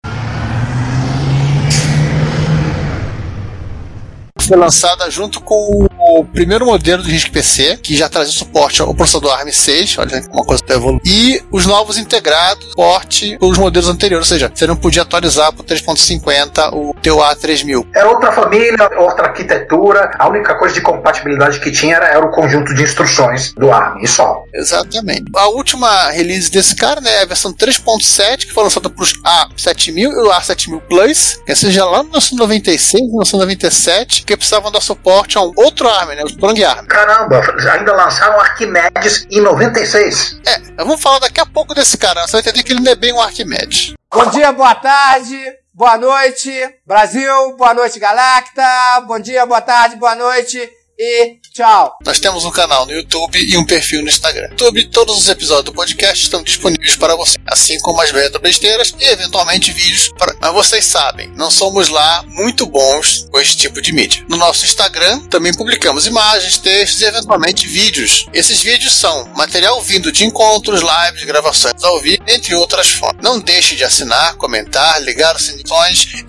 Foi 4.47 4.57
lançada 4.57 5.09
junto 5.09 5.41
com 5.41 5.87
o 5.99 6.25
primeiro 6.25 6.65
modelo 6.65 7.01
do 7.01 7.09
RISC 7.09 7.31
PC, 7.31 7.77
que 7.81 7.95
já 7.95 8.09
trazia 8.09 8.33
suporte 8.33 8.81
ao 8.81 8.93
processador 8.93 9.37
ARM6, 9.39 9.99
olha 9.99 10.21
uma 10.31 10.43
coisa 10.43 10.63
que 10.63 10.71
evoluiu. 10.71 11.01
E 11.05 11.41
os 11.51 11.65
novos 11.65 11.97
integrados, 11.97 12.65
suporte 12.69 13.37
os 13.39 13.57
modelos 13.57 13.89
anteriores, 13.89 14.29
ou 14.29 14.35
seja, 14.35 14.51
você 14.53 14.67
não 14.67 14.75
podia 14.75 15.01
atualizar 15.01 15.53
para 15.53 15.65
3.50 15.65 16.73
o 16.73 16.93
teu 17.01 17.17
A3000. 17.17 17.87
Era 17.95 18.09
outra 18.09 18.31
família, 18.31 18.89
outra 18.97 19.27
arquitetura. 19.27 20.11
A 20.19 20.27
única 20.27 20.55
coisa 20.55 20.75
de 20.75 20.81
compatibilidade 20.81 21.59
que 21.59 21.71
tinha 21.71 21.95
era, 21.95 22.07
era 22.07 22.25
o 22.25 22.31
conjunto 22.31 22.73
de 22.73 22.83
instruções 22.83 23.53
do 23.53 23.71
ARM, 23.71 24.01
e 24.01 24.07
só. 24.07 24.43
Exatamente. 24.53 25.25
A 25.35 25.47
última 25.47 26.09
release 26.09 26.51
desse 26.51 26.75
cara, 26.75 26.99
né, 26.99 27.11
é 27.19 27.21
a 27.23 27.25
versão 27.25 27.53
3.7, 27.53 28.47
que 28.47 28.53
foi 28.53 28.63
lançada 28.63 28.89
para 28.89 29.03
os 29.03 29.13
A7000 29.13 29.97
e 29.97 30.07
o 30.07 30.31
A7000 30.31 30.81
Plus, 30.81 31.39
que 31.45 31.55
seja 31.55 31.85
lá 31.85 32.03
no 32.03 32.09
1996, 32.09 33.01
1997, 33.01 34.23
que 34.35 34.37
precisavam 34.37 34.71
dar 34.71 34.81
suporte 34.81 35.37
a 35.37 35.41
um 35.41 35.51
outro 35.55 35.87
ARM, 35.87 36.15
né, 36.15 36.23
o 36.23 36.27
Strong 36.27 36.63
ARM. 36.63 36.85
Caramba, 36.87 37.41
ainda 37.71 37.93
lançaram 37.93 38.39
Arquimedes 38.39 39.25
em 39.31 39.41
96. 39.41 40.39
É, 40.45 40.59
vamos 40.77 41.01
falar 41.01 41.19
daqui 41.19 41.39
a 41.39 41.45
pouco 41.45 41.73
desse 41.73 41.97
cara, 41.97 42.25
você 42.25 42.33
vai 42.33 42.41
entender 42.41 42.63
que 42.63 42.73
ele 42.73 42.81
não 42.81 42.91
é 42.91 42.95
bem 42.95 43.13
um 43.13 43.21
Arquimedes. 43.21 43.93
Bom 44.13 44.25
dia, 44.27 44.51
boa 44.51 44.75
tarde, 44.75 45.39
boa 45.73 45.97
noite, 45.97 46.51
Brasil, 46.85 47.55
boa 47.57 47.73
noite, 47.73 47.99
Galacta, 47.99 49.01
bom 49.07 49.19
dia, 49.19 49.45
boa 49.45 49.61
tarde, 49.61 49.95
boa 49.95 50.15
noite 50.15 50.69
e 50.97 51.37
tchau. 51.53 51.97
Nós 52.05 52.19
temos 52.19 52.45
um 52.45 52.51
canal 52.51 52.85
no 52.85 52.91
YouTube 52.91 53.39
e 53.39 53.57
um 53.57 53.65
perfil 53.65 54.01
no 54.01 54.09
Instagram. 54.09 54.47
No 54.47 54.51
YouTube, 54.51 54.85
todos 54.89 55.17
os 55.17 55.29
episódios 55.29 55.65
do 55.65 55.73
podcast 55.73 56.23
estão 56.23 56.43
disponíveis 56.43 56.95
para 56.95 57.15
você, 57.15 57.37
assim 57.47 57.79
como 57.79 58.01
as 58.01 58.11
retro 58.11 58.39
besteiras 58.39 58.93
e 58.99 59.05
eventualmente 59.05 59.71
vídeos. 59.71 60.09
Para... 60.17 60.35
Mas 60.39 60.53
vocês 60.53 60.85
sabem, 60.85 61.29
não 61.35 61.49
somos 61.49 61.89
lá 61.89 62.23
muito 62.27 62.65
bons 62.65 63.27
com 63.31 63.39
esse 63.39 63.57
tipo 63.57 63.81
de 63.81 63.91
mídia. 63.91 64.25
No 64.29 64.37
nosso 64.37 64.65
Instagram 64.65 65.19
também 65.27 65.53
publicamos 65.53 66.05
imagens, 66.05 66.57
textos 66.57 67.01
e 67.01 67.05
eventualmente 67.05 67.67
vídeos. 67.67 68.27
Esses 68.33 68.61
vídeos 68.61 68.93
são 68.93 69.27
material 69.35 69.81
vindo 69.81 70.11
de 70.11 70.25
encontros, 70.25 70.81
lives, 70.81 71.23
gravações 71.23 71.83
ao 71.83 71.99
vivo, 71.99 72.23
entre 72.27 72.53
outras 72.55 72.91
formas. 72.91 73.23
Não 73.23 73.39
deixe 73.39 73.75
de 73.75 73.83
assinar, 73.83 74.35
comentar, 74.35 75.01
ligar 75.01 75.35
os 75.35 75.43
sininhos 75.43 75.63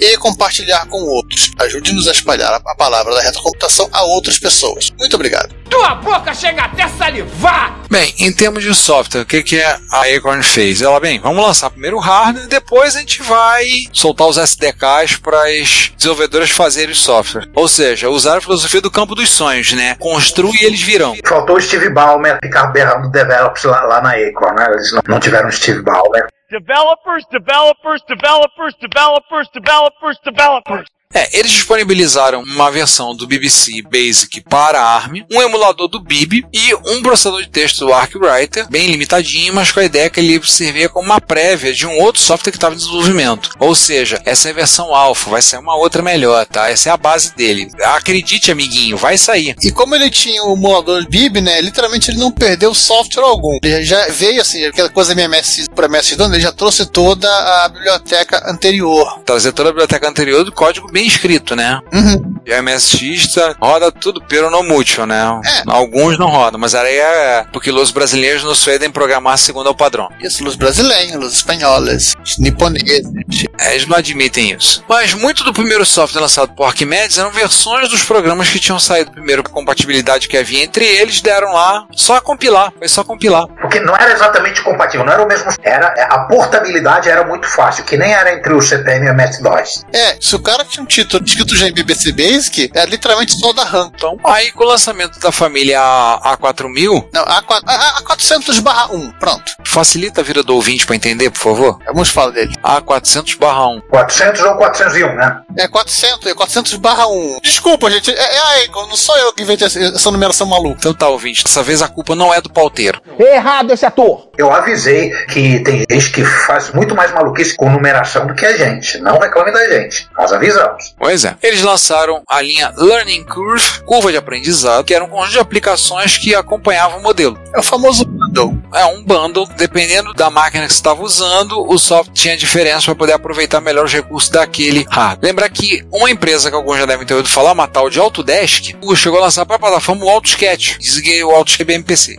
e 0.01 0.17
compartilhar 0.19 0.87
com 0.87 1.03
outros. 1.03 1.51
Ajude-nos 1.59 2.09
a 2.09 2.13
espalhar 2.13 2.55
a 2.55 2.75
palavra 2.75 3.15
da 3.15 3.21
retrocomputação 3.21 3.89
a 3.93 4.03
outras 4.05 4.39
pessoas. 4.39 4.54
Muito 4.99 5.15
obrigado. 5.15 5.55
Tua 5.69 5.97
boca 5.97 6.33
chega 6.35 6.63
até 6.63 6.87
salivar! 6.89 7.75
Bem, 7.91 8.15
em 8.19 8.33
termos 8.33 8.63
de 8.63 8.75
software, 8.75 9.23
o 9.23 9.27
que, 9.27 9.43
que 9.43 9.61
a 9.61 9.79
Acorn 10.17 10.43
fez? 10.43 10.83
Ela, 10.83 11.01
bem, 11.01 11.19
vamos 11.19 11.45
lançar 11.45 11.71
primeiro 11.71 11.97
o 11.97 12.01
hardware, 12.01 12.47
depois 12.47 12.97
a 12.97 13.01
gente 13.01 13.23
vai 13.23 13.65
soltar 13.93 14.29
os 14.29 14.37
SDKs 14.37 15.17
para 15.17 15.43
as 15.49 15.93
desenvolvedoras 15.97 16.51
fazerem 16.51 16.93
o 16.93 16.97
software. 16.97 17.49
Ou 17.55 17.67
seja, 17.67 18.09
usar 18.09 18.39
a 18.39 18.41
filosofia 18.41 18.81
do 18.81 18.91
campo 18.91 19.15
dos 19.15 19.31
sonhos, 19.31 19.73
né? 19.73 19.97
Construi 19.97 20.53
e 20.61 20.65
eles 20.65 20.81
virão. 20.81 21.17
Faltou 21.27 21.57
o 21.57 21.61
Steve 21.61 21.91
Ballmer 21.91 22.39
ficar 22.43 22.67
berrando 22.69 23.11
developers 23.11 23.65
lá, 23.65 23.83
lá 23.83 24.01
na 24.01 24.11
Acorn, 24.11 24.57
né? 24.57 24.67
Eles 24.73 24.93
não, 24.93 25.03
não 25.09 25.21
tiveram 25.21 25.51
Steve 25.51 25.83
Ballmer. 25.83 26.27
Developers, 26.51 27.25
developers, 27.33 28.03
developers, 28.07 28.75
developers, 28.81 29.49
developers, 29.53 30.19
developers. 30.25 30.89
É, 31.15 31.39
eles 31.39 31.53
disponibilizaram 31.53 32.43
uma 32.43 32.71
versão 32.73 33.15
do 33.15 33.27
BBC 33.27 33.83
Basic 33.83 34.41
para 34.41 34.83
ARM, 34.83 35.25
um 35.33 35.41
emulador 35.41 35.87
do 35.87 36.01
BIB 36.01 36.45
e 36.53 36.75
um 36.75 37.03
processador 37.03 37.41
de 37.41 37.49
texto 37.49 37.87
do 37.87 37.93
ArcWriter, 37.93 38.67
bem 38.69 38.91
limitadinho, 38.91 39.55
mas 39.55 39.71
com 39.71 39.79
a 39.79 39.85
ideia 39.85 40.11
que 40.11 40.19
ele 40.19 40.45
servia 40.45 40.89
como 40.89 41.07
uma 41.07 41.21
prévia 41.21 41.73
de 41.73 41.87
um 41.87 41.99
outro 42.01 42.21
software 42.21 42.51
que 42.51 42.57
estava 42.57 42.75
em 42.75 42.79
desenvolvimento. 42.79 43.51
Ou 43.61 43.77
seja, 43.77 44.21
essa 44.25 44.49
é 44.49 44.51
a 44.51 44.55
versão 44.55 44.93
alfa, 44.93 45.31
vai 45.31 45.41
sair 45.41 45.61
uma 45.61 45.77
outra 45.77 46.03
melhor, 46.03 46.45
tá? 46.47 46.69
Essa 46.69 46.91
é 46.91 46.93
a 46.93 46.97
base 46.97 47.35
dele. 47.37 47.71
Acredite, 47.83 48.51
amiguinho, 48.51 48.97
vai 48.97 49.17
sair. 49.17 49.55
E 49.63 49.71
como 49.71 49.95
ele 49.95 50.11
tinha 50.11 50.43
o 50.43 50.55
emulador 50.55 51.07
BIB, 51.09 51.41
né, 51.41 51.61
literalmente 51.61 52.11
ele 52.11 52.19
não 52.19 52.33
perdeu 52.33 52.75
software 52.75 53.23
algum. 53.23 53.59
Ele 53.63 53.85
já 53.85 54.09
veio 54.09 54.41
assim, 54.41 54.65
aquela 54.65 54.91
coisa 54.91 55.13
MS 55.13 55.71
para 55.75 55.87
MS-DOS, 55.87 56.33
ele 56.33 56.41
já 56.41 56.51
trouxe 56.53 56.87
toda 56.87 57.29
a 57.29 57.69
biblioteca 57.69 58.51
anterior. 58.51 59.21
Trazer 59.25 59.53
toda 59.53 59.69
a 59.69 59.73
biblioteca 59.73 60.09
anterior 60.09 60.45
do 60.45 60.51
código 60.51 60.91
bem 60.91 61.04
escrito, 61.07 61.55
né? 61.57 61.81
Uhum. 61.93 62.37
E 62.47 62.53
a 62.53 62.63
MSX 62.63 63.33
tá, 63.35 63.55
roda 63.61 63.91
tudo 63.91 64.23
pero 64.29 64.51
no 64.51 64.63
mútil, 64.63 65.07
né? 65.07 65.41
É. 65.45 65.63
Alguns 65.67 66.19
não 66.19 66.29
rodam, 66.29 66.61
mas 66.61 66.75
aí 66.75 66.99
é 66.99 67.47
porque 67.53 67.71
os 67.71 67.91
brasileiros 67.91 68.45
não 68.45 68.55
suedem 68.55 68.91
programar 68.91 69.39
segundo 69.39 69.71
o 69.71 69.75
padrão. 69.75 70.09
Isso, 70.21 70.47
os 70.47 70.57
brasileiros, 70.57 71.25
os 71.25 71.35
espanhóis, 71.35 72.15
os 72.23 72.39
niponeses. 72.39 73.11
É, 73.59 73.75
eles 73.75 73.87
não 73.87 73.97
admitem 73.97 74.53
isso. 74.53 74.85
Mas 74.89 75.15
muito 75.15 75.43
do 75.43 75.53
primeiro 75.53 75.85
software 75.87 76.21
lançado 76.21 76.55
por 76.55 76.65
Arquimedes 76.65 77.19
eram 77.19 77.31
versões 77.31 77.89
dos 77.89 78.03
programas 78.03 78.49
que 78.49 78.59
tinham 78.59 78.79
saído 78.79 79.11
primeiro 79.11 79.43
por 79.43 79.51
compatibilidade 79.51 80.29
que 80.29 80.37
havia 80.37 80.63
entre 80.63 80.85
eles, 80.85 81.21
deram 81.21 81.53
lá 81.53 81.87
só 81.93 82.21
compilar, 82.21 82.73
foi 82.79 82.89
só 82.89 83.03
compilar. 83.05 83.47
Porque 83.61 83.81
não 83.81 83.97
era 83.97 84.13
exatamente 84.13 84.63
compatível, 84.63 85.07
não 85.07 85.13
era 85.13 85.23
o 85.23 85.29
mesmo. 85.29 85.51
Era, 85.63 85.89
a 85.89 86.21
portabilidade 86.27 87.09
era 87.09 87.25
muito 87.25 87.49
fácil, 87.49 87.85
que 87.85 87.97
nem 87.97 88.13
era 88.13 88.35
entre 88.35 88.53
o 88.53 88.61
CPM 88.61 89.07
e 89.07 89.11
o 89.11 89.13
MS-DOS. 89.13 89.85
É, 89.93 90.17
se 90.21 90.37
o 90.37 90.39
cara 90.39 90.65
tinha 90.65 90.83
um 90.83 90.87
título 90.87 91.25
escrito 91.25 91.57
já 91.57 91.69
em 91.69 91.73
BBC 91.73 92.13
Basic, 92.35 92.71
é 92.75 92.85
literalmente 92.87 93.39
só 93.39 93.53
da 93.53 93.63
RAM. 93.63 93.93
Então, 93.95 94.19
aí 94.25 94.51
com 94.51 94.65
o 94.65 94.67
lançamento 94.67 95.21
da 95.21 95.31
família 95.31 95.81
A4000, 95.81 97.09
Não, 97.13 97.25
A4, 97.25 97.63
A, 97.67 98.03
A400 98.03 98.61
barra 98.61 98.93
1, 98.93 99.11
pronto. 99.13 99.53
facilita 99.65 100.21
a 100.21 100.25
vida 100.25 100.43
do 100.43 100.55
ouvinte 100.55 100.85
para 100.85 100.97
entender, 100.97 101.31
por 101.31 101.39
favor. 101.39 101.79
Vamos 101.87 102.09
falar 102.09 102.33
dele. 102.33 102.53
A400 102.63 103.39
barra 103.39 103.69
1. 103.69 103.81
400 103.83 104.41
ou 104.43 104.57
401, 104.57 105.15
né? 105.15 105.41
É 105.57 105.69
400, 105.69 106.27
é 106.27 106.35
400 106.35 106.75
barra 106.75 107.07
1. 107.07 107.39
Desculpa, 107.43 107.89
gente, 107.91 108.11
é, 108.11 108.65
é 108.65 108.69
não 108.69 108.97
sou 108.97 109.17
eu 109.19 109.33
que 109.33 109.43
inventei 109.43 109.67
essa, 109.67 109.79
essa 109.79 110.11
numeração 110.11 110.47
maluca. 110.47 110.77
Então 110.79 110.93
tá, 110.93 111.09
ouvinte, 111.09 111.45
dessa 111.45 111.63
vez 111.63 111.83
a 111.83 111.89
culpa 111.89 112.17
não 112.17 112.35
é 112.35 112.41
do 112.41 112.51
pauteiro. 112.51 113.01
Errado 113.19 113.73
esse 113.73 113.87
ator. 113.87 114.29
Eu 114.37 114.53
avisei 114.53 115.11
que 115.27 115.61
tem 115.61 115.85
gente 115.89 116.11
que 116.11 116.25
faz 116.25 116.73
muito 116.73 116.95
mais 116.97 117.13
maluquice 117.13 117.57
com 117.57 117.71
numeração 117.71 118.27
do 118.27 118.35
que 118.35 118.45
a 118.45 118.57
gente. 118.57 118.99
Não 118.99 119.19
reclame 119.19 119.53
da 119.53 119.69
gente. 119.69 120.09
Nós 120.19 120.33
avisamos. 120.33 120.95
Pois 120.99 121.25
é. 121.25 121.37
Eles 121.43 121.63
lançaram 121.63 122.24
a 122.29 122.41
linha 122.41 122.73
Learning 122.77 123.25
Curve, 123.25 123.81
curva 123.85 124.11
de 124.11 124.17
aprendizado, 124.19 124.85
que 124.85 124.95
era 124.95 125.05
um 125.05 125.09
conjunto 125.09 125.33
de 125.33 125.39
aplicações 125.39 126.17
que 126.19 126.35
acompanhavam 126.35 126.99
o 126.99 127.03
modelo. 127.03 127.39
É 127.55 127.59
o 127.59 127.63
famoso 127.63 128.05
bundle. 128.05 128.59
É 128.75 128.85
um 128.87 129.03
bundle, 129.03 129.47
dependendo 129.57 130.13
da 130.15 130.31
máquina 130.31 130.67
que 130.67 130.73
você 130.73 130.79
estava 130.79 131.03
usando, 131.03 131.61
o 131.71 131.79
software 131.79 132.13
tinha 132.15 132.37
diferença 132.37 132.87
para 132.87 132.95
poder 132.95 133.13
aproveitar 133.13 133.61
melhor 133.61 133.85
os 133.85 133.93
recursos 133.93 134.31
daquele 134.31 134.87
hardware. 134.91 135.19
Lembra 135.23 135.49
que 135.49 135.85
uma 135.93 136.11
empresa 136.11 136.51
que 136.51 136.57
alguns 136.57 136.79
já 136.79 136.87
devem 136.87 137.07
ter 137.07 137.15
ouvido 137.15 137.29
falar, 137.31 137.53
uma 137.53 137.69
tal 137.69 137.89
de 137.91 137.99
Autodesk, 138.01 138.75
chegou 138.97 139.19
a 139.19 139.23
lançar 139.25 139.45
para 139.47 139.57
a 139.57 139.59
plataforma 139.59 140.05
o 140.05 140.09
AutoSketch. 140.11 140.79
Desliguei 140.79 141.23
o 141.23 141.31
AutoSketch 141.31 141.67
BMPC. 141.67 142.19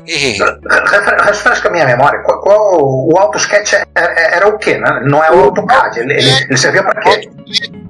Refresca 1.25 1.67
a 1.67 1.71
minha 1.71 1.85
memória. 1.85 2.19
Qual, 2.23 2.39
qual- 2.41 2.79
o 2.81 3.17
AutoSketch 3.17 3.73
era, 3.73 3.87
era 3.95 4.47
o 4.47 4.57
quê? 4.57 4.77
Né? 4.77 5.01
Não 5.05 5.23
é 5.23 5.31
o 5.31 5.43
AutoCAD. 5.45 5.99
Ele, 5.99 6.13
ele, 6.13 6.29
ele 6.29 6.57
servia 6.57 6.83
para 6.83 7.01
quê? 7.01 7.29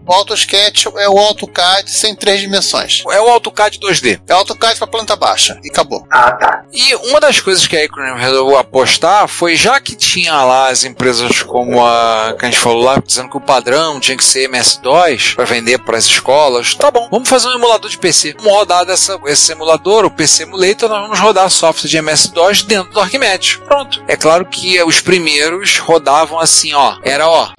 O 0.08 0.14
AutoSketch 0.14 0.86
é 0.98 1.10
o 1.10 1.18
AutoCAD 1.18 1.90
sem 1.90 2.16
três 2.16 2.40
dimensões. 2.40 3.04
É 3.10 3.20
o 3.20 3.30
AutoCAD 3.30 3.80
2D. 3.80 4.22
É 4.28 4.34
o 4.34 4.38
AutoCAD 4.38 4.78
para 4.78 4.88
planta 4.88 5.16
baixa. 5.16 5.60
E 5.64 5.70
acabou. 5.70 6.06
Ah, 6.12 6.32
tá. 6.32 6.64
E 6.72 6.94
uma 7.08 7.20
das 7.20 7.40
coisas 7.40 7.66
que 7.66 7.76
a 7.76 7.84
Acronym 7.84 8.20
resolveu 8.20 8.58
apostar 8.58 9.28
foi, 9.28 9.56
já 9.56 9.80
que 9.80 9.96
tinha 9.96 10.44
lá 10.44 10.70
as 10.70 10.84
empresas 10.84 11.42
como 11.42 11.84
a 11.84 12.36
que 12.38 12.46
a 12.46 12.50
gente 12.50 12.60
falou 12.60 12.84
lá, 12.84 13.02
dizendo 13.04 13.30
que 13.30 13.38
o 13.38 13.42
padrão 13.42 14.00
tinha 14.00 14.16
que 14.16 14.24
ser 14.24 14.44
MS-DOS 14.44 15.34
para 15.34 15.46
vender 15.46 15.80
para 15.80 15.98
as 15.98 16.06
escolas, 16.06 16.76
tá 16.76 16.92
bom, 16.92 17.08
vamos 17.10 17.28
fazer 17.28 17.48
um 17.48 17.56
emulador 17.56 17.90
de 17.90 17.98
PC. 17.98 18.36
Vamos 18.38 18.54
rodar 18.54 18.86
dessa, 18.86 19.20
esse 19.26 19.52
emulador, 19.52 20.06
o 20.06 20.12
PC 20.12 20.44
Emulator, 20.44 20.90
nós 20.90 21.02
vamos 21.02 21.20
rodar 21.20 21.50
software 21.50 21.90
de 21.90 21.98
MS-DOS 21.98 22.64
dentro 22.64 22.94
do 22.94 23.00
Arquimedes. 23.00 23.56
Pronto. 23.56 24.04
É 24.08 24.16
claro 24.16 24.46
que 24.46 24.82
os 24.84 25.02
primeiros 25.02 25.80
rodavam 25.80 26.40
assim, 26.40 26.74
ó, 26.74 26.98
era 27.04 27.28
ó 27.28 27.50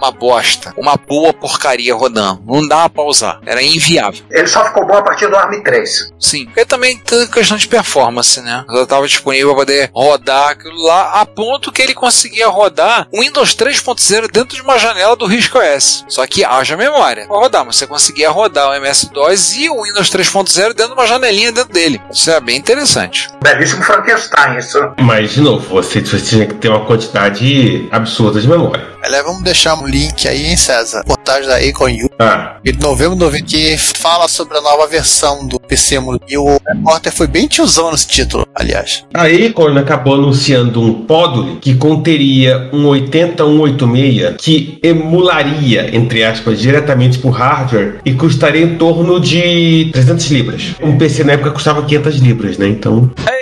uma 0.00 0.10
bosta, 0.10 0.72
uma 0.76 0.96
boa 0.96 1.32
porcaria 1.32 1.94
rodando. 1.94 2.42
Não 2.46 2.66
dava 2.66 2.88
pra 2.88 3.04
usar. 3.04 3.38
Era 3.44 3.62
inviável. 3.62 4.24
Ele 4.30 4.46
só 4.46 4.64
ficou 4.64 4.86
bom 4.86 4.94
a 4.94 5.02
partir 5.02 5.26
do 5.28 5.36
ARM 5.36 5.62
3. 5.62 6.12
Sim. 6.18 6.46
Porque 6.46 6.64
também 6.64 6.96
tem 6.96 7.26
questão 7.26 7.58
de 7.58 7.68
performance, 7.68 8.40
né? 8.40 8.64
Já 8.68 8.82
estava 8.82 9.06
disponível 9.06 9.48
para 9.48 9.60
poder 9.60 9.90
rodar 9.92 10.50
aquilo 10.50 10.82
lá, 10.82 11.20
a 11.20 11.26
ponto 11.26 11.70
que 11.70 11.82
ele 11.82 11.94
conseguia 11.94 12.48
rodar 12.48 13.06
o 13.12 13.20
Windows 13.20 13.54
3.0 13.54 14.30
dentro 14.32 14.56
de 14.56 14.62
uma 14.62 14.78
janela 14.78 15.14
do 15.14 15.26
Risco 15.26 15.58
OS. 15.58 16.04
Só 16.08 16.26
que 16.26 16.44
haja 16.44 16.76
memória. 16.76 17.26
Pra 17.26 17.36
rodar, 17.36 17.64
mas 17.66 17.76
você 17.76 17.86
conseguia 17.86 18.30
rodar 18.30 18.70
o 18.70 18.74
MS-DOS 18.74 19.56
e 19.56 19.68
o 19.68 19.82
Windows 19.82 20.10
3.0 20.10 20.68
dentro 20.68 20.88
de 20.88 20.92
uma 20.94 21.06
janelinha 21.06 21.52
dentro 21.52 21.72
dele. 21.72 22.00
Isso 22.10 22.30
é 22.30 22.40
bem 22.40 22.56
interessante. 22.56 23.28
Belíssimo 23.42 23.82
Frankenstein, 23.82 24.58
isso. 24.58 24.78
Mas, 24.98 25.32
de 25.32 25.40
novo, 25.42 25.66
você, 25.68 26.00
você 26.00 26.20
tinha 26.20 26.46
que 26.46 26.54
ter 26.54 26.68
uma 26.68 26.86
quantidade 26.86 27.88
absurda 27.90 28.40
de 28.40 28.48
memória. 28.48 28.99
Aliás, 29.02 29.24
vamos 29.24 29.42
deixar 29.42 29.74
um 29.74 29.86
link 29.86 30.28
aí, 30.28 30.46
hein, 30.46 30.56
César? 30.56 31.02
Portagem 31.04 31.48
da 31.48 31.56
Acorn 31.56 32.04
U, 32.04 32.10
Ah, 32.18 32.58
de 32.62 32.72
novembro 32.78 33.14
de 33.14 33.20
90, 33.24 33.44
que 33.46 33.76
fala 33.78 34.28
sobre 34.28 34.58
a 34.58 34.60
nova 34.60 34.86
versão 34.86 35.46
do 35.46 35.58
PC 35.58 35.96
Emulador. 35.96 36.26
E 36.28 36.36
o 36.36 36.58
repórter 36.68 37.10
foi 37.12 37.26
bem 37.26 37.46
tiozão 37.48 37.90
nesse 37.90 38.06
título, 38.06 38.46
aliás. 38.54 39.04
a 39.14 39.24
Acorn 39.24 39.78
acabou 39.78 40.14
anunciando 40.14 40.82
um 40.82 41.06
Podule 41.06 41.56
que 41.60 41.74
conteria 41.74 42.68
um 42.72 42.86
80186 42.86 44.36
que 44.38 44.78
emularia, 44.82 45.94
entre 45.96 46.22
aspas, 46.22 46.60
diretamente 46.60 47.18
por 47.18 47.30
hardware 47.30 48.00
e 48.04 48.12
custaria 48.12 48.62
em 48.62 48.76
torno 48.76 49.18
de 49.18 49.88
300 49.92 50.26
libras. 50.30 50.74
Um 50.82 50.98
PC 50.98 51.24
na 51.24 51.32
época 51.32 51.52
custava 51.52 51.82
500 51.84 52.16
libras, 52.16 52.58
né? 52.58 52.68
Então 52.68 53.08
porra. 53.08 53.40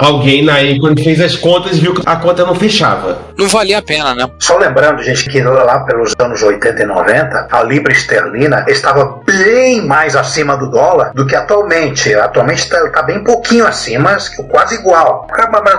Alguém 0.00 0.44
na 0.44 0.56
Acorn 0.58 1.02
fez 1.02 1.20
as 1.20 1.36
contas 1.36 1.76
e 1.76 1.80
viu 1.80 1.94
que 1.94 2.02
a 2.04 2.16
conta 2.16 2.44
não 2.44 2.54
fechava. 2.54 3.18
Não 3.36 3.48
valia 3.48 3.78
a 3.78 3.82
pena, 3.82 4.14
né? 4.14 4.30
Só 4.38 4.56
lembrando, 4.56 5.02
gente, 5.02 5.28
que 5.28 5.40
lá 5.42 5.80
pelos 5.80 6.14
anos 6.18 6.42
80 6.42 6.82
e 6.82 6.86
90, 6.86 7.48
a 7.50 7.62
libra 7.62 7.92
esterlina 7.92 8.64
estava 8.68 9.20
bem 9.26 9.86
mais 9.86 10.16
acima 10.16 10.56
do 10.56 10.70
dólar 10.70 11.12
do 11.14 11.26
que 11.26 11.36
atualmente. 11.36 12.14
Atualmente 12.14 12.60
está 12.60 13.02
bem 13.02 13.22
pouquinho 13.22 13.66
acima, 13.66 14.16
quase 14.48 14.76
igual. 14.76 15.26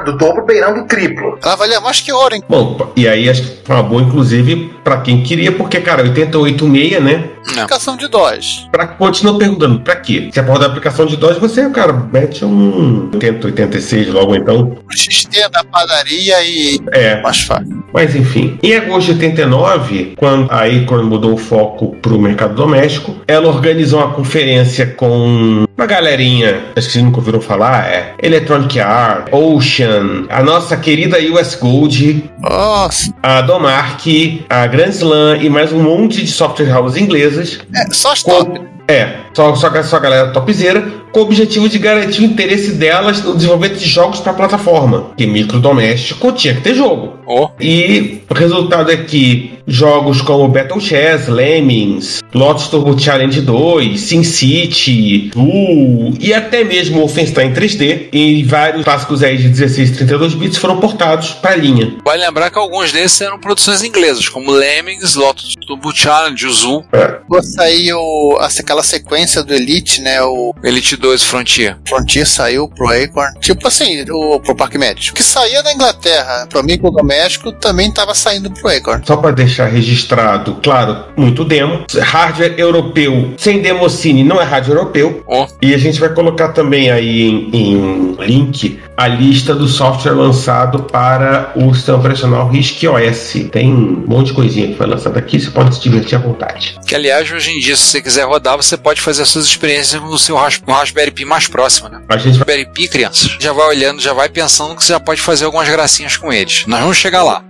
Do 0.05 0.17
dobro 0.17 0.45
beirando 0.45 0.81
o 0.81 0.85
triplo. 0.85 1.37
Ela 1.43 1.55
valia 1.55 1.79
mais 1.81 2.01
que 2.01 2.11
ouro, 2.11 2.35
hein? 2.35 2.43
Bom, 2.47 2.91
e 2.95 3.07
aí 3.07 3.29
acho 3.29 3.41
que 3.41 3.65
foi 3.65 3.75
uma 3.75 3.83
boa, 3.83 4.01
inclusive, 4.01 4.73
pra 4.83 4.97
quem 4.97 5.21
queria, 5.23 5.51
porque, 5.51 5.79
cara, 5.79 6.03
886, 6.03 7.01
né? 7.01 7.23
Aplicação 7.47 7.97
de 7.97 8.07
DOS. 8.07 8.67
Pra, 8.71 8.85
continua 8.87 9.37
perguntando, 9.37 9.79
pra 9.79 9.95
quê? 9.95 10.29
Se 10.31 10.39
é 10.39 10.43
pra 10.43 10.53
rodar 10.53 10.67
a 10.69 10.71
aplicação 10.71 11.05
de 11.05 11.17
DOS, 11.17 11.37
você, 11.37 11.67
cara, 11.71 11.91
mete 12.11 12.45
um 12.45 13.09
80, 13.13 13.47
86 13.47 14.07
logo 14.13 14.35
então. 14.35 14.77
O 14.87 14.95
XT 14.97 15.49
da 15.49 15.63
padaria 15.63 16.43
e 16.43 16.79
É. 16.93 17.19
mais 17.21 17.41
fácil. 17.41 17.83
Mas 17.93 18.15
enfim, 18.15 18.57
em 18.63 18.75
agosto 18.75 19.07
de 19.07 19.13
89, 19.25 20.13
quando 20.17 20.49
a 20.51 20.65
Acorn 20.65 21.03
mudou 21.05 21.33
o 21.33 21.37
foco 21.37 21.95
para 22.01 22.13
o 22.13 22.21
mercado 22.21 22.53
doméstico, 22.55 23.15
ela 23.27 23.47
organizou 23.47 23.99
uma 23.99 24.13
conferência 24.13 24.85
com 24.85 25.65
uma 25.77 25.85
galerinha, 25.87 26.61
acho 26.75 26.87
que 26.87 26.93
vocês 26.93 27.03
nunca 27.03 27.17
ouviram 27.17 27.41
falar, 27.41 27.87
é 27.87 28.13
Electronic 28.21 28.79
Arts, 28.79 29.25
Ocean, 29.33 30.25
a 30.29 30.43
nossa 30.43 30.77
querida 30.77 31.17
US 31.33 31.55
Gold, 31.55 32.29
Nossa. 32.39 33.11
a 33.23 33.41
Domark, 33.41 34.05
a 34.49 34.67
Grand 34.71 34.89
Slam 34.89 35.35
e 35.41 35.49
mais 35.49 35.73
um 35.73 35.83
monte 35.83 36.23
de 36.23 36.31
software 36.31 36.73
houses 36.73 37.01
inglesas. 37.01 37.59
É, 37.75 37.93
só 37.93 38.13
as 38.13 38.23
top. 38.23 38.61
É, 38.87 39.17
só, 39.33 39.53
só, 39.55 39.83
só 39.83 39.97
a 39.97 39.99
galera 39.99 40.31
topzera, 40.31 40.81
com 41.11 41.19
o 41.19 41.23
objetivo 41.23 41.69
de 41.69 41.77
garantir 41.77 42.21
o 42.21 42.25
interesse 42.25 42.71
delas 42.71 43.21
no 43.21 43.35
desenvolvimento 43.35 43.77
de 43.77 43.87
jogos 43.87 44.19
para 44.19 44.31
a 44.31 44.35
plataforma. 44.35 45.11
Que 45.17 45.27
microdoméstico 45.27 46.31
tinha 46.31 46.55
que 46.55 46.61
ter 46.61 46.73
jogo. 46.73 47.19
Oh. 47.25 47.49
E 47.59 48.21
o 48.29 48.33
resultado 48.33 48.91
é 48.91 48.97
que 48.97 49.59
jogos 49.67 50.21
como 50.21 50.47
Battle 50.47 50.79
Chess, 50.79 51.27
Lemmings, 51.27 52.21
Lotus 52.33 52.67
Turbo 52.67 52.97
Challenge 52.99 53.41
2, 53.41 53.99
SimCity, 53.99 55.31
Blue 55.33 56.13
e 56.19 56.33
até 56.33 56.63
mesmo 56.63 56.99
Wolfenstein 56.99 57.53
3D 57.53 58.09
e 58.11 58.43
vários 58.43 58.83
clássicos 58.83 59.23
aí 59.23 59.37
de 59.37 59.49
16 59.49 59.89
e 59.89 59.93
32 59.93 60.33
bits 60.33 60.57
foram 60.57 60.79
portados 60.79 61.29
para 61.33 61.51
a 61.51 61.55
linha. 61.55 61.97
Vale 62.05 62.25
lembrar 62.25 62.49
que 62.49 62.57
alguns 62.57 62.91
desses 62.91 63.21
eram 63.21 63.39
produções 63.39 63.83
inglesas, 63.83 64.27
como 64.29 64.51
Lemmings, 64.51 65.15
Lotus 65.15 65.55
Turbo 65.67 65.91
Challenge, 65.95 66.45
o 66.45 66.51
Zoo, 66.53 66.85
Vou 67.29 67.41
sair 67.41 67.93
o, 67.93 68.37
essa- 68.41 68.61
aquela 68.61 68.83
sequência 68.83 69.41
do 69.43 69.53
Elite, 69.53 70.01
né? 70.01 70.21
O 70.21 70.53
Elite 70.63 70.95
2 70.97 71.23
Frontier. 71.23 71.77
Frontier 71.87 72.27
saiu 72.27 72.67
pro 72.67 72.87
Acorn. 72.89 73.39
Tipo 73.39 73.67
assim, 73.67 74.03
o, 74.09 74.39
pro 74.39 74.55
Parque 74.55 74.77
Médico. 74.77 75.15
Que 75.15 75.23
saía 75.23 75.63
da 75.63 75.73
Inglaterra 75.73 76.45
pro 76.49 76.63
micro 76.63 76.91
doméstico 76.91 77.51
também 77.53 77.91
tava 77.91 78.13
saindo 78.13 78.51
pro 78.51 78.67
Acorn. 78.69 79.03
Só 79.05 79.15
para 79.17 79.31
deixar 79.31 79.50
registrado, 79.59 80.57
claro, 80.61 81.05
muito 81.15 81.43
demo. 81.43 81.85
Hardware 81.99 82.55
europeu 82.57 83.33
sem 83.37 83.61
democine 83.61 84.23
não 84.23 84.39
é 84.41 84.43
hardware 84.43 84.77
europeu. 84.77 85.23
Oh. 85.27 85.47
E 85.61 85.73
a 85.73 85.77
gente 85.77 85.99
vai 85.99 86.09
colocar 86.09 86.49
também 86.49 86.91
aí 86.91 87.23
em, 87.23 87.49
em 87.53 88.15
link 88.19 88.79
a 88.95 89.07
lista 89.07 89.55
do 89.55 89.67
software 89.67 90.13
lançado 90.13 90.83
para 90.83 91.51
o 91.55 91.73
sistema 91.73 91.97
operacional 91.97 92.49
RISC 92.49 92.83
OS. 92.87 93.49
Tem 93.51 93.71
um 93.71 94.03
monte 94.07 94.27
de 94.27 94.33
coisinha 94.33 94.67
que 94.67 94.75
foi 94.75 94.85
lançada 94.85 95.17
aqui, 95.17 95.39
você 95.39 95.49
pode 95.49 95.75
se 95.75 95.81
divertir 95.81 96.15
à 96.15 96.19
vontade. 96.19 96.77
Que 96.85 96.95
aliás, 96.95 97.31
hoje 97.31 97.51
em 97.51 97.59
dia, 97.59 97.75
se 97.75 97.83
você 97.83 98.01
quiser 98.01 98.25
rodar, 98.25 98.57
você 98.57 98.77
pode 98.77 99.01
fazer 99.01 99.23
as 99.23 99.29
suas 99.29 99.45
experiências 99.45 100.01
no 100.01 100.17
seu 100.19 100.35
Ras- 100.35 100.61
no 100.65 100.73
Raspberry 100.73 101.11
Pi 101.11 101.25
mais 101.25 101.47
próximo, 101.47 101.89
né? 101.89 102.01
A 102.07 102.17
gente 102.17 102.37
vai 102.37 102.51
Raspberry 102.51 102.65
Pi, 102.65 102.87
crianças, 102.87 103.37
já 103.39 103.53
vai 103.53 103.67
olhando, 103.67 104.01
já 104.01 104.13
vai 104.13 104.29
pensando 104.29 104.75
que 104.75 104.83
você 104.83 104.93
já 104.93 104.99
pode 104.99 105.21
fazer 105.21 105.45
algumas 105.45 105.67
gracinhas 105.67 106.17
com 106.17 106.31
eles. 106.31 106.65
Nós 106.67 106.81
vamos 106.81 106.97
chegar 106.97 107.23
lá. 107.23 107.43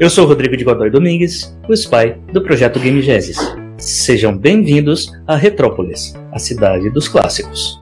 Eu 0.00 0.10
sou 0.10 0.26
Rodrigo 0.26 0.56
de 0.56 0.64
Godoy 0.64 0.90
Domingues, 0.90 1.56
o 1.68 1.72
spy 1.72 2.16
do 2.32 2.42
projeto 2.42 2.80
Game 2.80 3.00
Genesis. 3.00 3.38
Sejam 3.78 4.36
bem-vindos 4.36 5.12
a 5.24 5.36
Retrópolis, 5.36 6.12
a 6.32 6.38
cidade 6.38 6.90
dos 6.90 7.06
clássicos. 7.06 7.80